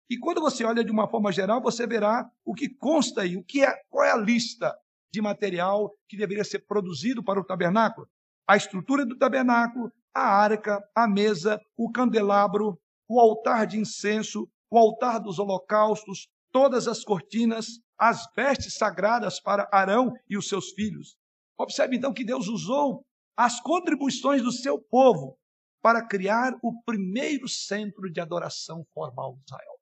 E 0.09 0.17
quando 0.19 0.41
você 0.41 0.65
olha 0.65 0.83
de 0.83 0.91
uma 0.91 1.09
forma 1.09 1.31
geral, 1.31 1.61
você 1.61 1.87
verá 1.87 2.29
o 2.43 2.53
que 2.53 2.67
consta 2.67 3.21
aí, 3.21 3.37
o 3.37 3.43
que 3.43 3.63
é, 3.63 3.73
qual 3.89 4.03
é 4.03 4.11
a 4.11 4.17
lista 4.17 4.75
de 5.13 5.21
material 5.21 5.95
que 6.09 6.17
deveria 6.17 6.43
ser 6.43 6.65
produzido 6.67 7.23
para 7.23 7.39
o 7.39 7.45
tabernáculo. 7.45 8.05
A 8.45 8.57
estrutura 8.57 9.05
do 9.05 9.17
tabernáculo, 9.17 9.89
a 10.13 10.21
arca, 10.21 10.83
a 10.93 11.07
mesa, 11.07 11.57
o 11.77 11.89
candelabro, 11.89 12.77
o 13.13 13.19
altar 13.19 13.67
de 13.67 13.77
incenso, 13.77 14.49
o 14.71 14.77
altar 14.77 15.19
dos 15.19 15.37
holocaustos, 15.37 16.27
todas 16.51 16.87
as 16.87 17.03
cortinas, 17.03 17.79
as 17.97 18.25
vestes 18.35 18.75
sagradas 18.75 19.39
para 19.39 19.69
Arão 19.71 20.11
e 20.27 20.35
os 20.35 20.47
seus 20.47 20.71
filhos. 20.71 21.15
Observe 21.57 21.95
então 21.95 22.13
que 22.13 22.25
Deus 22.25 22.47
usou 22.47 23.05
as 23.37 23.59
contribuições 23.59 24.41
do 24.41 24.51
seu 24.51 24.81
povo 24.81 25.37
para 25.81 26.05
criar 26.07 26.53
o 26.63 26.81
primeiro 26.83 27.47
centro 27.47 28.11
de 28.11 28.19
adoração 28.19 28.83
formal 28.93 29.35
de 29.35 29.43
Israel. 29.43 29.79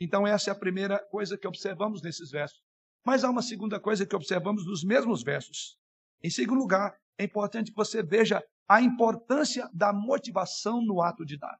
Então, 0.00 0.26
essa 0.26 0.50
é 0.50 0.52
a 0.52 0.58
primeira 0.58 0.98
coisa 1.10 1.36
que 1.36 1.46
observamos 1.46 2.02
nesses 2.02 2.30
versos. 2.30 2.60
Mas 3.04 3.24
há 3.24 3.30
uma 3.30 3.42
segunda 3.42 3.78
coisa 3.78 4.06
que 4.06 4.16
observamos 4.16 4.66
nos 4.66 4.84
mesmos 4.84 5.22
versos. 5.22 5.76
Em 6.22 6.30
segundo 6.30 6.60
lugar, 6.60 6.96
é 7.16 7.24
importante 7.24 7.70
que 7.70 7.76
você 7.76 8.02
veja 8.02 8.42
a 8.68 8.82
importância 8.82 9.68
da 9.72 9.92
motivação 9.92 10.82
no 10.82 11.00
ato 11.00 11.24
de 11.24 11.38
dar. 11.38 11.58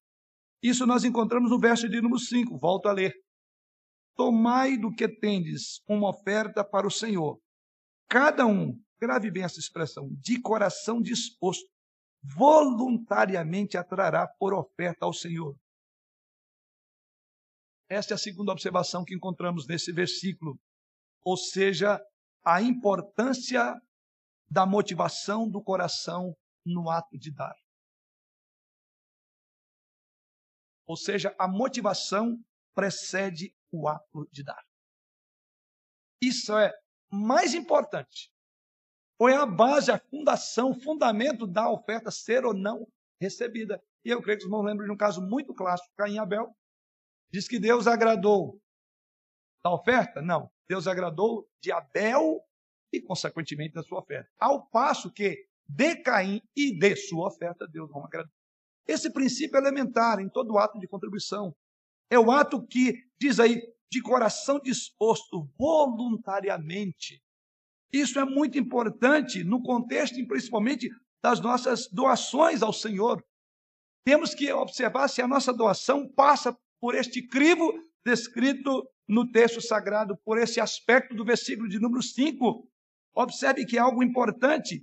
Isso 0.63 0.87
nós 0.87 1.05
encontramos 1.05 1.51
no 1.51 1.59
verso 1.59 1.89
de 1.89 2.01
número 2.01 2.19
5, 2.19 2.59
volto 2.59 2.89
a 2.89 2.93
ler. 2.93 3.15
Tomai 4.15 4.77
do 4.77 4.93
que 4.93 5.09
tendes 5.09 5.81
uma 5.89 6.11
oferta 6.11 6.63
para 6.63 6.87
o 6.87 6.91
Senhor. 6.91 7.41
Cada 8.09 8.47
um, 8.47 8.79
grave 9.01 9.31
bem 9.31 9.45
essa 9.45 9.61
expressão, 9.61 10.09
de 10.21 10.41
coração 10.41 11.01
disposto, 11.01 11.65
voluntariamente 12.23 13.77
atrará 13.79 14.27
por 14.39 14.53
oferta 14.53 15.07
ao 15.07 15.13
Senhor. 15.13 15.57
Esta 17.89 18.15
é 18.15 18.17
a 18.17 18.19
segunda 18.19 18.53
observação 18.53 19.05
que 19.05 19.15
encontramos 19.15 19.67
nesse 19.67 19.93
versículo, 19.93 20.59
ou 21.25 21.37
seja, 21.37 21.99
a 22.45 22.61
importância 22.61 23.75
da 24.51 24.67
motivação 24.67 25.49
do 25.49 25.63
coração 25.63 26.35
no 26.69 26.91
ato 26.91 27.19
de 27.19 27.33
dar. 27.33 27.55
Ou 30.87 30.97
seja, 30.97 31.35
a 31.39 31.47
motivação 31.47 32.43
precede 32.75 33.55
o 33.71 33.89
ato 33.89 34.29
de 34.31 34.43
dar. 34.43 34.63
Isso 36.23 36.57
é 36.57 36.73
mais 37.11 37.55
importante. 37.55 38.33
Ou 39.19 39.29
é 39.29 39.37
a 39.37 39.47
base, 39.47 39.91
a 39.91 39.99
fundação, 39.99 40.71
o 40.71 40.81
fundamento 40.81 41.47
da 41.47 41.71
oferta 41.71 42.11
ser 42.11 42.45
ou 42.45 42.55
não 42.55 42.87
recebida. 43.21 43.83
E 44.05 44.11
eu 44.11 44.23
creio 44.23 44.39
que 44.39 44.45
os 44.45 44.49
irmãos 44.49 44.65
lembram 44.65 44.87
de 44.87 44.93
um 44.93 44.97
caso 44.97 45.21
muito 45.21 45.53
clássico, 45.53 45.95
Caim 45.97 46.15
e 46.15 46.19
Abel. 46.19 46.57
Diz 47.31 47.49
que 47.49 47.59
Deus 47.59 47.87
agradou 47.87 48.61
da 49.63 49.73
oferta? 49.73 50.23
Não. 50.23 50.51
Deus 50.69 50.87
agradou 50.87 51.49
de 51.61 51.73
Abel 51.73 52.41
e, 52.93 53.01
consequentemente, 53.01 53.75
da 53.75 53.83
sua 53.83 54.01
oferta. 54.01 54.31
Ao 54.39 54.67
passo 54.69 55.13
que 55.13 55.48
de 55.69 55.97
Caim 55.97 56.41
e 56.57 56.77
de 56.77 56.97
sua 56.97 57.29
oferta, 57.29 57.67
Deus 57.69 57.91
não 57.91 58.05
agradou. 58.05 58.33
Esse 58.87 59.13
princípio 59.13 59.57
é 59.57 59.61
elementar 59.61 60.19
em 60.19 60.29
todo 60.29 60.57
ato 60.57 60.79
de 60.79 60.89
contribuição. 60.89 61.55
É 62.11 62.19
o 62.19 62.31
ato 62.31 62.67
que, 62.67 62.95
diz 63.21 63.39
aí, 63.39 63.61
de 63.91 64.01
coração 64.01 64.59
disposto, 64.59 65.47
voluntariamente. 65.59 67.23
Isso 67.93 68.19
é 68.19 68.25
muito 68.25 68.59
importante 68.59 69.45
no 69.45 69.63
contexto, 69.63 70.17
principalmente, 70.27 70.89
das 71.23 71.41
nossas 71.41 71.89
doações 71.91 72.63
ao 72.63 72.73
Senhor. 72.73 73.23
Temos 74.05 74.35
que 74.35 74.51
observar 74.53 75.09
se 75.09 75.21
a 75.21 75.29
nossa 75.29 75.53
doação 75.53 76.09
passa 76.09 76.57
por 76.81 76.95
este 76.95 77.27
crivo 77.27 77.73
descrito 78.05 78.89
no 79.07 79.31
texto 79.31 79.61
sagrado, 79.61 80.17
por 80.25 80.39
esse 80.39 80.61
aspecto 80.61 81.15
do 81.15 81.25
versículo 81.25 81.69
de 81.69 81.79
número 81.79 82.03
5. 82.03 82.67
Observe 83.15 83.67
que 83.67 83.77
é 83.77 83.81
algo 83.81 84.03
importante. 84.03 84.83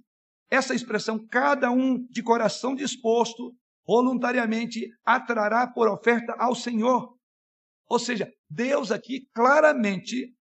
Essa 0.49 0.75
expressão, 0.75 1.25
cada 1.27 1.71
um 1.71 2.05
de 2.07 2.21
coração 2.21 2.75
disposto, 2.75 3.55
voluntariamente 3.85 4.89
atrará 5.05 5.67
por 5.67 5.87
oferta 5.87 6.33
ao 6.37 6.55
Senhor. 6.55 7.15
Ou 7.87 7.99
seja, 7.99 8.31
Deus 8.49 8.91
aqui 8.91 9.27
claramente 9.33 10.33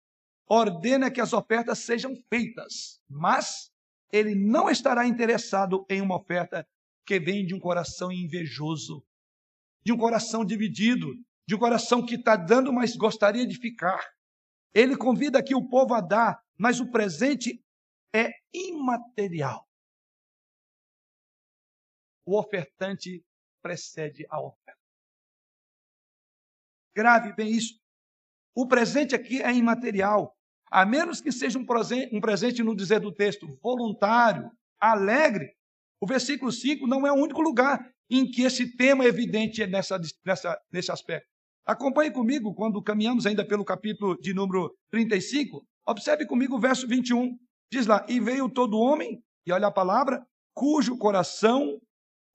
ordena 0.47 1.11
que 1.11 1.21
as 1.21 1.33
ofertas 1.33 1.79
sejam 1.79 2.13
feitas, 2.29 2.99
mas 3.09 3.71
ele 4.11 4.35
não 4.35 4.69
estará 4.69 5.07
interessado 5.07 5.85
em 5.89 6.01
uma 6.01 6.17
oferta 6.17 6.65
que 7.05 7.19
vem 7.19 7.45
de 7.45 7.53
um 7.53 7.59
coração 7.59 8.11
invejoso, 8.11 9.03
de 9.83 9.91
um 9.91 9.97
coração 9.97 10.45
dividido, 10.45 11.07
de 11.47 11.55
um 11.55 11.59
coração 11.59 12.05
que 12.05 12.15
está 12.15 12.35
dando, 12.35 12.71
mas 12.71 12.95
gostaria 12.95 13.45
de 13.45 13.57
ficar. 13.57 13.99
Ele 14.73 14.95
convida 14.95 15.39
aqui 15.39 15.53
o 15.53 15.67
povo 15.67 15.93
a 15.93 16.01
dar, 16.01 16.39
mas 16.57 16.79
o 16.79 16.89
presente 16.89 17.61
é 18.13 18.29
imaterial. 18.53 19.67
O 22.25 22.37
ofertante 22.37 23.23
precede 23.61 24.25
a 24.29 24.41
oferta. 24.41 24.79
Grave 26.95 27.33
bem 27.33 27.51
isso. 27.51 27.79
O 28.55 28.67
presente 28.67 29.15
aqui 29.15 29.41
é 29.41 29.51
imaterial. 29.53 30.35
A 30.71 30.85
menos 30.85 31.21
que 31.21 31.31
seja 31.31 31.57
um 31.57 31.65
presente, 31.65 32.15
um 32.15 32.21
presente 32.21 32.63
no 32.63 32.75
dizer 32.75 32.99
do 32.99 33.13
texto, 33.13 33.47
voluntário, 33.61 34.51
alegre, 34.79 35.55
o 36.01 36.05
versículo 36.05 36.51
5 36.51 36.85
não 36.85 37.07
é 37.07 37.11
o 37.11 37.15
único 37.15 37.41
lugar 37.41 37.79
em 38.09 38.29
que 38.29 38.43
esse 38.43 38.75
tema 38.75 39.05
é 39.05 39.07
evidente 39.07 39.65
nessa, 39.65 39.99
nessa, 40.25 40.59
nesse 40.71 40.91
aspecto. 40.91 41.27
Acompanhe 41.65 42.11
comigo 42.11 42.53
quando 42.53 42.83
caminhamos 42.83 43.25
ainda 43.25 43.47
pelo 43.47 43.63
capítulo 43.63 44.17
de 44.19 44.33
número 44.33 44.75
35. 44.91 45.65
Observe 45.87 46.25
comigo 46.25 46.57
o 46.57 46.59
verso 46.59 46.87
21. 46.87 47.37
Diz 47.71 47.87
lá: 47.87 48.05
E 48.09 48.19
veio 48.19 48.49
todo 48.49 48.77
homem, 48.77 49.23
e 49.45 49.51
olha 49.53 49.67
a 49.67 49.71
palavra, 49.71 50.21
cujo 50.53 50.97
coração 50.97 51.79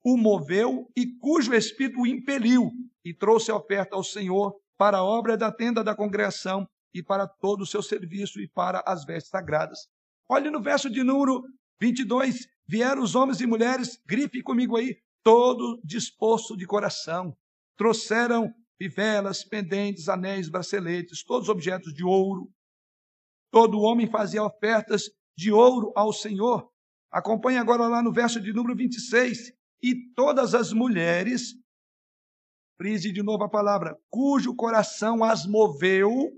o 0.03 0.17
moveu 0.17 0.89
e 0.95 1.05
cujo 1.17 1.53
espírito 1.53 2.01
o 2.01 2.07
impeliu, 2.07 2.71
e 3.03 3.13
trouxe 3.13 3.51
a 3.51 3.55
oferta 3.55 3.95
ao 3.95 4.03
Senhor 4.03 4.55
para 4.77 4.99
a 4.99 5.03
obra 5.03 5.35
da 5.35 5.51
tenda 5.51 5.83
da 5.83 5.95
congregação 5.95 6.67
e 6.93 7.03
para 7.03 7.27
todo 7.27 7.61
o 7.61 7.65
seu 7.65 7.81
serviço 7.81 8.39
e 8.39 8.47
para 8.47 8.83
as 8.85 9.05
vestes 9.05 9.29
sagradas. 9.29 9.87
Olhe 10.27 10.49
no 10.49 10.61
verso 10.61 10.89
de 10.89 11.03
número 11.03 11.43
22. 11.81 12.47
Vieram 12.67 13.01
os 13.01 13.15
homens 13.15 13.41
e 13.41 13.47
mulheres, 13.47 13.99
grife 14.05 14.41
comigo 14.41 14.77
aí, 14.77 14.97
todo 15.23 15.79
disposto 15.83 16.55
de 16.55 16.65
coração. 16.65 17.35
Trouxeram 17.75 18.53
fivelas, 18.77 19.43
pendentes, 19.43 20.07
anéis, 20.07 20.49
braceletes, 20.49 21.23
todos 21.23 21.49
objetos 21.49 21.93
de 21.93 22.03
ouro. 22.03 22.49
Todo 23.51 23.81
homem 23.81 24.07
fazia 24.07 24.43
ofertas 24.43 25.09
de 25.35 25.51
ouro 25.51 25.91
ao 25.95 26.13
Senhor. 26.13 26.69
Acompanhe 27.11 27.57
agora 27.57 27.87
lá 27.87 28.01
no 28.03 28.13
verso 28.13 28.39
de 28.39 28.53
número 28.53 28.75
26 28.75 29.58
e 29.81 29.95
todas 30.13 30.53
as 30.53 30.73
mulheres, 30.73 31.55
frise 32.77 33.11
de 33.11 33.23
novo 33.23 33.43
a 33.43 33.49
palavra, 33.49 33.97
cujo 34.09 34.55
coração 34.55 35.23
as 35.23 35.45
moveu 35.45 36.31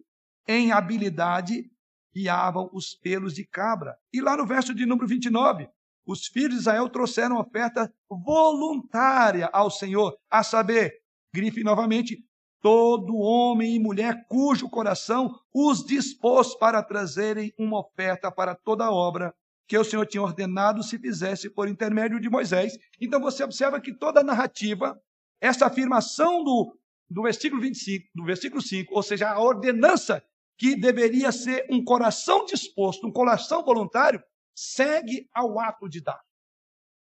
em 0.47 0.71
habilidade, 0.71 1.69
guiavam 2.13 2.69
os 2.73 2.95
pelos 2.95 3.33
de 3.33 3.45
cabra. 3.45 3.95
E 4.13 4.21
lá 4.21 4.35
no 4.35 4.45
verso 4.45 4.73
de 4.73 4.85
número 4.85 5.07
29, 5.07 5.69
os 6.05 6.27
filhos 6.27 6.55
de 6.55 6.59
Israel 6.61 6.89
trouxeram 6.89 7.37
oferta 7.37 7.91
voluntária 8.09 9.49
ao 9.53 9.69
Senhor, 9.69 10.17
a 10.29 10.43
saber, 10.43 10.93
grife 11.33 11.63
novamente, 11.63 12.17
todo 12.61 13.17
homem 13.17 13.75
e 13.75 13.79
mulher 13.79 14.25
cujo 14.27 14.69
coração 14.69 15.33
os 15.53 15.83
dispôs 15.83 16.55
para 16.55 16.83
trazerem 16.83 17.53
uma 17.57 17.79
oferta 17.79 18.31
para 18.31 18.55
toda 18.55 18.85
a 18.85 18.91
obra 18.91 19.33
que 19.71 19.77
o 19.77 19.85
Senhor 19.85 20.05
tinha 20.05 20.21
ordenado 20.21 20.83
se 20.83 20.99
fizesse 20.99 21.49
por 21.49 21.65
intermédio 21.65 22.19
de 22.19 22.29
Moisés. 22.29 22.77
Então 22.99 23.21
você 23.21 23.41
observa 23.41 23.79
que 23.79 23.93
toda 23.93 24.19
a 24.19 24.23
narrativa, 24.23 25.01
essa 25.39 25.65
afirmação 25.65 26.43
do, 26.43 26.77
do 27.09 27.21
versículo 27.21 27.61
25, 27.61 28.09
do 28.13 28.25
versículo 28.25 28.61
5, 28.61 28.93
ou 28.93 29.01
seja, 29.01 29.29
a 29.29 29.39
ordenança 29.39 30.21
que 30.57 30.75
deveria 30.75 31.31
ser 31.31 31.65
um 31.69 31.81
coração 31.85 32.43
disposto, 32.43 33.07
um 33.07 33.13
coração 33.13 33.63
voluntário, 33.63 34.21
segue 34.53 35.29
ao 35.33 35.57
ato 35.57 35.87
de 35.87 36.01
dar. 36.01 36.19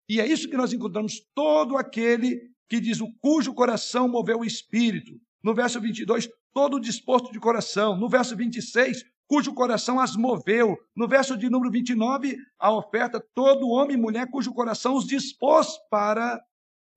E 0.08 0.18
é 0.18 0.26
isso 0.26 0.48
que 0.48 0.56
nós 0.56 0.72
encontramos 0.72 1.20
todo 1.34 1.76
aquele 1.76 2.50
que 2.66 2.80
diz 2.80 2.98
o 2.98 3.12
cujo 3.20 3.52
coração 3.52 4.08
moveu 4.08 4.38
o 4.38 4.44
espírito. 4.44 5.20
No 5.42 5.54
verso 5.54 5.78
22, 5.82 6.30
todo 6.54 6.80
disposto 6.80 7.32
de 7.32 7.40
coração. 7.40 7.96
No 7.98 8.08
verso 8.08 8.36
26, 8.36 9.04
cujo 9.26 9.52
coração 9.52 9.98
as 9.98 10.16
moveu. 10.16 10.78
No 10.96 11.08
verso 11.08 11.36
de 11.36 11.50
número 11.50 11.70
29, 11.70 12.38
a 12.58 12.72
oferta, 12.72 13.20
todo 13.34 13.68
homem 13.68 13.96
e 13.96 14.00
mulher 14.00 14.30
cujo 14.30 14.54
coração 14.54 14.94
os 14.94 15.04
dispôs 15.04 15.76
para 15.90 16.40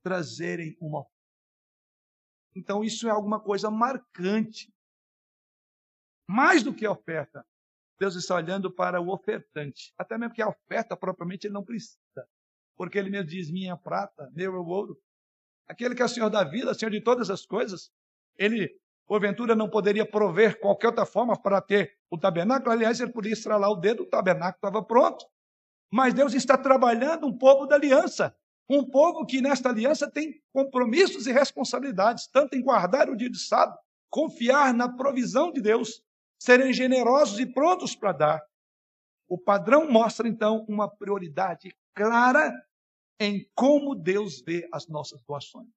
trazerem 0.03 0.77
uma 0.79 0.99
oferta. 0.99 1.17
Então, 2.55 2.83
isso 2.83 3.07
é 3.07 3.11
alguma 3.11 3.39
coisa 3.39 3.69
marcante. 3.69 4.71
Mais 6.29 6.61
do 6.61 6.73
que 6.73 6.85
a 6.85 6.91
oferta, 6.91 7.45
Deus 7.99 8.15
está 8.15 8.35
olhando 8.35 8.71
para 8.71 9.01
o 9.01 9.09
ofertante. 9.09 9.93
Até 9.97 10.17
mesmo 10.17 10.33
que 10.33 10.41
a 10.41 10.49
oferta 10.49 10.95
propriamente 10.95 11.47
ele 11.47 11.53
não 11.53 11.63
precisa. 11.63 11.97
Porque 12.75 12.97
ele 12.97 13.09
mesmo 13.09 13.29
diz: 13.29 13.49
minha 13.51 13.75
prata, 13.77 14.29
meu 14.33 14.55
é 14.55 14.59
ouro. 14.59 14.99
Aquele 15.67 15.95
que 15.95 16.01
é 16.01 16.05
o 16.05 16.09
Senhor 16.09 16.29
da 16.29 16.43
vida, 16.43 16.73
Senhor 16.73 16.91
de 16.91 17.01
todas 17.01 17.29
as 17.29 17.45
coisas, 17.45 17.91
ele 18.37 18.79
porventura 19.07 19.55
não 19.55 19.69
poderia 19.69 20.05
prover 20.05 20.59
qualquer 20.59 20.87
outra 20.87 21.05
forma 21.05 21.39
para 21.41 21.61
ter 21.61 21.97
o 22.11 22.17
tabernáculo. 22.17 22.71
Aliás, 22.71 22.99
ele 22.99 23.11
podia 23.11 23.33
estralar 23.33 23.71
o 23.71 23.75
dedo, 23.75 24.03
o 24.03 24.05
tabernáculo 24.05 24.57
estava 24.57 24.83
pronto. 24.83 25.25
Mas 25.91 26.13
Deus 26.13 26.33
está 26.33 26.57
trabalhando 26.57 27.25
um 27.25 27.37
povo 27.37 27.65
da 27.65 27.75
aliança. 27.75 28.35
Um 28.69 28.83
povo 28.83 29.25
que 29.25 29.41
nesta 29.41 29.69
aliança 29.69 30.11
tem 30.11 30.41
compromissos 30.51 31.25
e 31.25 31.31
responsabilidades, 31.31 32.27
tanto 32.27 32.55
em 32.55 32.61
guardar 32.61 33.09
o 33.09 33.15
dia 33.15 33.29
de 33.29 33.39
sábado, 33.39 33.79
confiar 34.09 34.73
na 34.73 34.93
provisão 34.93 35.53
de 35.53 35.61
Deus, 35.61 36.03
serem 36.37 36.73
generosos 36.73 37.39
e 37.39 37.45
prontos 37.45 37.95
para 37.95 38.11
dar. 38.11 38.41
O 39.29 39.37
padrão 39.37 39.89
mostra 39.89 40.27
então 40.27 40.65
uma 40.67 40.89
prioridade 40.89 41.73
clara 41.95 42.51
em 43.19 43.49
como 43.55 43.95
Deus 43.95 44.41
vê 44.41 44.67
as 44.71 44.87
nossas 44.87 45.23
doações. 45.23 45.69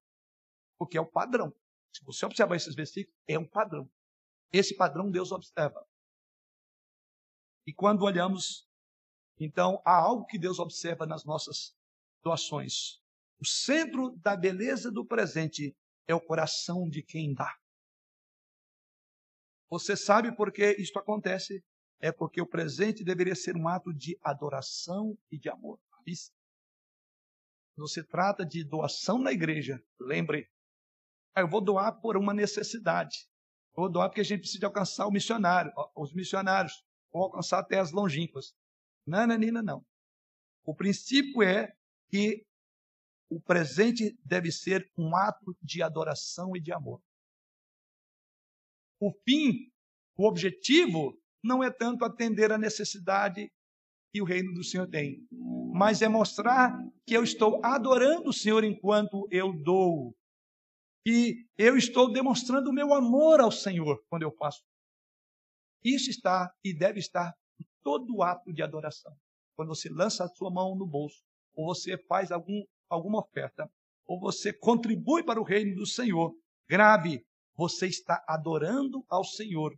Porque 0.77 0.97
é 0.97 1.01
o 1.01 1.05
padrão. 1.05 1.53
Se 1.93 2.03
você 2.03 2.25
observar 2.25 2.55
esses 2.55 2.75
versículos, 2.75 3.19
é 3.27 3.37
um 3.37 3.47
padrão. 3.47 3.89
Esse 4.51 4.75
padrão 4.75 5.09
Deus 5.09 5.31
observa. 5.31 5.85
E 7.65 7.73
quando 7.73 8.03
olhamos, 8.03 8.67
então, 9.39 9.81
há 9.85 9.95
algo 9.95 10.25
que 10.25 10.37
Deus 10.37 10.59
observa 10.59 11.05
nas 11.05 11.25
nossas 11.25 11.75
doações. 12.23 13.01
O 13.39 13.45
centro 13.45 14.11
da 14.17 14.35
beleza 14.35 14.91
do 14.91 15.05
presente 15.05 15.75
é 16.07 16.13
o 16.13 16.21
coração 16.21 16.87
de 16.87 17.01
quem 17.01 17.33
dá. 17.33 17.57
Você 19.69 19.95
sabe 19.95 20.35
por 20.35 20.51
que 20.51 20.73
isto 20.73 20.99
acontece? 20.99 21.63
É 21.99 22.11
porque 22.11 22.41
o 22.41 22.47
presente 22.47 23.03
deveria 23.03 23.35
ser 23.35 23.55
um 23.55 23.67
ato 23.67 23.93
de 23.93 24.17
adoração 24.21 25.17
e 25.31 25.37
de 25.37 25.49
amor. 25.49 25.79
Não 27.77 27.87
se 27.87 28.03
trata 28.03 28.45
de 28.45 28.63
doação 28.63 29.17
na 29.17 29.31
igreja. 29.31 29.83
Lembre, 29.99 30.51
eu 31.37 31.47
vou 31.47 31.61
doar 31.61 31.99
por 32.01 32.17
uma 32.17 32.33
necessidade. 32.33 33.27
Eu 33.75 33.83
vou 33.83 33.91
doar 33.91 34.09
porque 34.09 34.21
a 34.21 34.25
gente 34.25 34.41
precisa 34.41 34.65
alcançar 34.65 35.07
o 35.07 35.11
missionário, 35.11 35.71
os 35.95 36.13
missionários, 36.13 36.83
ou 37.11 37.23
alcançar 37.23 37.59
até 37.59 37.79
as 37.79 37.91
longínquas. 37.91 38.53
Não, 39.05 39.25
não. 39.27 39.85
O 40.63 40.75
princípio 40.75 41.41
é 41.41 41.73
que 42.09 42.45
o 43.29 43.39
presente 43.39 44.17
deve 44.25 44.51
ser 44.51 44.91
um 44.97 45.15
ato 45.15 45.55
de 45.61 45.81
adoração 45.81 46.55
e 46.55 46.59
de 46.59 46.73
amor. 46.73 47.01
O 48.99 49.11
fim, 49.23 49.71
o 50.17 50.27
objetivo, 50.27 51.17
não 51.43 51.63
é 51.63 51.71
tanto 51.71 52.05
atender 52.05 52.51
a 52.51 52.57
necessidade 52.57 53.49
que 54.13 54.21
o 54.21 54.25
reino 54.25 54.53
do 54.53 54.63
Senhor 54.63 54.87
tem, 54.87 55.25
mas 55.73 56.01
é 56.01 56.07
mostrar 56.09 56.77
que 57.07 57.13
eu 57.13 57.23
estou 57.23 57.63
adorando 57.63 58.29
o 58.29 58.33
Senhor 58.33 58.63
enquanto 58.63 59.27
eu 59.31 59.53
dou. 59.53 60.13
Que 61.05 61.45
eu 61.57 61.75
estou 61.77 62.11
demonstrando 62.11 62.69
o 62.69 62.73
meu 62.73 62.93
amor 62.93 63.39
ao 63.39 63.51
Senhor 63.51 64.01
quando 64.09 64.23
eu 64.23 64.31
faço. 64.31 64.61
Isso 65.83 66.09
está 66.09 66.51
e 66.63 66.77
deve 66.77 66.99
estar 66.99 67.33
em 67.59 67.65
todo 67.81 68.21
ato 68.21 68.53
de 68.53 68.61
adoração. 68.61 69.15
Quando 69.55 69.69
você 69.69 69.89
lança 69.89 70.23
a 70.23 70.29
sua 70.29 70.51
mão 70.51 70.75
no 70.75 70.85
bolso, 70.85 71.23
ou 71.55 71.73
você 71.73 71.97
faz 72.07 72.31
algum, 72.31 72.63
alguma 72.89 73.19
oferta, 73.19 73.69
ou 74.05 74.19
você 74.19 74.53
contribui 74.53 75.23
para 75.23 75.39
o 75.39 75.43
reino 75.43 75.75
do 75.75 75.87
Senhor, 75.87 76.33
grave, 76.69 77.23
você 77.55 77.87
está 77.87 78.23
adorando 78.27 79.03
ao 79.09 79.23
Senhor. 79.23 79.73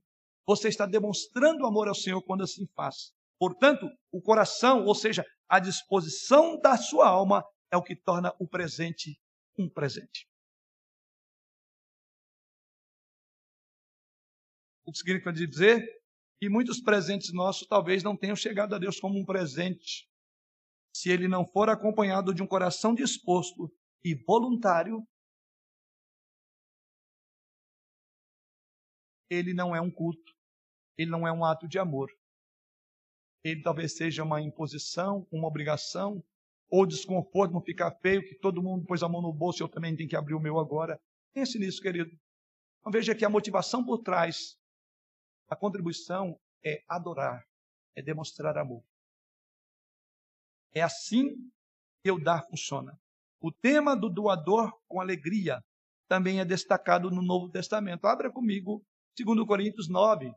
Você 0.46 0.68
está 0.68 0.86
demonstrando 0.86 1.66
amor 1.66 1.88
ao 1.88 1.96
Senhor 1.96 2.22
quando 2.22 2.44
assim 2.44 2.68
faz. 2.76 3.14
Portanto, 3.40 3.90
o 4.12 4.22
coração, 4.22 4.86
ou 4.86 4.96
seja, 4.96 5.26
a 5.48 5.60
disposição 5.60 6.60
da 6.60 6.78
sua 6.78 7.08
alma, 7.08 7.44
é 7.72 7.78
o 7.78 7.84
que 7.84 7.96
torna 7.96 8.34
o 8.40 8.48
presente 8.48 9.20
um 9.58 9.70
presente. 9.70 10.28
O 14.86 14.92
que 14.92 14.98
significa 14.98 15.32
dizer 15.32 15.86
que 16.40 16.50
muitos 16.50 16.82
presentes 16.82 17.32
nossos 17.34 17.68
talvez 17.68 18.04
não 18.04 18.18
tenham 18.18 18.36
chegado 18.36 18.76
a 18.76 18.80
Deus 18.80 19.00
como 19.00 19.18
um 19.18 19.26
presente, 19.26 20.10
se 20.96 21.10
ele 21.10 21.28
não 21.28 21.46
for 21.46 21.70
acompanhado 21.70 22.34
de 22.34 22.44
um 22.44 22.48
coração 22.48 22.94
disposto 22.94 23.72
e 24.04 24.14
voluntário, 24.14 25.06
ele 29.30 29.54
não 29.54 29.76
é 29.76 29.82
um 29.82 29.90
culto, 29.90 30.34
ele 30.98 31.10
não 31.10 31.28
é 31.28 31.32
um 31.32 31.44
ato 31.44 31.68
de 31.68 31.80
amor. 31.80 32.12
Ele 33.44 33.62
talvez 33.62 33.96
seja 33.96 34.24
uma 34.24 34.42
imposição, 34.42 35.28
uma 35.32 35.48
obrigação, 35.48 36.24
ou 36.70 36.86
desconforto, 36.86 37.54
não 37.54 37.62
ficar 37.62 37.92
feio, 38.02 38.28
que 38.28 38.36
todo 38.36 38.64
mundo 38.64 38.86
pôs 38.86 39.04
a 39.04 39.10
mão 39.10 39.22
no 39.22 39.34
bolso 39.34 39.62
e 39.62 39.64
eu 39.64 39.70
também 39.70 39.96
tenho 39.96 40.10
que 40.10 40.16
abrir 40.16 40.34
o 40.34 40.40
meu 40.40 40.60
agora. 40.60 41.00
Pense 41.34 41.60
nisso, 41.60 41.82
querido. 41.82 42.12
Então 42.80 42.92
veja 42.92 43.16
que 43.16 43.26
a 43.26 43.30
motivação 43.30 43.84
por 43.84 44.00
trás, 44.00 44.58
a 45.54 45.56
contribuição 45.56 46.40
é 46.66 46.84
adorar, 46.88 47.48
é 47.96 48.02
demonstrar 48.02 48.58
amor. 48.58 48.84
É 50.74 50.82
assim 50.82 51.36
que 52.04 52.12
o 52.12 52.20
dar 52.20 52.44
funciona. 52.48 53.00
O 53.40 53.52
tema 53.52 53.96
do 53.96 54.10
doador 54.10 54.74
com 54.88 55.00
alegria 55.00 55.64
também 56.08 56.40
é 56.40 56.46
destacado 56.46 57.12
no 57.12 57.22
Novo 57.22 57.52
Testamento. 57.52 58.08
Abra 58.08 58.32
comigo 58.32 58.84
2 59.16 59.46
Coríntios 59.46 59.88
9. 59.88 60.34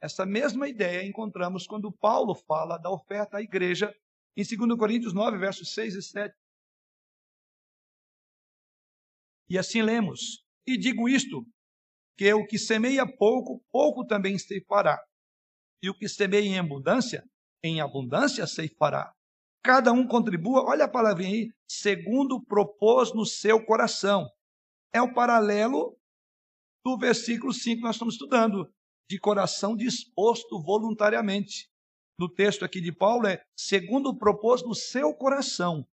Essa 0.00 0.24
mesma 0.24 0.68
ideia 0.68 1.04
encontramos 1.04 1.66
quando 1.66 1.90
Paulo 1.90 2.34
fala 2.34 2.78
da 2.78 2.90
oferta 2.90 3.38
à 3.38 3.42
igreja 3.42 3.92
em 4.36 4.44
2 4.44 4.78
Coríntios 4.78 5.12
9, 5.12 5.36
versos 5.36 5.74
6 5.74 5.96
e 5.96 6.02
7. 6.02 6.34
E 9.48 9.58
assim 9.58 9.82
lemos: 9.82 10.44
E 10.64 10.78
digo 10.78 11.08
isto, 11.08 11.44
que 12.20 12.34
o 12.34 12.46
que 12.46 12.58
semeia 12.58 13.06
pouco, 13.06 13.64
pouco 13.72 14.04
também 14.04 14.36
ceifará. 14.36 15.02
E 15.82 15.88
o 15.88 15.94
que 15.94 16.06
semeia 16.06 16.44
em 16.44 16.58
abundância, 16.58 17.24
em 17.64 17.80
abundância 17.80 18.46
ceifará. 18.46 19.14
Cada 19.64 19.90
um 19.90 20.06
contribua, 20.06 20.66
olha 20.68 20.84
a 20.84 20.88
palavrinha 20.88 21.30
aí, 21.30 21.50
segundo 21.66 22.38
propôs 22.44 23.14
no 23.14 23.24
seu 23.24 23.64
coração. 23.64 24.28
É 24.92 25.00
o 25.00 25.14
paralelo 25.14 25.96
do 26.84 26.98
versículo 26.98 27.54
5 27.54 27.76
que 27.76 27.82
nós 27.82 27.96
estamos 27.96 28.16
estudando, 28.16 28.70
de 29.08 29.18
coração 29.18 29.74
disposto 29.74 30.62
voluntariamente. 30.62 31.70
No 32.18 32.28
texto 32.28 32.66
aqui 32.66 32.82
de 32.82 32.92
Paulo 32.92 33.28
é 33.28 33.42
segundo 33.56 34.14
propôs 34.14 34.62
no 34.62 34.74
seu 34.74 35.14
coração. 35.14 35.88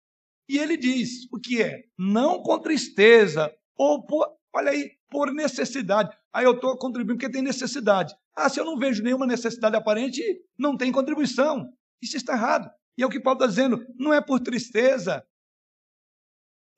E 0.48 0.56
ele 0.56 0.78
diz 0.78 1.30
o 1.30 1.38
que 1.38 1.60
é? 1.60 1.82
Não 1.98 2.42
com 2.42 2.58
tristeza, 2.58 3.54
ou 3.76 4.06
por, 4.06 4.34
olha 4.54 4.70
aí, 4.70 4.92
por 5.10 5.32
necessidade. 5.32 6.16
Aí 6.32 6.44
eu 6.44 6.52
estou 6.52 6.76
contribuindo 6.78 7.18
porque 7.18 7.32
tem 7.32 7.42
necessidade. 7.42 8.14
Ah, 8.34 8.48
se 8.48 8.58
eu 8.58 8.64
não 8.64 8.78
vejo 8.78 9.02
nenhuma 9.02 9.26
necessidade 9.26 9.76
aparente, 9.76 10.22
não 10.58 10.76
tem 10.76 10.92
contribuição. 10.92 11.72
Isso 12.00 12.16
está 12.16 12.34
errado. 12.34 12.70
E 12.96 13.02
é 13.02 13.06
o 13.06 13.10
que 13.10 13.20
Paulo 13.20 13.38
está 13.38 13.46
dizendo, 13.46 13.84
não 13.96 14.12
é 14.12 14.20
por 14.20 14.40
tristeza 14.40 15.26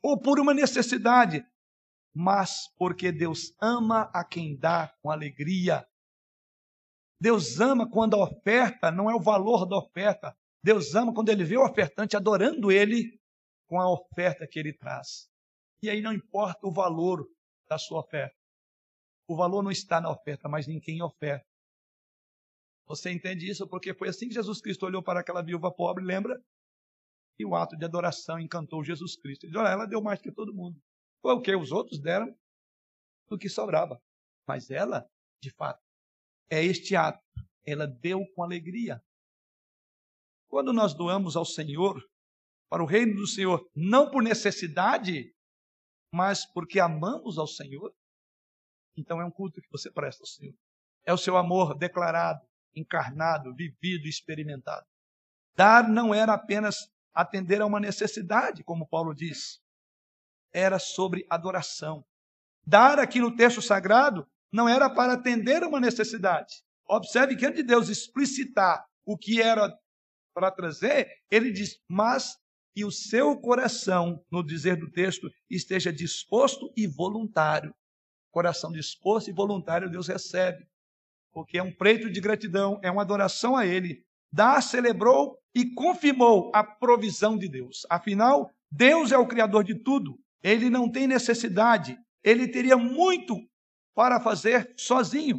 ou 0.03 0.19
por 0.21 0.39
uma 0.41 0.55
necessidade, 0.55 1.45
mas 2.15 2.69
porque 2.79 3.13
Deus 3.13 3.55
ama 3.61 4.11
a 4.15 4.25
quem 4.25 4.57
dá 4.59 4.93
com 5.03 5.11
alegria. 5.11 5.87
Deus 7.21 7.61
ama 7.61 7.91
quando 7.91 8.15
a 8.15 8.25
oferta 8.25 8.91
não 8.91 9.11
é 9.11 9.15
o 9.15 9.21
valor 9.21 9.67
da 9.67 9.77
oferta. 9.77 10.35
Deus 10.63 10.95
ama 10.95 11.13
quando 11.13 11.29
ele 11.29 11.45
vê 11.45 11.57
o 11.57 11.65
ofertante 11.65 12.17
adorando 12.17 12.71
ele 12.71 13.21
com 13.67 13.81
a 13.81 13.91
oferta 13.91 14.47
que 14.47 14.59
ele 14.59 14.73
traz. 14.73 15.29
E 15.83 15.91
aí 15.91 16.01
não 16.01 16.13
importa 16.13 16.67
o 16.67 16.73
valor 16.73 17.27
da 17.69 17.79
sua 17.79 18.01
oferta. 18.01 18.37
O 19.29 19.37
valor 19.37 19.63
não 19.63 19.71
está 19.71 20.01
na 20.01 20.11
oferta, 20.11 20.49
mas 20.49 20.69
em 20.69 20.79
quem 20.79 21.03
oferta. 21.03 21.47
Você 22.87 23.11
entende 23.11 23.51
isso 23.51 23.69
porque 23.69 23.93
foi 23.93 24.09
assim 24.09 24.29
que 24.29 24.35
Jesus 24.35 24.61
Cristo 24.61 24.87
olhou 24.87 25.03
para 25.03 25.21
aquela 25.21 25.43
viúva 25.43 25.73
pobre, 25.73 26.05
lembra? 26.05 26.41
E 27.39 27.45
o 27.45 27.55
ato 27.55 27.77
de 27.77 27.85
adoração 27.85 28.39
encantou 28.39 28.85
Jesus 28.85 29.17
Cristo. 29.17 29.45
Ele 29.45 29.53
disse, 29.53 29.59
olha, 29.59 29.73
ela 29.73 29.87
deu 29.87 30.01
mais 30.01 30.21
que 30.21 30.31
todo 30.31 30.55
mundo. 30.55 30.81
Foi 31.21 31.35
o 31.35 31.41
que 31.41 31.55
os 31.55 31.73
outros 31.73 32.01
deram 32.01 32.33
do 33.29 33.37
que 33.37 33.49
sobrava. 33.49 34.01
Mas 34.47 34.71
ela, 34.71 35.05
de 35.43 35.51
fato, 35.51 35.83
é 36.49 36.65
este 36.65 36.95
ato. 36.95 37.21
Ela 37.65 37.87
deu 37.87 38.25
com 38.35 38.45
alegria. 38.45 39.03
Quando 40.49 40.73
nós 40.73 40.95
doamos 40.95 41.37
ao 41.37 41.45
Senhor, 41.45 42.01
para 42.71 42.83
o 42.83 42.87
reino 42.87 43.17
do 43.17 43.27
Senhor, 43.27 43.69
não 43.75 44.11
por 44.11 44.23
necessidade, 44.23 45.35
mas 46.13 46.47
porque 46.47 46.81
amamos 46.81 47.39
ao 47.39 47.47
Senhor, 47.47 47.95
então 48.97 49.21
é 49.21 49.25
um 49.25 49.31
culto 49.31 49.61
que 49.61 49.71
você 49.71 49.91
presta 49.91 50.23
ao 50.23 50.27
Senhor. 50.27 50.55
É 51.05 51.13
o 51.13 51.19
seu 51.19 51.37
amor 51.37 51.77
declarado, 51.77 52.41
encarnado, 52.75 53.55
vivido, 53.55 54.07
experimentado. 54.07 54.87
Dar 55.55 55.89
não 55.89 56.15
era 56.15 56.35
apenas 56.35 56.91
atender 57.15 57.61
a 57.61 57.67
uma 57.67 57.81
necessidade, 57.81 58.63
como 58.65 58.89
Paulo 58.89 59.15
diz, 59.15 59.61
era 60.53 60.79
sobre 60.79 61.27
adoração. 61.31 62.05
Dar 62.67 62.99
aqui 62.99 63.21
no 63.21 63.35
texto 63.35 63.63
sagrado 63.63 64.27
não 64.53 64.69
era 64.69 64.91
para 64.91 65.15
atender 65.15 65.63
a 65.63 65.69
uma 65.69 65.81
necessidade. 65.81 66.63
Observe 66.89 67.37
que 67.37 67.47
antes 67.47 67.63
de 67.63 67.67
Deus 67.67 67.89
explicitar 67.89 68.85
o 69.05 69.17
que 69.17 69.41
era 69.41 69.73
para 70.35 70.51
trazer, 70.51 71.09
ele 71.31 71.53
diz: 71.53 71.81
Mas 71.89 72.37
que 72.77 72.85
o 72.85 72.91
seu 72.93 73.35
coração, 73.41 74.23
no 74.31 74.45
dizer 74.45 74.77
do 74.77 74.91
texto, 74.91 75.31
esteja 75.49 75.91
disposto 75.91 76.71
e 76.77 76.87
voluntário. 76.87 77.75
Coração 78.31 78.71
disposto 78.71 79.31
e 79.31 79.33
voluntário 79.33 79.91
Deus 79.91 80.09
recebe 80.09 80.69
porque 81.37 81.59
é 81.59 81.63
um 81.63 81.71
preito 81.71 82.11
de 82.11 82.19
gratidão, 82.19 82.81
é 82.83 82.91
uma 82.91 83.03
adoração 83.03 83.55
a 83.55 83.67
Ele. 83.67 84.03
Dá, 84.33 84.59
celebrou 84.59 85.39
e 85.55 85.71
confirmou 85.75 86.51
a 86.55 86.65
provisão 86.65 87.37
de 87.37 87.47
Deus. 87.47 87.87
Afinal, 87.91 88.51
Deus 88.71 89.13
é 89.13 89.19
o 89.19 89.27
Criador 89.27 89.63
de 89.63 89.75
tudo, 89.75 90.19
ele 90.43 90.71
não 90.71 90.91
tem 90.91 91.07
necessidade, 91.07 91.99
ele 92.25 92.49
teria 92.49 92.79
muito 92.79 93.37
para 93.95 94.19
fazer 94.19 94.73
sozinho. 94.79 95.39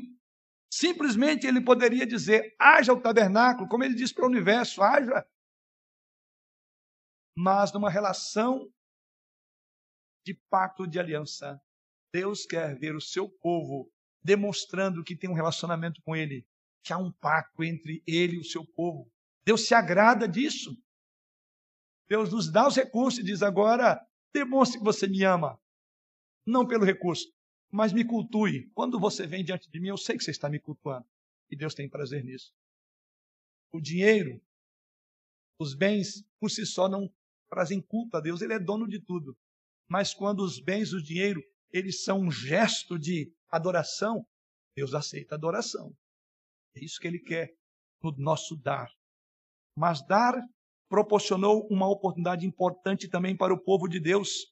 Simplesmente 0.72 1.48
ele 1.48 1.62
poderia 1.62 2.06
dizer: 2.06 2.54
haja 2.60 2.94
o 2.94 3.02
tabernáculo, 3.02 3.68
como 3.68 3.84
ele 3.84 3.96
diz 3.96 4.12
para 4.12 4.26
o 4.26 4.30
universo, 4.30 4.84
haja. 4.84 5.26
Mas 7.40 7.72
numa 7.72 7.88
relação 7.88 8.68
de 10.26 10.34
pacto 10.50 10.88
de 10.88 11.00
aliança, 11.00 11.62
Deus 12.12 12.48
quer 12.48 12.76
ver 12.80 12.96
o 12.96 13.00
seu 13.00 13.30
povo 13.30 13.94
demonstrando 14.24 15.04
que 15.04 15.16
tem 15.16 15.30
um 15.30 15.36
relacionamento 15.36 16.02
com 16.02 16.16
ele, 16.16 16.48
que 16.84 16.92
há 16.92 16.98
um 16.98 17.12
pacto 17.12 17.64
entre 17.64 18.02
ele 18.08 18.38
e 18.38 18.40
o 18.40 18.44
seu 18.44 18.66
povo. 18.66 19.08
Deus 19.46 19.68
se 19.68 19.76
agrada 19.76 20.28
disso. 20.28 20.76
Deus 22.10 22.34
nos 22.34 22.52
dá 22.52 22.68
os 22.68 22.76
recursos 22.76 23.20
e 23.20 23.24
diz 23.24 23.44
agora, 23.44 24.04
demonstre 24.34 24.80
que 24.80 24.84
você 24.84 25.08
me 25.08 25.24
ama. 25.24 25.62
Não 26.44 26.66
pelo 26.66 26.86
recurso, 26.86 27.32
mas 27.72 27.94
me 27.94 28.04
cultue. 28.04 28.68
Quando 28.74 29.00
você 29.00 29.28
vem 29.28 29.46
diante 29.46 29.70
de 29.70 29.80
mim, 29.80 29.90
eu 29.90 29.98
sei 29.98 30.18
que 30.18 30.24
você 30.24 30.32
está 30.32 30.50
me 30.50 30.60
cultuando. 30.60 31.06
E 31.52 31.56
Deus 31.56 31.76
tem 31.76 31.88
prazer 31.88 32.24
nisso. 32.24 32.52
O 33.72 33.80
dinheiro, 33.80 34.42
os 35.60 35.76
bens, 35.76 36.26
por 36.40 36.50
si 36.50 36.66
só, 36.66 36.90
não 36.90 37.08
trazem 37.50 37.82
culto 37.82 38.18
a 38.18 38.22
Deus. 38.22 38.42
Ele 38.42 38.54
é 38.54 38.60
dono 38.60 38.88
de 38.88 39.02
tudo. 39.02 39.36
Mas 39.90 40.14
quando 40.14 40.42
os 40.42 40.60
bens, 40.62 40.94
o 40.94 41.02
dinheiro, 41.02 41.42
eles 41.72 42.04
são 42.04 42.22
um 42.22 42.32
gesto 42.32 43.00
de 43.00 43.32
adoração, 43.50 44.26
Deus 44.76 44.94
aceita 44.94 45.36
a 45.36 45.38
adoração. 45.38 45.94
É 46.76 46.84
isso 46.84 47.00
que 47.00 47.08
ele 47.08 47.20
quer 47.20 47.50
no 48.04 48.12
nosso 48.18 48.56
dar. 48.56 48.90
Mas 49.76 50.06
dar 50.06 50.36
proporcionou 50.90 51.68
uma 51.70 51.90
oportunidade 51.90 52.46
importante 52.46 53.10
também 53.10 53.36
para 53.36 53.54
o 53.54 53.62
povo 53.62 53.88
de 53.88 54.00
Deus, 54.00 54.52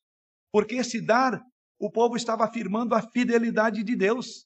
porque 0.52 0.76
esse 0.76 1.02
dar, 1.02 1.42
o 1.80 1.92
povo 1.92 2.16
estava 2.16 2.44
afirmando 2.44 2.96
a 2.96 3.02
fidelidade 3.02 3.84
de 3.84 3.96
Deus. 3.96 4.46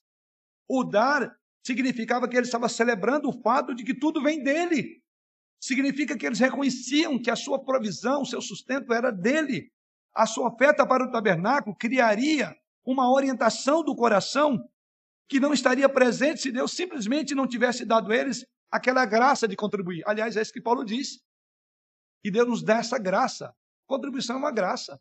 O 0.68 0.84
dar 0.84 1.32
significava 1.66 2.28
que 2.28 2.36
ele 2.36 2.46
estava 2.46 2.70
celebrando 2.70 3.30
o 3.30 3.42
fato 3.42 3.74
de 3.74 3.84
que 3.84 3.94
tudo 3.94 4.22
vem 4.22 4.44
dele. 4.44 4.99
Significa 5.60 6.18
que 6.18 6.26
eles 6.26 6.40
reconheciam 6.40 7.22
que 7.22 7.30
a 7.30 7.36
sua 7.36 7.64
provisão, 7.64 8.22
o 8.22 8.26
seu 8.26 8.42
sustento 8.42 8.94
era 8.94 9.12
dele. 9.12 9.72
A 10.16 10.26
sua 10.26 10.48
oferta 10.48 10.86
para 10.88 11.04
o 11.04 11.12
tabernáculo 11.12 11.76
criaria 11.76 12.56
uma 12.86 13.12
orientação 13.12 13.84
do 13.84 13.96
coração 13.96 14.58
que 15.28 15.40
não 15.40 15.54
estaria 15.54 15.88
presente 15.88 16.42
se 16.42 16.52
Deus 16.52 16.72
simplesmente 16.72 17.36
não 17.36 17.48
tivesse 17.48 17.86
dado 17.86 18.12
a 18.12 18.16
eles 18.16 18.46
aquela 18.72 19.06
graça 19.06 19.48
de 19.48 19.56
contribuir. 19.56 20.02
Aliás, 20.06 20.36
é 20.36 20.42
isso 20.42 20.54
que 20.54 20.62
Paulo 20.62 20.84
diz. 20.84 21.20
Que 22.24 22.32
Deus 22.32 22.48
nos 22.48 22.64
dá 22.64 22.78
essa 22.78 22.98
graça. 22.98 23.54
Contribuição 23.88 24.38
é 24.38 24.40
uma 24.40 24.52
graça. 24.52 25.00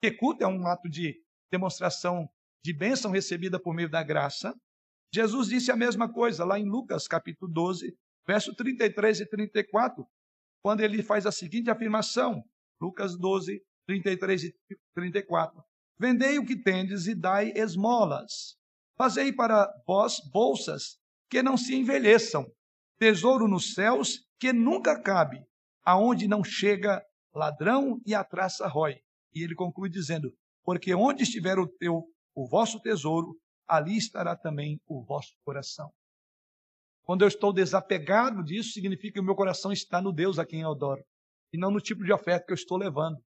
Que 0.00 0.10
culto 0.10 0.42
é 0.42 0.46
um 0.46 0.66
ato 0.66 0.88
de 0.88 1.22
demonstração 1.50 2.28
de 2.64 2.72
bênção 2.72 3.10
recebida 3.10 3.60
por 3.60 3.74
meio 3.74 3.90
da 3.90 4.02
graça. 4.02 4.54
Jesus 5.14 5.48
disse 5.48 5.70
a 5.70 5.76
mesma 5.76 6.10
coisa 6.10 6.44
lá 6.44 6.58
em 6.58 6.64
Lucas, 6.64 7.06
capítulo 7.06 7.52
12, 7.52 7.96
verso 8.26 8.54
33 8.54 9.20
e 9.20 9.26
34, 9.26 10.06
quando 10.62 10.80
ele 10.80 11.02
faz 11.02 11.26
a 11.26 11.32
seguinte 11.32 11.70
afirmação. 11.70 12.42
Lucas 12.80 13.16
12, 13.16 13.62
33 13.86 14.44
e 14.44 14.54
34. 14.94 15.62
Vendei 15.98 16.38
o 16.38 16.44
que 16.44 16.56
tendes 16.56 17.06
e 17.06 17.14
dai 17.14 17.52
esmolas. 17.54 18.56
Fazei 18.96 19.32
para 19.32 19.72
vós 19.86 20.16
bolsas 20.32 20.98
que 21.30 21.42
não 21.42 21.56
se 21.56 21.74
envelheçam, 21.74 22.46
tesouro 22.98 23.48
nos 23.48 23.74
céus 23.74 24.26
que 24.38 24.52
nunca 24.52 25.00
cabe, 25.00 25.44
aonde 25.84 26.28
não 26.28 26.44
chega 26.44 27.02
ladrão 27.34 28.00
e 28.04 28.14
a 28.14 28.24
traça 28.24 28.66
rói. 28.66 29.00
E 29.34 29.42
ele 29.42 29.54
conclui 29.54 29.88
dizendo: 29.88 30.32
Porque 30.64 30.94
onde 30.94 31.22
estiver 31.22 31.58
o 31.58 31.66
teu, 31.66 32.04
o 32.34 32.46
vosso 32.48 32.80
tesouro, 32.80 33.36
ali 33.66 33.96
estará 33.96 34.36
também 34.36 34.80
o 34.86 35.02
vosso 35.04 35.34
coração. 35.44 35.90
Quando 37.12 37.24
eu 37.24 37.28
estou 37.28 37.52
desapegado 37.52 38.42
disso, 38.42 38.70
significa 38.72 39.12
que 39.12 39.20
o 39.20 39.22
meu 39.22 39.34
coração 39.34 39.70
está 39.70 40.00
no 40.00 40.10
Deus 40.10 40.38
a 40.38 40.46
quem 40.46 40.62
eu 40.62 40.70
adoro, 40.70 41.04
e 41.52 41.58
não 41.58 41.70
no 41.70 41.78
tipo 41.78 42.02
de 42.02 42.10
oferta 42.10 42.46
que 42.46 42.52
eu 42.52 42.54
estou 42.54 42.78
levando 42.78 43.22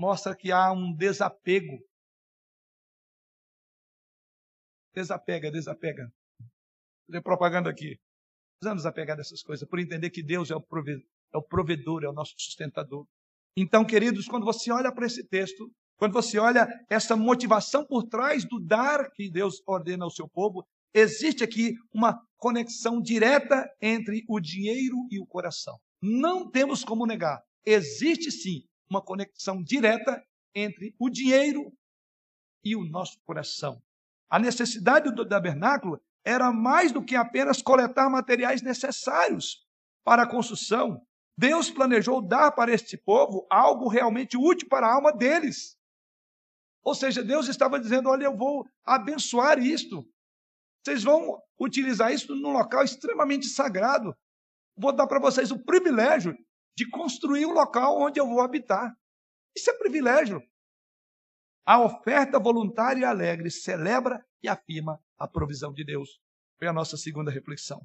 mostra 0.00 0.36
que 0.36 0.52
há 0.52 0.70
um 0.70 0.94
desapego. 0.94 1.84
Desapega, 4.94 5.50
desapega. 5.50 6.08
Fazer 7.10 7.22
propaganda 7.22 7.70
aqui. 7.70 7.98
Precisamos 8.60 8.84
desapegar 8.84 9.16
dessas 9.16 9.42
coisas, 9.42 9.68
por 9.68 9.80
entender 9.80 10.08
que 10.10 10.22
Deus 10.22 10.48
é 10.52 10.54
o, 10.54 10.62
provedor, 10.62 11.04
é 11.34 11.38
o 11.38 11.42
provedor, 11.42 12.04
é 12.04 12.08
o 12.08 12.12
nosso 12.12 12.34
sustentador. 12.38 13.04
Então, 13.56 13.84
queridos, 13.84 14.26
quando 14.26 14.44
você 14.44 14.70
olha 14.70 14.94
para 14.94 15.06
esse 15.06 15.26
texto, 15.26 15.68
quando 15.96 16.12
você 16.12 16.38
olha 16.38 16.68
essa 16.88 17.16
motivação 17.16 17.84
por 17.84 18.04
trás 18.04 18.44
do 18.44 18.64
dar 18.64 19.10
que 19.10 19.28
Deus 19.28 19.60
ordena 19.66 20.04
ao 20.04 20.10
seu 20.12 20.28
povo, 20.28 20.64
existe 20.94 21.42
aqui 21.42 21.74
uma 21.92 22.27
conexão 22.38 23.02
direta 23.02 23.68
entre 23.82 24.24
o 24.28 24.40
dinheiro 24.40 24.96
e 25.10 25.20
o 25.20 25.26
coração. 25.26 25.78
Não 26.00 26.50
temos 26.50 26.84
como 26.84 27.04
negar. 27.04 27.42
Existe 27.66 28.30
sim 28.30 28.62
uma 28.88 29.02
conexão 29.02 29.62
direta 29.62 30.22
entre 30.54 30.94
o 30.98 31.10
dinheiro 31.10 31.72
e 32.64 32.74
o 32.74 32.84
nosso 32.84 33.20
coração. 33.24 33.82
A 34.30 34.38
necessidade 34.38 35.12
do 35.12 35.26
tabernáculo 35.28 36.00
era 36.24 36.52
mais 36.52 36.92
do 36.92 37.04
que 37.04 37.16
apenas 37.16 37.60
coletar 37.60 38.08
materiais 38.08 38.62
necessários 38.62 39.66
para 40.04 40.22
a 40.22 40.28
construção. 40.28 41.02
Deus 41.36 41.70
planejou 41.70 42.20
dar 42.20 42.52
para 42.52 42.72
este 42.72 42.96
povo 42.96 43.46
algo 43.50 43.88
realmente 43.88 44.36
útil 44.36 44.68
para 44.68 44.86
a 44.86 44.94
alma 44.94 45.12
deles. 45.12 45.76
Ou 46.82 46.94
seja, 46.94 47.22
Deus 47.22 47.48
estava 47.48 47.78
dizendo: 47.78 48.08
Olha, 48.08 48.24
eu 48.24 48.36
vou 48.36 48.66
abençoar 48.84 49.58
isto. 49.58 50.06
Vocês 50.84 51.02
vão 51.02 51.40
utilizar 51.60 52.12
isso 52.12 52.34
num 52.34 52.52
local 52.52 52.84
extremamente 52.84 53.46
sagrado. 53.46 54.14
Vou 54.76 54.94
dar 54.94 55.06
para 55.06 55.20
vocês 55.20 55.50
o 55.50 55.62
privilégio 55.64 56.34
de 56.76 56.88
construir 56.88 57.44
um 57.44 57.52
local 57.52 58.00
onde 58.00 58.20
eu 58.20 58.26
vou 58.26 58.40
habitar. 58.40 58.94
Isso 59.56 59.70
é 59.70 59.76
privilégio. 59.76 60.40
A 61.66 61.82
oferta 61.84 62.38
voluntária 62.38 63.00
e 63.00 63.04
alegre 63.04 63.50
celebra 63.50 64.24
e 64.42 64.48
afirma 64.48 64.98
a 65.18 65.26
provisão 65.26 65.72
de 65.72 65.84
Deus. 65.84 66.20
Foi 66.58 66.68
a 66.68 66.72
nossa 66.72 66.96
segunda 66.96 67.30
reflexão. 67.30 67.80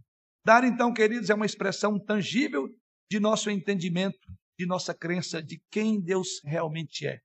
Dar, 0.46 0.64
então, 0.64 0.94
queridos, 0.94 1.30
é 1.30 1.34
uma 1.34 1.46
expressão 1.46 2.00
tangível 2.00 2.70
de 3.10 3.20
nosso 3.20 3.50
entendimento, 3.50 4.32
de 4.58 4.66
nossa 4.66 4.94
crença 4.94 5.42
de 5.42 5.62
quem 5.72 6.00
Deus 6.00 6.42
realmente 6.44 7.08
é. 7.08 7.20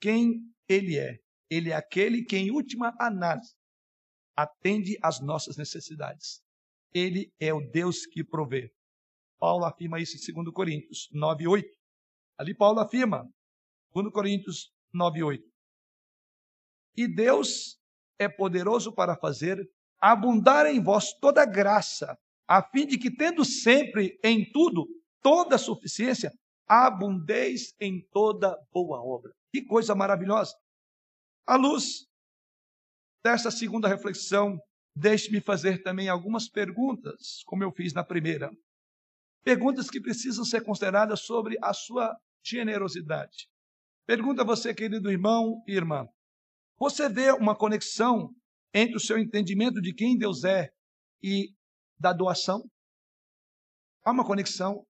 Quem 0.00 0.40
Ele 0.68 0.98
é. 0.98 1.18
Ele 1.50 1.70
é 1.70 1.76
aquele 1.76 2.24
que, 2.24 2.36
em 2.36 2.50
última 2.50 2.94
análise, 2.98 3.54
atende 4.36 4.98
às 5.02 5.20
nossas 5.20 5.56
necessidades. 5.56 6.42
Ele 6.92 7.32
é 7.40 7.52
o 7.52 7.60
Deus 7.60 8.06
que 8.06 8.24
provê. 8.24 8.70
Paulo 9.38 9.64
afirma 9.64 10.00
isso 10.00 10.16
em 10.16 10.34
2 10.34 10.52
Coríntios 10.54 11.08
9, 11.12 11.46
8. 11.46 11.68
Ali 12.38 12.54
Paulo 12.54 12.80
afirma, 12.80 13.28
2 13.92 14.12
Coríntios 14.12 14.72
9, 14.92 15.22
8. 15.22 15.44
E 16.96 17.08
Deus 17.08 17.78
é 18.18 18.28
poderoso 18.28 18.92
para 18.92 19.16
fazer 19.16 19.58
abundar 20.00 20.66
em 20.66 20.82
vós 20.82 21.12
toda 21.20 21.44
graça, 21.44 22.16
a 22.46 22.62
fim 22.62 22.86
de 22.86 22.98
que, 22.98 23.10
tendo 23.10 23.44
sempre 23.44 24.18
em 24.22 24.50
tudo 24.52 24.86
toda 25.22 25.56
suficiência, 25.56 26.30
abundeis 26.66 27.74
em 27.80 28.06
toda 28.12 28.56
boa 28.72 29.02
obra. 29.02 29.32
Que 29.50 29.64
coisa 29.64 29.94
maravilhosa! 29.94 30.54
À 31.46 31.56
luz 31.56 32.06
dessa 33.24 33.50
segunda 33.50 33.88
reflexão, 33.88 34.58
deixe-me 34.94 35.40
fazer 35.40 35.82
também 35.82 36.10
algumas 36.10 36.46
perguntas, 36.46 37.42
como 37.46 37.64
eu 37.64 37.72
fiz 37.72 37.94
na 37.94 38.04
primeira. 38.04 38.50
Perguntas 39.42 39.88
que 39.88 40.00
precisam 40.00 40.44
ser 40.44 40.62
consideradas 40.62 41.20
sobre 41.20 41.56
a 41.62 41.72
sua 41.72 42.14
generosidade. 42.44 43.48
Pergunta 44.06 44.44
você, 44.44 44.74
querido 44.74 45.10
irmão 45.10 45.62
e 45.66 45.72
irmã. 45.72 46.06
Você 46.78 47.08
vê 47.08 47.32
uma 47.32 47.56
conexão 47.56 48.28
entre 48.74 48.96
o 48.96 49.00
seu 49.00 49.18
entendimento 49.18 49.80
de 49.80 49.94
quem 49.94 50.18
Deus 50.18 50.44
é 50.44 50.68
e 51.22 51.48
da 51.98 52.12
doação? 52.12 52.62
Há 54.04 54.10
uma 54.10 54.26
conexão 54.26 54.86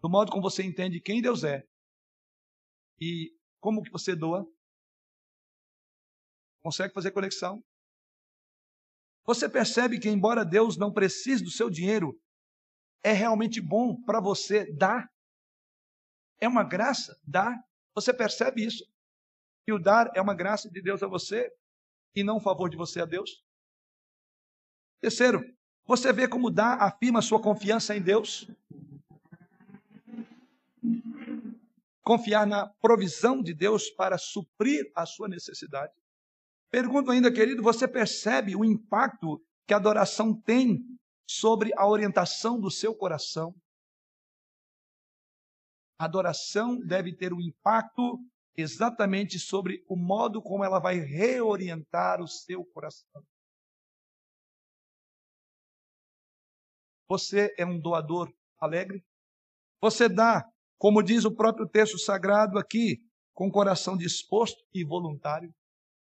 do 0.00 0.08
modo 0.08 0.30
como 0.30 0.42
você 0.42 0.62
entende 0.62 1.00
quem 1.00 1.20
Deus 1.20 1.44
é 1.44 1.62
e 2.98 3.30
como 3.60 3.82
que 3.82 3.90
você 3.90 4.16
doa? 4.16 4.46
Consegue 6.66 6.92
fazer 6.92 7.12
conexão? 7.12 7.62
Você 9.24 9.48
percebe 9.48 10.00
que, 10.00 10.08
embora 10.08 10.44
Deus 10.44 10.76
não 10.76 10.92
precise 10.92 11.44
do 11.44 11.48
seu 11.48 11.70
dinheiro, 11.70 12.20
é 13.04 13.12
realmente 13.12 13.60
bom 13.60 13.94
para 14.02 14.20
você 14.20 14.72
dar. 14.72 15.08
É 16.40 16.48
uma 16.48 16.64
graça 16.64 17.16
dar. 17.22 17.56
Você 17.94 18.12
percebe 18.12 18.66
isso? 18.66 18.84
Que 19.64 19.72
o 19.72 19.78
dar 19.78 20.10
é 20.16 20.20
uma 20.20 20.34
graça 20.34 20.68
de 20.68 20.82
Deus 20.82 21.04
a 21.04 21.06
você 21.06 21.48
e 22.16 22.24
não 22.24 22.38
um 22.38 22.40
favor 22.40 22.68
de 22.68 22.76
você 22.76 23.00
a 23.00 23.06
Deus? 23.06 23.44
Terceiro, 25.00 25.40
você 25.84 26.12
vê 26.12 26.26
como 26.26 26.50
dar 26.50 26.82
afirma 26.82 27.22
sua 27.22 27.40
confiança 27.40 27.94
em 27.96 28.02
Deus? 28.02 28.50
confiar 32.02 32.46
na 32.46 32.68
provisão 32.80 33.42
de 33.42 33.52
Deus 33.52 33.90
para 33.90 34.16
suprir 34.16 34.88
a 34.94 35.04
sua 35.04 35.28
necessidade. 35.28 35.92
Pergunto 36.76 37.10
ainda, 37.10 37.32
querido, 37.32 37.62
você 37.62 37.88
percebe 37.88 38.54
o 38.54 38.62
impacto 38.62 39.42
que 39.66 39.72
a 39.72 39.78
adoração 39.78 40.38
tem 40.38 40.84
sobre 41.26 41.72
a 41.74 41.88
orientação 41.88 42.60
do 42.60 42.70
seu 42.70 42.94
coração? 42.94 43.54
A 45.98 46.04
adoração 46.04 46.78
deve 46.78 47.16
ter 47.16 47.32
um 47.32 47.40
impacto 47.40 48.18
exatamente 48.54 49.38
sobre 49.38 49.82
o 49.88 49.96
modo 49.96 50.42
como 50.42 50.64
ela 50.64 50.78
vai 50.78 50.96
reorientar 50.98 52.20
o 52.20 52.28
seu 52.28 52.62
coração. 52.66 53.24
Você 57.08 57.54
é 57.56 57.64
um 57.64 57.80
doador 57.80 58.30
alegre? 58.60 59.02
Você 59.80 60.10
dá, 60.10 60.44
como 60.76 61.02
diz 61.02 61.24
o 61.24 61.34
próprio 61.34 61.66
texto 61.66 61.98
sagrado 61.98 62.58
aqui, 62.58 62.98
com 63.32 63.50
coração 63.50 63.96
disposto 63.96 64.62
e 64.74 64.84
voluntário? 64.84 65.50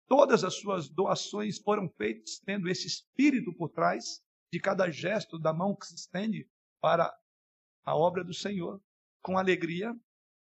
Todas 0.08 0.43
as 0.43 0.55
suas 0.55 0.89
doações 0.89 1.60
foram 1.60 1.89
feitas 1.89 2.39
tendo 2.39 2.70
esse 2.70 2.88
espírito 2.88 3.53
por 3.53 3.70
trás 3.70 4.22
de 4.51 4.60
cada 4.60 4.89
gesto 4.89 5.38
da 5.38 5.53
mão 5.53 5.76
que 5.76 5.86
se 5.86 5.95
estende 5.95 6.49
para 6.82 7.14
a 7.84 7.95
obra 7.95 8.24
do 8.24 8.34
Senhor, 8.34 8.82
com 9.22 9.38
alegria, 9.38 9.93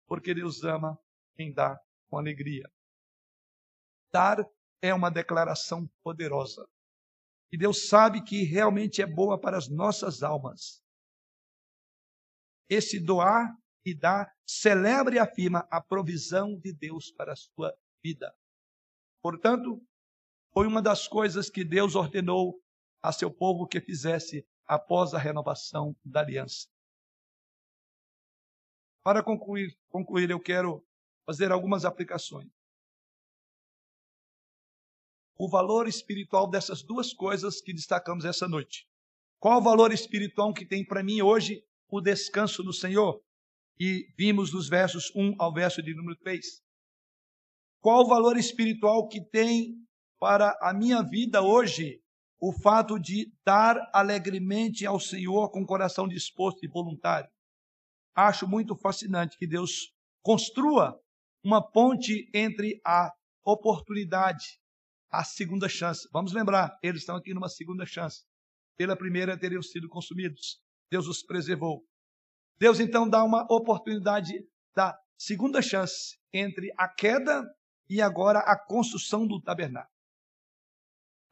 porque 0.08 0.34
Deus 0.34 0.64
ama 0.64 0.98
quem 1.36 1.54
dá 1.54 1.80
com 2.10 2.18
alegria. 2.18 2.68
Dar 4.12 4.44
é 4.82 4.94
uma 4.94 5.12
declaração 5.12 5.88
poderosa. 6.04 6.68
E 7.52 7.58
Deus 7.58 7.88
sabe 7.88 8.24
que 8.24 8.44
realmente 8.44 9.02
é 9.02 9.06
boa 9.06 9.40
para 9.40 9.58
as 9.58 9.70
nossas 9.70 10.24
almas. 10.24 10.84
Esse 12.68 13.00
doar 13.00 13.56
e 13.86 13.94
dar 13.96 14.32
celebra 14.46 15.16
e 15.16 15.20
afirma 15.20 15.68
a 15.70 15.80
provisão 15.80 16.60
de 16.60 16.74
Deus 16.74 17.12
para 17.12 17.34
a 17.34 17.36
sua 17.36 17.76
vida. 18.04 18.34
Portanto, 19.24 19.82
foi 20.52 20.68
uma 20.68 20.82
das 20.82 21.08
coisas 21.08 21.50
que 21.50 21.64
Deus 21.64 21.96
ordenou 21.96 22.62
a 23.02 23.10
seu 23.14 23.32
povo 23.32 23.66
que 23.66 23.80
fizesse 23.80 24.46
após 24.66 25.14
a 25.14 25.18
renovação 25.18 25.96
da 26.04 26.20
aliança. 26.20 26.68
Para 29.02 29.24
concluir, 29.24 29.74
concluir 29.88 30.30
eu 30.30 30.42
quero 30.42 30.86
fazer 31.26 31.54
algumas 31.54 31.86
aplicações. 31.86 32.52
O 35.38 35.50
valor 35.50 35.88
espiritual 35.88 36.50
dessas 36.50 36.84
duas 36.84 37.14
coisas 37.14 37.62
que 37.62 37.74
destacamos 37.74 38.26
essa 38.26 38.46
noite. 38.46 38.86
Qual 39.40 39.60
o 39.60 39.64
valor 39.64 39.94
espiritual 39.94 40.54
que 40.54 40.66
tem 40.66 40.86
para 40.86 41.02
mim 41.02 41.22
hoje 41.22 41.66
o 41.88 42.02
descanso 42.02 42.62
no 42.62 42.74
Senhor? 42.74 43.24
E 43.80 44.06
vimos 44.18 44.54
nos 44.54 44.68
versos 44.68 45.12
1 45.16 45.36
ao 45.40 45.54
verso 45.54 45.82
de 45.82 45.96
número 45.96 46.18
3. 46.18 46.63
Qual 47.84 48.06
o 48.06 48.08
valor 48.08 48.38
espiritual 48.38 49.10
que 49.10 49.20
tem 49.22 49.76
para 50.18 50.58
a 50.62 50.74
minha 50.74 51.04
vida 51.04 51.42
hoje 51.42 52.02
o 52.40 52.54
fato 52.54 52.98
de 52.98 53.30
dar 53.46 53.76
alegremente 53.94 54.86
ao 54.86 55.02
Senhor 55.02 55.52
com 55.52 55.66
coração 55.66 56.08
disposto 56.08 56.64
e 56.64 56.70
voluntário? 56.70 57.30
Acho 58.16 58.48
muito 58.48 58.74
fascinante 58.78 59.38
que 59.38 59.46
Deus 59.46 59.94
construa 60.22 60.98
uma 61.44 61.62
ponte 61.62 62.30
entre 62.34 62.80
a 62.86 63.12
oportunidade, 63.46 64.62
a 65.12 65.26
segunda 65.26 65.68
chance. 65.68 66.08
Vamos 66.14 66.32
lembrar, 66.32 66.80
eles 66.82 67.02
estão 67.02 67.18
aqui 67.18 67.34
numa 67.34 67.50
segunda 67.50 67.86
chance. 67.86 68.24
Pela 68.78 68.96
primeira 68.96 69.38
teriam 69.38 69.62
sido 69.62 69.90
consumidos. 69.90 70.62
Deus 70.90 71.06
os 71.06 71.22
preservou. 71.22 71.86
Deus 72.58 72.80
então 72.80 73.10
dá 73.10 73.22
uma 73.26 73.46
oportunidade 73.52 74.32
da 74.74 74.98
segunda 75.18 75.62
chance 75.62 76.18
entre 76.32 76.72
a 76.78 76.88
queda 76.88 77.44
e 77.90 78.02
agora 78.02 78.40
a 78.40 78.58
construção 78.58 79.28
do 79.28 79.42
tabernáculo. 79.42 79.94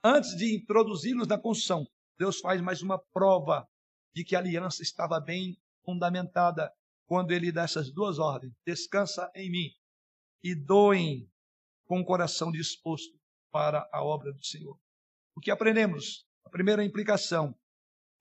Antes 0.04 0.36
de 0.36 0.56
introduzi-los 0.56 1.28
na 1.28 1.38
construção, 1.38 1.88
Deus 2.18 2.40
faz 2.40 2.60
mais 2.62 2.82
uma 2.82 3.00
prova 3.00 3.68
de 4.14 4.24
que 4.24 4.36
a 4.36 4.40
aliança 4.40 4.82
estava 4.82 5.20
bem 5.20 5.58
fundamentada 5.84 6.72
quando 7.06 7.32
ele 7.32 7.52
dá 7.52 7.64
essas 7.64 7.92
duas 7.92 8.20
ordens: 8.20 8.54
descansa 8.66 9.32
em 9.36 9.50
mim 9.50 9.70
e 10.44 10.56
doem 10.56 11.30
com 11.86 12.00
o 12.00 12.06
coração 12.06 12.52
disposto 12.52 13.20
para 13.52 13.88
a 13.92 14.04
obra 14.04 14.32
do 14.32 14.44
Senhor. 14.44 14.80
O 15.36 15.42
que 15.42 15.52
aprendemos? 15.52 16.26
A 16.46 16.50
primeira 16.50 16.84
implicação 16.84 17.56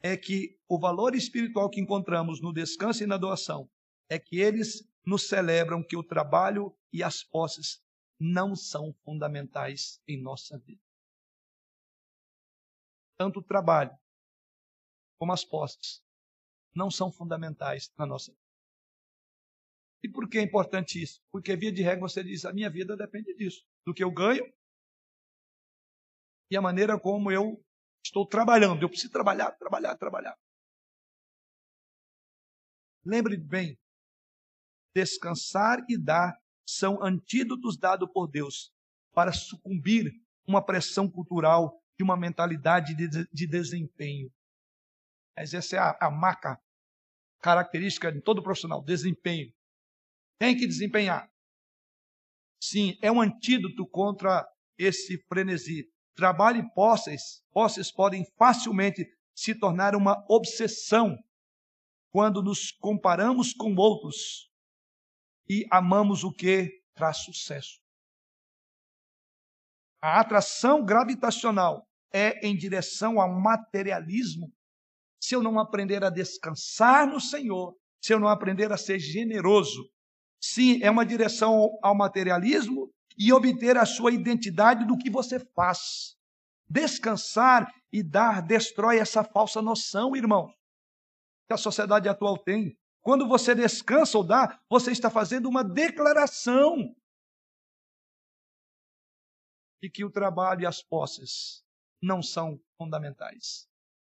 é 0.03 0.17
que 0.17 0.59
o 0.69 0.79
valor 0.79 1.15
espiritual 1.15 1.71
que 1.71 1.81
encontramos 1.81 2.41
no 2.41 2.53
descanso 2.53 3.03
e 3.03 3.07
na 3.07 3.17
doação 3.17 3.71
é 4.09 4.19
que 4.19 4.39
eles 4.39 4.87
nos 5.05 5.29
celebram 5.29 5.83
que 5.83 5.97
o 5.97 6.03
trabalho 6.03 6.77
e 6.93 7.03
as 7.03 7.23
posses 7.23 7.81
não 8.21 8.55
são 8.55 8.93
fundamentais 9.03 9.99
em 10.07 10.21
nossa 10.21 10.59
vida. 10.59 10.83
Tanto 13.17 13.41
o 13.41 13.43
trabalho 13.43 13.97
como 15.19 15.33
as 15.33 15.45
posses 15.45 16.03
não 16.75 16.91
são 16.91 17.11
fundamentais 17.11 17.91
na 17.97 18.07
nossa 18.07 18.31
vida. 18.31 18.45
E 20.03 20.09
por 20.09 20.29
que 20.29 20.39
é 20.39 20.43
importante 20.43 21.03
isso? 21.03 21.23
Porque, 21.31 21.57
via 21.57 21.73
de 21.73 21.83
regra, 21.83 22.01
você 22.01 22.23
diz: 22.23 22.45
a 22.45 22.53
minha 22.53 22.71
vida 22.71 22.97
depende 22.97 23.35
disso, 23.35 23.67
do 23.85 23.93
que 23.95 24.05
eu 24.05 24.11
ganho 24.11 24.45
e 26.51 26.57
a 26.57 26.63
maneira 26.63 26.99
como 26.99 27.31
eu 27.31 27.63
estou 28.05 28.27
trabalhando. 28.27 28.83
Eu 28.83 28.89
preciso 28.89 29.13
trabalhar, 29.13 29.53
trabalhar, 29.53 29.97
trabalhar. 29.97 30.37
Lembre 33.05 33.37
bem: 33.37 33.79
descansar 34.95 35.85
e 35.89 35.99
dar 35.99 36.35
são 36.77 37.03
antídotos 37.03 37.77
dados 37.77 38.09
por 38.13 38.29
Deus 38.29 38.73
para 39.13 39.33
sucumbir 39.33 40.13
uma 40.47 40.65
pressão 40.65 41.11
cultural 41.11 41.81
de 41.99 42.05
uma 42.05 42.17
mentalidade 42.17 42.95
de, 42.95 43.09
de 43.09 43.47
desempenho. 43.47 44.31
Mas 45.37 45.53
essa 45.53 45.77
é 45.77 45.79
a, 45.79 45.99
a 46.01 46.11
marca 46.11 46.61
característica 47.41 48.13
de 48.13 48.21
todo 48.21 48.43
profissional, 48.43 48.83
desempenho. 48.83 49.53
Tem 50.39 50.57
que 50.57 50.67
desempenhar. 50.67 51.31
Sim, 52.63 52.97
é 53.03 53.11
um 53.11 53.21
antídoto 53.21 53.87
contra 53.87 54.47
esse 54.79 55.19
frenesi. 55.27 55.91
Trabalho 56.15 56.61
e 56.61 56.75
posses, 56.75 57.43
posses 57.51 57.91
podem 57.91 58.25
facilmente 58.37 59.07
se 59.35 59.55
tornar 59.55 59.97
uma 59.97 60.25
obsessão 60.29 61.17
quando 62.13 62.43
nos 62.43 62.73
comparamos 62.73 63.55
com 63.55 63.75
outros 63.75 64.50
e 65.51 65.67
amamos 65.69 66.23
o 66.23 66.33
que 66.33 66.81
traz 66.95 67.25
sucesso. 67.25 67.81
A 70.01 70.21
atração 70.21 70.85
gravitacional 70.85 71.89
é 72.13 72.47
em 72.47 72.57
direção 72.57 73.21
ao 73.21 73.29
materialismo. 73.41 74.53
Se 75.21 75.35
eu 75.35 75.43
não 75.43 75.59
aprender 75.59 76.05
a 76.05 76.09
descansar 76.09 77.05
no 77.05 77.21
Senhor, 77.21 77.77
se 78.01 78.15
eu 78.15 78.21
não 78.21 78.29
aprender 78.29 78.71
a 78.71 78.77
ser 78.77 79.01
generoso, 79.01 79.91
sim, 80.41 80.81
é 80.85 80.91
uma 80.91 81.05
direção 81.05 81.69
ao 81.83 81.97
materialismo 81.97 82.89
e 83.19 83.33
obter 83.33 83.77
a 83.77 83.85
sua 83.85 84.13
identidade 84.13 84.87
do 84.87 84.97
que 84.97 85.11
você 85.11 85.41
faz. 85.41 86.15
Descansar 86.69 87.75
e 87.93 88.05
dar 88.05 88.41
destrói 88.41 88.99
essa 89.01 89.25
falsa 89.25 89.61
noção, 89.61 90.15
irmãos, 90.15 90.53
que 91.49 91.55
a 91.55 91.57
sociedade 91.57 92.09
atual 92.09 92.39
tem. 92.39 92.79
Quando 93.03 93.27
você 93.27 93.55
descansa 93.55 94.19
ou 94.19 94.25
dá, 94.25 94.61
você 94.69 94.93
está 94.93 95.11
fazendo 95.11 95.49
uma 95.49 95.65
declaração 95.65 96.95
de 99.83 99.91
que 99.91 100.05
o 100.05 100.11
trabalho 100.11 100.63
e 100.63 100.67
as 100.67 100.83
posses 100.83 101.65
não 102.03 102.23
são 102.23 102.61
fundamentais. 102.77 103.67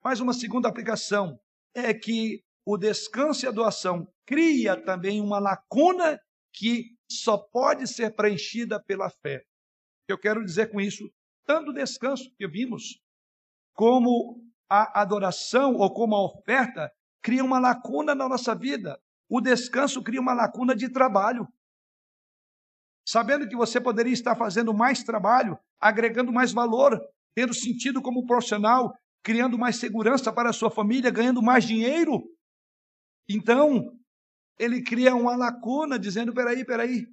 Mas 0.03 0.21
uma 0.21 0.33
segunda 0.33 0.69
aplicação 0.69 1.41
é 1.75 1.93
que 1.93 2.45
o 2.65 2.77
descanso 2.77 3.45
e 3.45 3.49
a 3.49 3.53
doação 3.53 4.13
cria 4.25 4.81
também 4.81 5.21
uma 5.21 5.39
lacuna 5.39 6.21
que 6.53 6.97
só 7.11 7.37
pode 7.37 7.87
ser 7.87 8.15
preenchida 8.15 8.83
pela 8.83 9.11
fé. 9.11 9.45
Eu 10.09 10.19
quero 10.19 10.45
dizer 10.45 10.71
com 10.71 10.81
isso, 10.81 11.13
tanto 11.45 11.71
o 11.71 11.75
descanso 11.75 12.33
que 12.37 12.47
vimos, 12.47 13.01
como 13.75 14.43
a 14.69 15.01
adoração 15.01 15.75
ou 15.75 15.93
como 15.93 16.15
a 16.15 16.25
oferta 16.25 16.93
cria 17.23 17.45
uma 17.45 17.59
lacuna 17.59 18.15
na 18.15 18.29
nossa 18.29 18.55
vida. 18.55 19.01
O 19.29 19.41
descanso 19.41 20.03
cria 20.03 20.21
uma 20.21 20.33
lacuna 20.33 20.75
de 20.75 20.89
trabalho. 20.89 21.47
Sabendo 23.07 23.49
que 23.49 23.57
você 23.57 23.81
poderia 23.81 24.13
estar 24.13 24.35
fazendo 24.35 24.75
mais 24.75 25.03
trabalho, 25.03 25.59
agregando 25.81 26.33
mais 26.33 26.53
valor, 26.53 27.01
tendo 27.35 27.55
sentido 27.55 28.03
como 28.03 28.27
profissional, 28.27 28.97
criando 29.23 29.59
mais 29.59 29.77
segurança 29.77 30.33
para 30.33 30.51
a 30.51 30.53
sua 30.53 30.71
família, 30.71 31.11
ganhando 31.11 31.43
mais 31.43 31.65
dinheiro. 31.65 32.23
Então, 33.29 33.93
ele 34.59 34.83
cria 34.83 35.15
uma 35.15 35.37
lacuna 35.37 35.99
dizendo: 35.99 36.33
peraí, 36.33 36.65
peraí, 36.65 37.07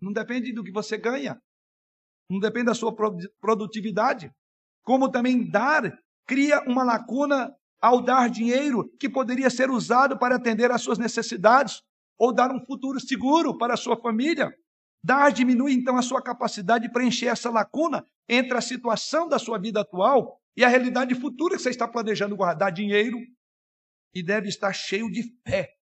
não 0.00 0.12
depende 0.12 0.52
do 0.52 0.62
que 0.62 0.70
você 0.70 0.96
ganha, 0.96 1.40
não 2.30 2.38
depende 2.38 2.66
da 2.66 2.74
sua 2.74 2.94
produtividade. 3.40 4.30
Como 4.82 5.10
também 5.10 5.48
dar 5.50 5.98
cria 6.26 6.60
uma 6.62 6.84
lacuna 6.84 7.54
ao 7.80 8.02
dar 8.02 8.28
dinheiro 8.28 8.88
que 8.98 9.08
poderia 9.08 9.50
ser 9.50 9.70
usado 9.70 10.18
para 10.18 10.36
atender 10.36 10.70
às 10.70 10.82
suas 10.82 10.98
necessidades, 10.98 11.82
ou 12.18 12.32
dar 12.32 12.50
um 12.50 12.64
futuro 12.64 12.98
seguro 12.98 13.56
para 13.56 13.74
a 13.74 13.76
sua 13.76 13.96
família. 13.96 14.52
Dar 15.02 15.30
diminui 15.30 15.72
então 15.72 15.96
a 15.96 16.02
sua 16.02 16.20
capacidade 16.20 16.86
de 16.86 16.92
preencher 16.92 17.26
essa 17.26 17.48
lacuna 17.48 18.04
entre 18.28 18.56
a 18.58 18.60
situação 18.60 19.28
da 19.28 19.38
sua 19.38 19.58
vida 19.58 19.80
atual 19.80 20.40
e 20.56 20.64
a 20.64 20.68
realidade 20.68 21.14
futura 21.14 21.56
que 21.56 21.62
você 21.62 21.70
está 21.70 21.86
planejando 21.86 22.36
guardar 22.36 22.72
dinheiro 22.72 23.16
e 24.12 24.22
deve 24.22 24.48
estar 24.48 24.72
cheio 24.72 25.10
de 25.10 25.22
fé. 25.46 25.72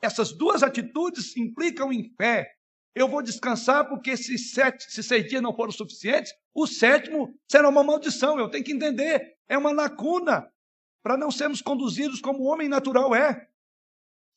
Essas 0.00 0.32
duas 0.32 0.62
atitudes 0.62 1.36
implicam 1.36 1.92
em 1.92 2.10
fé. 2.16 2.50
Eu 2.94 3.08
vou 3.08 3.22
descansar 3.22 3.86
porque 3.88 4.16
se, 4.16 4.38
sete, 4.38 4.90
se 4.90 5.02
seis 5.02 5.28
dias 5.28 5.42
não 5.42 5.54
foram 5.54 5.70
suficientes, 5.70 6.32
o 6.54 6.66
sétimo 6.66 7.34
será 7.50 7.68
uma 7.68 7.84
maldição. 7.84 8.38
Eu 8.38 8.48
tenho 8.48 8.64
que 8.64 8.72
entender. 8.72 9.36
É 9.46 9.58
uma 9.58 9.72
lacuna 9.72 10.48
para 11.02 11.16
não 11.16 11.30
sermos 11.30 11.62
conduzidos 11.62 12.20
como 12.20 12.40
o 12.40 12.46
homem 12.46 12.68
natural 12.68 13.14
é. 13.14 13.48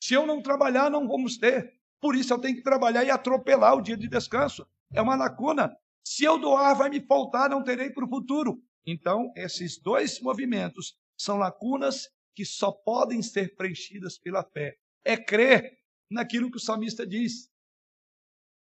Se 0.02 0.14
eu 0.14 0.26
não 0.26 0.42
trabalhar, 0.42 0.90
não 0.90 1.08
vamos 1.08 1.38
ter. 1.38 1.80
Por 2.00 2.16
isso 2.16 2.34
eu 2.34 2.40
tenho 2.40 2.56
que 2.56 2.64
trabalhar 2.64 3.04
e 3.04 3.12
atropelar 3.12 3.76
o 3.76 3.82
dia 3.82 3.96
de 3.96 4.08
descanso. 4.08 4.68
É 4.94 5.02
uma 5.02 5.16
lacuna. 5.16 5.76
Se 6.04 6.24
eu 6.24 6.40
doar, 6.40 6.76
vai 6.76 6.90
me 6.90 7.00
faltar, 7.00 7.50
não 7.50 7.64
terei 7.64 7.92
para 7.92 8.06
o 8.06 8.10
futuro. 8.10 8.62
Então, 8.86 9.32
esses 9.36 9.80
dois 9.80 10.20
movimentos 10.20 10.98
são 11.16 11.38
lacunas 11.38 12.10
que 12.34 12.44
só 12.44 12.72
podem 12.72 13.22
ser 13.22 13.56
preenchidas 13.56 14.18
pela 14.18 14.44
fé. 14.44 14.78
É 15.04 15.16
crer 15.16 15.80
naquilo 16.10 16.50
que 16.50 16.58
o 16.58 16.62
salmista 16.62 17.06
diz. 17.06 17.52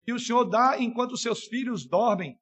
E 0.07 0.12
o 0.12 0.20
Senhor 0.20 0.45
dá 0.45 0.78
enquanto 0.78 1.16
seus 1.16 1.45
filhos 1.47 1.84
dormem. 1.84 2.41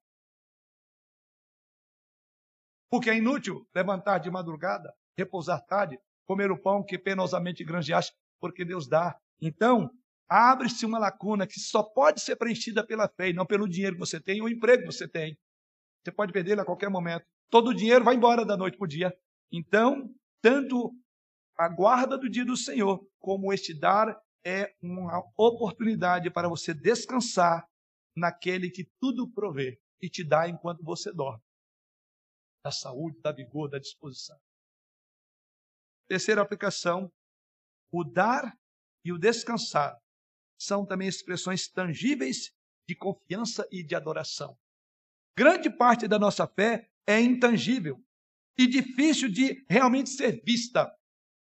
Porque 2.91 3.09
é 3.09 3.17
inútil 3.17 3.67
levantar 3.75 4.19
de 4.19 4.31
madrugada, 4.31 4.95
repousar 5.17 5.65
tarde, 5.67 5.99
comer 6.27 6.51
o 6.51 6.61
pão 6.61 6.85
que 6.85 6.99
penosamente 6.99 7.65
granjeaste, 7.65 8.15
porque 8.41 8.65
Deus 8.65 8.89
dá. 8.89 9.17
Então, 9.41 9.91
abre-se 10.29 10.85
uma 10.87 10.99
lacuna 10.99 11.47
que 11.47 11.61
só 11.61 11.83
pode 11.83 12.21
ser 12.21 12.37
preenchida 12.37 12.85
pela 12.87 13.09
fé 13.09 13.31
e 13.31 13.33
não 13.33 13.47
pelo 13.47 13.69
dinheiro 13.69 13.97
que 13.97 14.01
você 14.01 14.21
tem 14.21 14.41
ou 14.41 14.47
o 14.47 14.51
emprego 14.51 14.83
que 14.83 14.93
você 14.93 15.09
tem. 15.09 15.37
Você 16.03 16.13
pode 16.13 16.33
perder 16.33 16.53
ele 16.53 16.61
a 16.61 16.65
qualquer 16.65 16.91
momento. 16.91 17.25
Todo 17.51 17.69
o 17.71 17.75
dinheiro 17.75 18.05
vai 18.05 18.15
embora 18.15 18.45
da 18.45 18.57
noite 18.57 18.77
para 18.77 18.85
o 18.85 18.89
dia. 18.89 19.17
Então, 19.53 20.11
tanto 20.43 20.93
a 21.57 21.69
guarda 21.69 22.19
do 22.19 22.29
dia 22.29 22.45
do 22.45 22.57
Senhor 22.57 23.07
como 23.19 23.53
este 23.53 23.79
dar 23.79 24.21
é 24.45 24.75
uma 24.83 25.23
oportunidade 25.39 26.31
para 26.31 26.49
você 26.49 26.75
descansar 26.75 27.67
naquele 28.17 28.71
que 28.71 28.85
tudo 29.01 29.31
provê 29.31 29.81
e 30.01 30.09
te 30.09 30.23
dá 30.23 30.49
enquanto 30.49 30.85
você 30.85 31.13
dorme. 31.13 31.43
Da 32.65 32.71
saúde, 32.71 33.21
da 33.21 33.33
vigor, 33.33 33.71
da 33.71 33.79
disposição. 33.79 34.39
Terceira 36.09 36.43
aplicação, 36.43 37.11
o 37.91 38.05
dar 38.05 38.57
e 39.05 39.13
o 39.13 39.19
descansar 39.19 39.97
são 40.59 40.85
também 40.85 41.09
expressões 41.09 41.69
tangíveis 41.69 42.53
de 42.87 42.95
confiança 42.95 43.67
e 43.71 43.83
de 43.83 43.95
adoração. 43.95 44.59
Grande 45.37 45.71
parte 45.71 46.07
da 46.07 46.19
nossa 46.19 46.47
fé 46.47 46.91
é 47.07 47.21
intangível 47.21 48.03
e 48.57 48.67
difícil 48.67 49.31
de 49.31 49.65
realmente 49.69 50.11
ser 50.11 50.43
vista, 50.45 50.93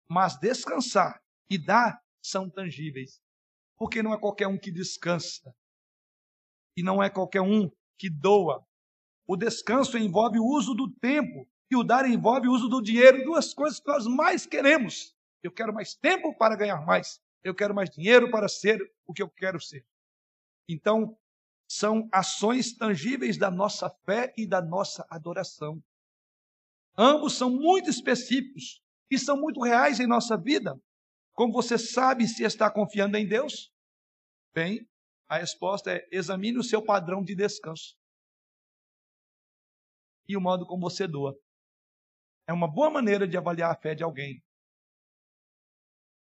mas 0.08 0.38
descansar 0.38 1.22
e 1.48 1.58
dar 1.58 2.00
são 2.20 2.50
tangíveis, 2.50 3.20
porque 3.76 4.02
não 4.02 4.12
é 4.12 4.18
qualquer 4.18 4.48
um 4.48 4.58
que 4.58 4.72
descansa 4.72 5.54
e 6.76 6.82
não 6.82 7.02
é 7.02 7.08
qualquer 7.08 7.40
um 7.40 7.70
que 7.98 8.10
doa. 8.10 8.66
O 9.26 9.36
descanso 9.36 9.96
envolve 9.96 10.38
o 10.38 10.44
uso 10.44 10.74
do 10.74 10.90
tempo 10.90 11.48
e 11.70 11.76
o 11.76 11.82
dar 11.82 12.08
envolve 12.08 12.48
o 12.48 12.52
uso 12.52 12.68
do 12.68 12.80
dinheiro, 12.80 13.24
duas 13.24 13.52
coisas 13.52 13.80
que 13.80 13.88
nós 13.88 14.06
mais 14.06 14.46
queremos. 14.46 15.14
Eu 15.42 15.52
quero 15.52 15.72
mais 15.72 15.94
tempo 15.94 16.36
para 16.36 16.56
ganhar 16.56 16.84
mais, 16.84 17.20
eu 17.42 17.54
quero 17.54 17.74
mais 17.74 17.90
dinheiro 17.90 18.30
para 18.30 18.48
ser 18.48 18.80
o 19.06 19.12
que 19.12 19.22
eu 19.22 19.28
quero 19.28 19.60
ser. 19.60 19.84
Então, 20.68 21.16
são 21.68 22.08
ações 22.12 22.76
tangíveis 22.76 23.36
da 23.36 23.50
nossa 23.50 23.90
fé 24.04 24.32
e 24.36 24.46
da 24.46 24.62
nossa 24.62 25.06
adoração. 25.10 25.82
Ambos 26.96 27.34
são 27.34 27.50
muito 27.50 27.90
específicos 27.90 28.82
e 29.10 29.18
são 29.18 29.36
muito 29.36 29.60
reais 29.60 30.00
em 30.00 30.06
nossa 30.06 30.36
vida. 30.36 30.80
Como 31.32 31.52
você 31.52 31.76
sabe 31.76 32.26
se 32.26 32.44
está 32.44 32.70
confiando 32.70 33.16
em 33.16 33.26
Deus? 33.26 33.72
Bem, 34.54 34.88
a 35.28 35.38
resposta 35.38 35.92
é: 35.92 36.08
examine 36.10 36.58
o 36.58 36.64
seu 36.64 36.82
padrão 36.82 37.22
de 37.22 37.34
descanso 37.34 37.96
e 40.28 40.36
o 40.36 40.40
modo 40.40 40.66
como 40.66 40.88
você 40.88 41.06
doa. 41.06 41.38
É 42.48 42.52
uma 42.52 42.70
boa 42.70 42.90
maneira 42.90 43.26
de 43.26 43.36
avaliar 43.36 43.72
a 43.72 43.76
fé 43.76 43.94
de 43.94 44.04
alguém. 44.04 44.40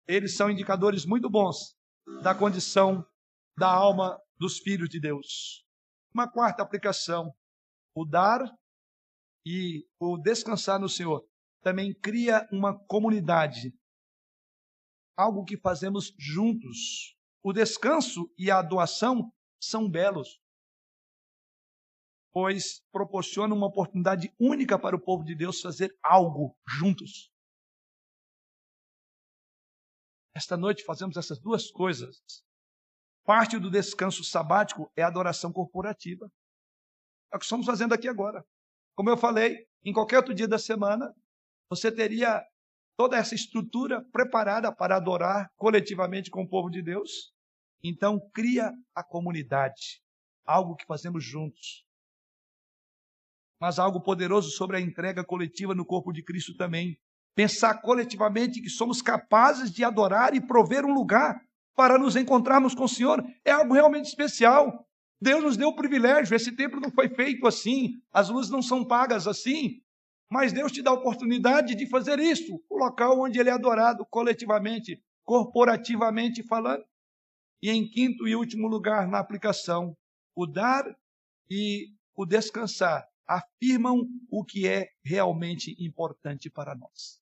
Eles 0.06 0.36
são 0.36 0.50
indicadores 0.50 1.06
muito 1.06 1.30
bons 1.30 1.74
da 2.22 2.34
condição 2.34 3.06
da 3.56 3.72
alma 3.72 4.20
dos 4.36 4.58
filhos 4.58 4.88
de 4.88 5.00
Deus. 5.00 5.64
Uma 6.12 6.30
quarta 6.30 6.62
aplicação: 6.62 7.34
o 7.94 8.04
dar 8.04 8.42
e 9.46 9.86
o 9.98 10.18
descansar 10.18 10.78
no 10.78 10.88
Senhor 10.88 11.26
também 11.62 11.94
cria 11.94 12.46
uma 12.52 12.78
comunidade, 12.86 13.72
algo 15.16 15.44
que 15.44 15.56
fazemos 15.56 16.12
juntos. 16.18 17.16
O 17.42 17.52
descanso 17.52 18.30
e 18.36 18.50
a 18.50 18.60
doação 18.60 19.32
são 19.60 19.88
belos, 19.88 20.41
pois 22.32 22.82
proporcionam 22.90 23.56
uma 23.56 23.66
oportunidade 23.66 24.34
única 24.40 24.78
para 24.78 24.96
o 24.96 25.00
povo 25.00 25.22
de 25.24 25.34
Deus 25.34 25.60
fazer 25.60 25.94
algo 26.02 26.56
juntos. 26.66 27.30
Esta 30.34 30.56
noite 30.56 30.84
fazemos 30.84 31.16
essas 31.16 31.38
duas 31.38 31.70
coisas. 31.70 32.16
Parte 33.24 33.58
do 33.58 33.70
descanso 33.70 34.24
sabático 34.24 34.90
é 34.96 35.02
a 35.02 35.08
adoração 35.08 35.52
corporativa. 35.52 36.26
É 37.32 37.36
o 37.36 37.38
que 37.38 37.44
estamos 37.44 37.66
fazendo 37.66 37.92
aqui 37.92 38.08
agora. 38.08 38.44
Como 38.94 39.10
eu 39.10 39.16
falei, 39.16 39.66
em 39.84 39.92
qualquer 39.92 40.16
outro 40.16 40.34
dia 40.34 40.48
da 40.48 40.58
semana, 40.58 41.14
você 41.68 41.92
teria 41.92 42.42
toda 42.96 43.16
essa 43.16 43.34
estrutura 43.34 44.04
preparada 44.10 44.74
para 44.74 44.96
adorar 44.96 45.50
coletivamente 45.56 46.30
com 46.30 46.42
o 46.42 46.48
povo 46.48 46.70
de 46.70 46.82
Deus. 46.82 47.32
Então, 47.82 48.18
cria 48.32 48.72
a 48.94 49.02
comunidade, 49.02 50.02
algo 50.46 50.76
que 50.76 50.86
fazemos 50.86 51.24
juntos. 51.24 51.84
Mas 53.62 53.78
algo 53.78 54.00
poderoso 54.00 54.50
sobre 54.50 54.76
a 54.76 54.80
entrega 54.80 55.22
coletiva 55.22 55.72
no 55.72 55.86
corpo 55.86 56.12
de 56.12 56.20
Cristo 56.20 56.52
também. 56.56 56.98
Pensar 57.32 57.80
coletivamente 57.80 58.60
que 58.60 58.68
somos 58.68 59.00
capazes 59.00 59.70
de 59.70 59.84
adorar 59.84 60.34
e 60.34 60.44
prover 60.44 60.84
um 60.84 60.92
lugar 60.92 61.40
para 61.76 61.96
nos 61.96 62.16
encontrarmos 62.16 62.74
com 62.74 62.82
o 62.82 62.88
Senhor 62.88 63.24
é 63.44 63.52
algo 63.52 63.72
realmente 63.72 64.06
especial. 64.06 64.84
Deus 65.20 65.44
nos 65.44 65.56
deu 65.56 65.68
o 65.68 65.76
privilégio, 65.76 66.34
esse 66.34 66.50
templo 66.56 66.80
não 66.80 66.90
foi 66.90 67.08
feito 67.08 67.46
assim, 67.46 67.92
as 68.12 68.28
luzes 68.28 68.50
não 68.50 68.60
são 68.60 68.84
pagas 68.84 69.28
assim, 69.28 69.80
mas 70.28 70.52
Deus 70.52 70.72
te 70.72 70.82
dá 70.82 70.90
a 70.90 70.94
oportunidade 70.94 71.76
de 71.76 71.88
fazer 71.88 72.18
isso, 72.18 72.60
o 72.68 72.76
local 72.76 73.20
onde 73.20 73.38
ele 73.38 73.48
é 73.48 73.52
adorado 73.52 74.04
coletivamente, 74.10 75.00
corporativamente 75.22 76.42
falando. 76.42 76.82
E 77.62 77.70
em 77.70 77.88
quinto 77.88 78.26
e 78.26 78.34
último 78.34 78.66
lugar, 78.66 79.06
na 79.06 79.20
aplicação, 79.20 79.96
o 80.34 80.48
dar 80.48 80.84
e 81.48 81.90
o 82.16 82.26
descansar 82.26 83.06
afirmam 83.36 84.06
o 84.30 84.44
que 84.44 84.66
é 84.66 84.88
realmente 85.04 85.74
importante 85.78 86.50
para 86.50 86.74
nós. 86.74 87.20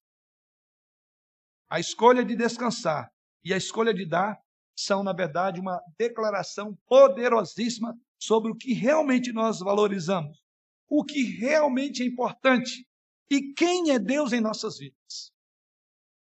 A 1.68 1.78
escolha 1.78 2.24
de 2.24 2.34
descansar 2.34 3.10
e 3.44 3.54
a 3.54 3.56
escolha 3.56 3.94
de 3.94 4.06
dar 4.06 4.40
são, 4.76 5.02
na 5.02 5.12
verdade, 5.12 5.60
uma 5.60 5.80
declaração 5.98 6.76
poderosíssima 6.86 7.94
sobre 8.18 8.50
o 8.50 8.56
que 8.56 8.72
realmente 8.72 9.32
nós 9.32 9.60
valorizamos, 9.60 10.42
o 10.88 11.04
que 11.04 11.22
realmente 11.22 12.02
é 12.02 12.06
importante 12.06 12.86
e 13.30 13.52
quem 13.52 13.90
é 13.90 13.98
Deus 13.98 14.32
em 14.32 14.40
nossas 14.40 14.78
vidas. 14.78 15.32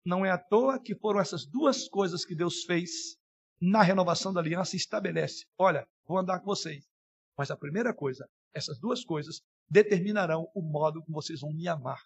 Não 0.06 0.26
é 0.26 0.32
à 0.32 0.38
toa 0.38 0.82
que 0.82 0.96
foram 0.96 1.20
essas 1.20 1.46
duas 1.46 1.88
coisas 1.88 2.26
que 2.26 2.36
Deus 2.36 2.64
fez 2.64 3.18
na 3.62 3.82
renovação 3.82 4.34
da 4.34 4.40
aliança 4.40 4.76
e 4.76 4.80
estabelece: 4.80 5.46
olha, 5.58 5.88
vou 6.06 6.18
andar 6.18 6.40
com 6.40 6.46
vocês. 6.46 6.86
Mas 7.38 7.52
a 7.52 7.58
primeira 7.58 7.94
coisa, 7.94 8.28
essas 8.54 8.80
duas 8.80 9.04
coisas 9.04 9.42
determinarão 9.70 10.50
o 10.56 10.62
modo 10.62 11.02
como 11.04 11.22
vocês 11.22 11.42
vão 11.42 11.54
me 11.54 11.68
amar. 11.68 12.02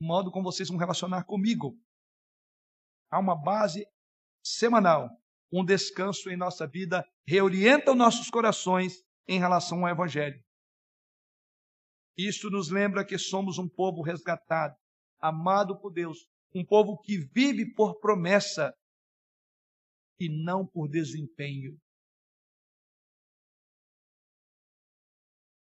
O 0.00 0.06
modo 0.06 0.30
como 0.30 0.50
vocês 0.50 0.68
vão 0.68 0.78
relacionar 0.78 1.24
comigo. 1.24 1.78
Há 3.10 3.18
uma 3.18 3.36
base 3.36 3.86
semanal, 4.42 5.10
um 5.52 5.64
descanso 5.64 6.30
em 6.30 6.36
nossa 6.36 6.66
vida, 6.66 7.04
reorienta 7.26 7.90
os 7.90 7.96
nossos 7.96 8.30
corações 8.30 9.04
em 9.28 9.38
relação 9.38 9.84
ao 9.84 9.92
Evangelho. 9.92 10.42
Isso 12.16 12.50
nos 12.50 12.70
lembra 12.70 13.04
que 13.04 13.18
somos 13.18 13.58
um 13.58 13.68
povo 13.68 14.02
resgatado, 14.02 14.76
amado 15.20 15.78
por 15.80 15.92
Deus, 15.92 16.28
um 16.54 16.64
povo 16.64 16.98
que 17.00 17.18
vive 17.18 17.72
por 17.74 18.00
promessa 18.00 18.74
e 20.18 20.28
não 20.28 20.66
por 20.66 20.88
desempenho. 20.88 21.78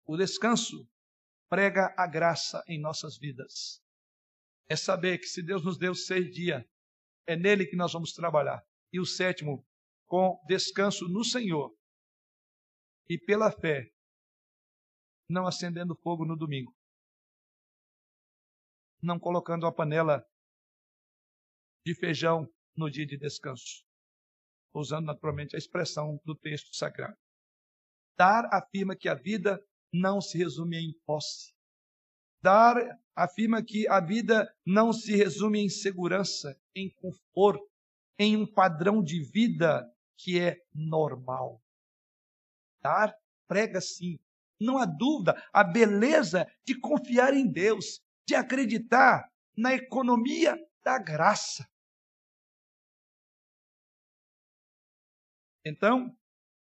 O 0.08 0.16
descanso 0.16 0.88
prega 1.50 1.94
a 1.94 2.06
graça 2.06 2.64
em 2.66 2.80
nossas 2.80 3.18
vidas. 3.18 3.78
É 4.66 4.74
saber 4.74 5.18
que 5.18 5.26
se 5.26 5.42
Deus 5.42 5.62
nos 5.62 5.76
deu 5.76 5.94
seis 5.94 6.34
dias, 6.34 6.64
é 7.26 7.36
nele 7.36 7.66
que 7.66 7.76
nós 7.76 7.92
vamos 7.92 8.14
trabalhar. 8.14 8.66
E 8.90 8.98
o 8.98 9.04
sétimo, 9.04 9.66
com 10.06 10.42
descanso 10.46 11.06
no 11.08 11.22
Senhor 11.22 11.76
e 13.06 13.18
pela 13.18 13.52
fé, 13.52 13.90
não 15.28 15.46
acendendo 15.46 15.94
fogo 15.94 16.24
no 16.24 16.38
domingo, 16.38 16.74
não 19.02 19.20
colocando 19.20 19.66
a 19.66 19.72
panela 19.72 20.24
de 21.84 21.94
feijão 21.94 22.50
no 22.74 22.90
dia 22.90 23.06
de 23.06 23.18
descanso, 23.18 23.84
usando 24.72 25.04
naturalmente 25.04 25.54
a 25.54 25.58
expressão 25.58 26.18
do 26.24 26.34
texto 26.34 26.74
sagrado. 26.74 27.18
Dar 28.16 28.48
afirma 28.50 28.96
que 28.96 29.06
a 29.06 29.14
vida 29.14 29.62
não 29.92 30.20
se 30.20 30.38
resume 30.38 30.76
em 30.76 30.92
posse. 31.04 31.54
Dar 32.42 32.76
afirma 33.14 33.62
que 33.64 33.88
a 33.88 34.00
vida 34.00 34.52
não 34.64 34.92
se 34.92 35.16
resume 35.16 35.60
em 35.60 35.68
segurança, 35.68 36.58
em 36.74 36.90
conforto, 36.94 37.68
em 38.18 38.36
um 38.36 38.46
padrão 38.46 39.02
de 39.02 39.22
vida 39.22 39.84
que 40.16 40.38
é 40.38 40.56
normal. 40.74 41.62
Dar 42.80 43.14
prega 43.46 43.80
sim, 43.80 44.18
não 44.60 44.78
há 44.78 44.84
dúvida, 44.84 45.34
a 45.52 45.64
beleza 45.64 46.46
de 46.64 46.78
confiar 46.78 47.34
em 47.34 47.50
Deus, 47.50 48.00
de 48.26 48.34
acreditar 48.34 49.28
na 49.56 49.74
economia 49.74 50.56
da 50.84 50.98
graça. 50.98 51.68
Então, 55.64 56.16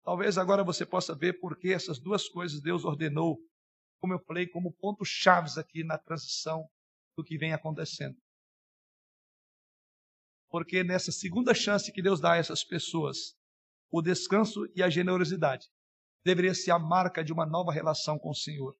talvez 0.04 0.38
agora 0.38 0.64
você 0.64 0.86
possa 0.86 1.16
ver 1.16 1.40
por 1.40 1.58
que 1.58 1.74
essas 1.74 2.00
duas 2.00 2.28
coisas 2.28 2.62
Deus 2.62 2.86
ordenou, 2.86 3.40
como 4.00 4.14
eu 4.14 4.20
falei, 4.20 4.48
como 4.48 4.74
pontos 4.74 5.08
chaves 5.08 5.58
aqui 5.58 5.84
na 5.84 5.98
transição 5.98 6.68
do 7.16 7.24
que 7.24 7.38
vem 7.38 7.54
acontecendo. 7.54 8.18
Porque 10.50 10.84
nessa 10.84 11.12
segunda 11.12 11.54
chance 11.54 11.92
que 11.92 12.02
Deus 12.02 12.20
dá 12.20 12.34
a 12.34 12.38
essas 12.38 12.64
pessoas, 12.64 13.38
o 13.90 14.02
descanso 14.02 14.66
e 14.76 14.84
a 14.84 14.90
generosidade 14.90 15.68
deveria 16.24 16.54
ser 16.54 16.72
a 16.72 16.80
marca 16.80 17.24
de 17.24 17.32
uma 17.32 17.46
nova 17.46 17.72
relação 17.72 18.20
com 18.20 18.30
o 18.30 18.36
Senhor. 18.36 18.78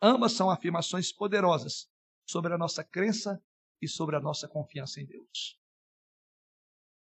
Ambas 0.00 0.32
são 0.32 0.50
afirmações 0.50 1.12
poderosas 1.12 1.88
sobre 2.26 2.52
a 2.52 2.58
nossa 2.58 2.84
crença 2.84 3.42
e 3.80 3.88
sobre 3.88 4.16
a 4.16 4.20
nossa 4.20 4.48
confiança 4.48 5.00
em 5.00 5.06
Deus. 5.06 5.58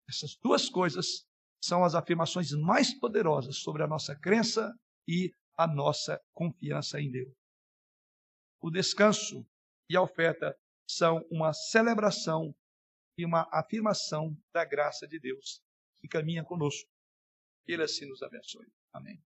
Essas 0.08 0.36
duas 0.36 0.70
coisas 0.70 1.29
são 1.62 1.84
as 1.84 1.96
afirmações 1.96 2.52
mais 2.52 2.94
poderosas 2.98 3.58
sobre 3.58 3.84
a 3.84 3.88
nossa 3.88 4.16
crença 4.16 4.74
e 5.08 5.34
a 5.58 5.68
nossa 5.68 6.20
confiança 6.34 7.00
em 7.00 7.12
Deus. 7.12 7.34
O 8.62 8.70
descanso 8.70 9.46
e 9.90 9.96
a 9.96 10.02
oferta 10.02 10.58
são 10.88 11.26
uma 11.32 11.54
celebração 11.54 12.54
e 13.18 13.26
uma 13.26 13.48
afirmação 13.52 14.36
da 14.54 14.64
graça 14.64 15.08
de 15.08 15.20
Deus 15.20 15.62
que 16.00 16.08
caminha 16.08 16.44
conosco. 16.44 16.90
Ele 17.68 17.84
assim 17.84 18.08
nos 18.08 18.24
abençoe. 18.24 18.68
Amém. 18.94 19.22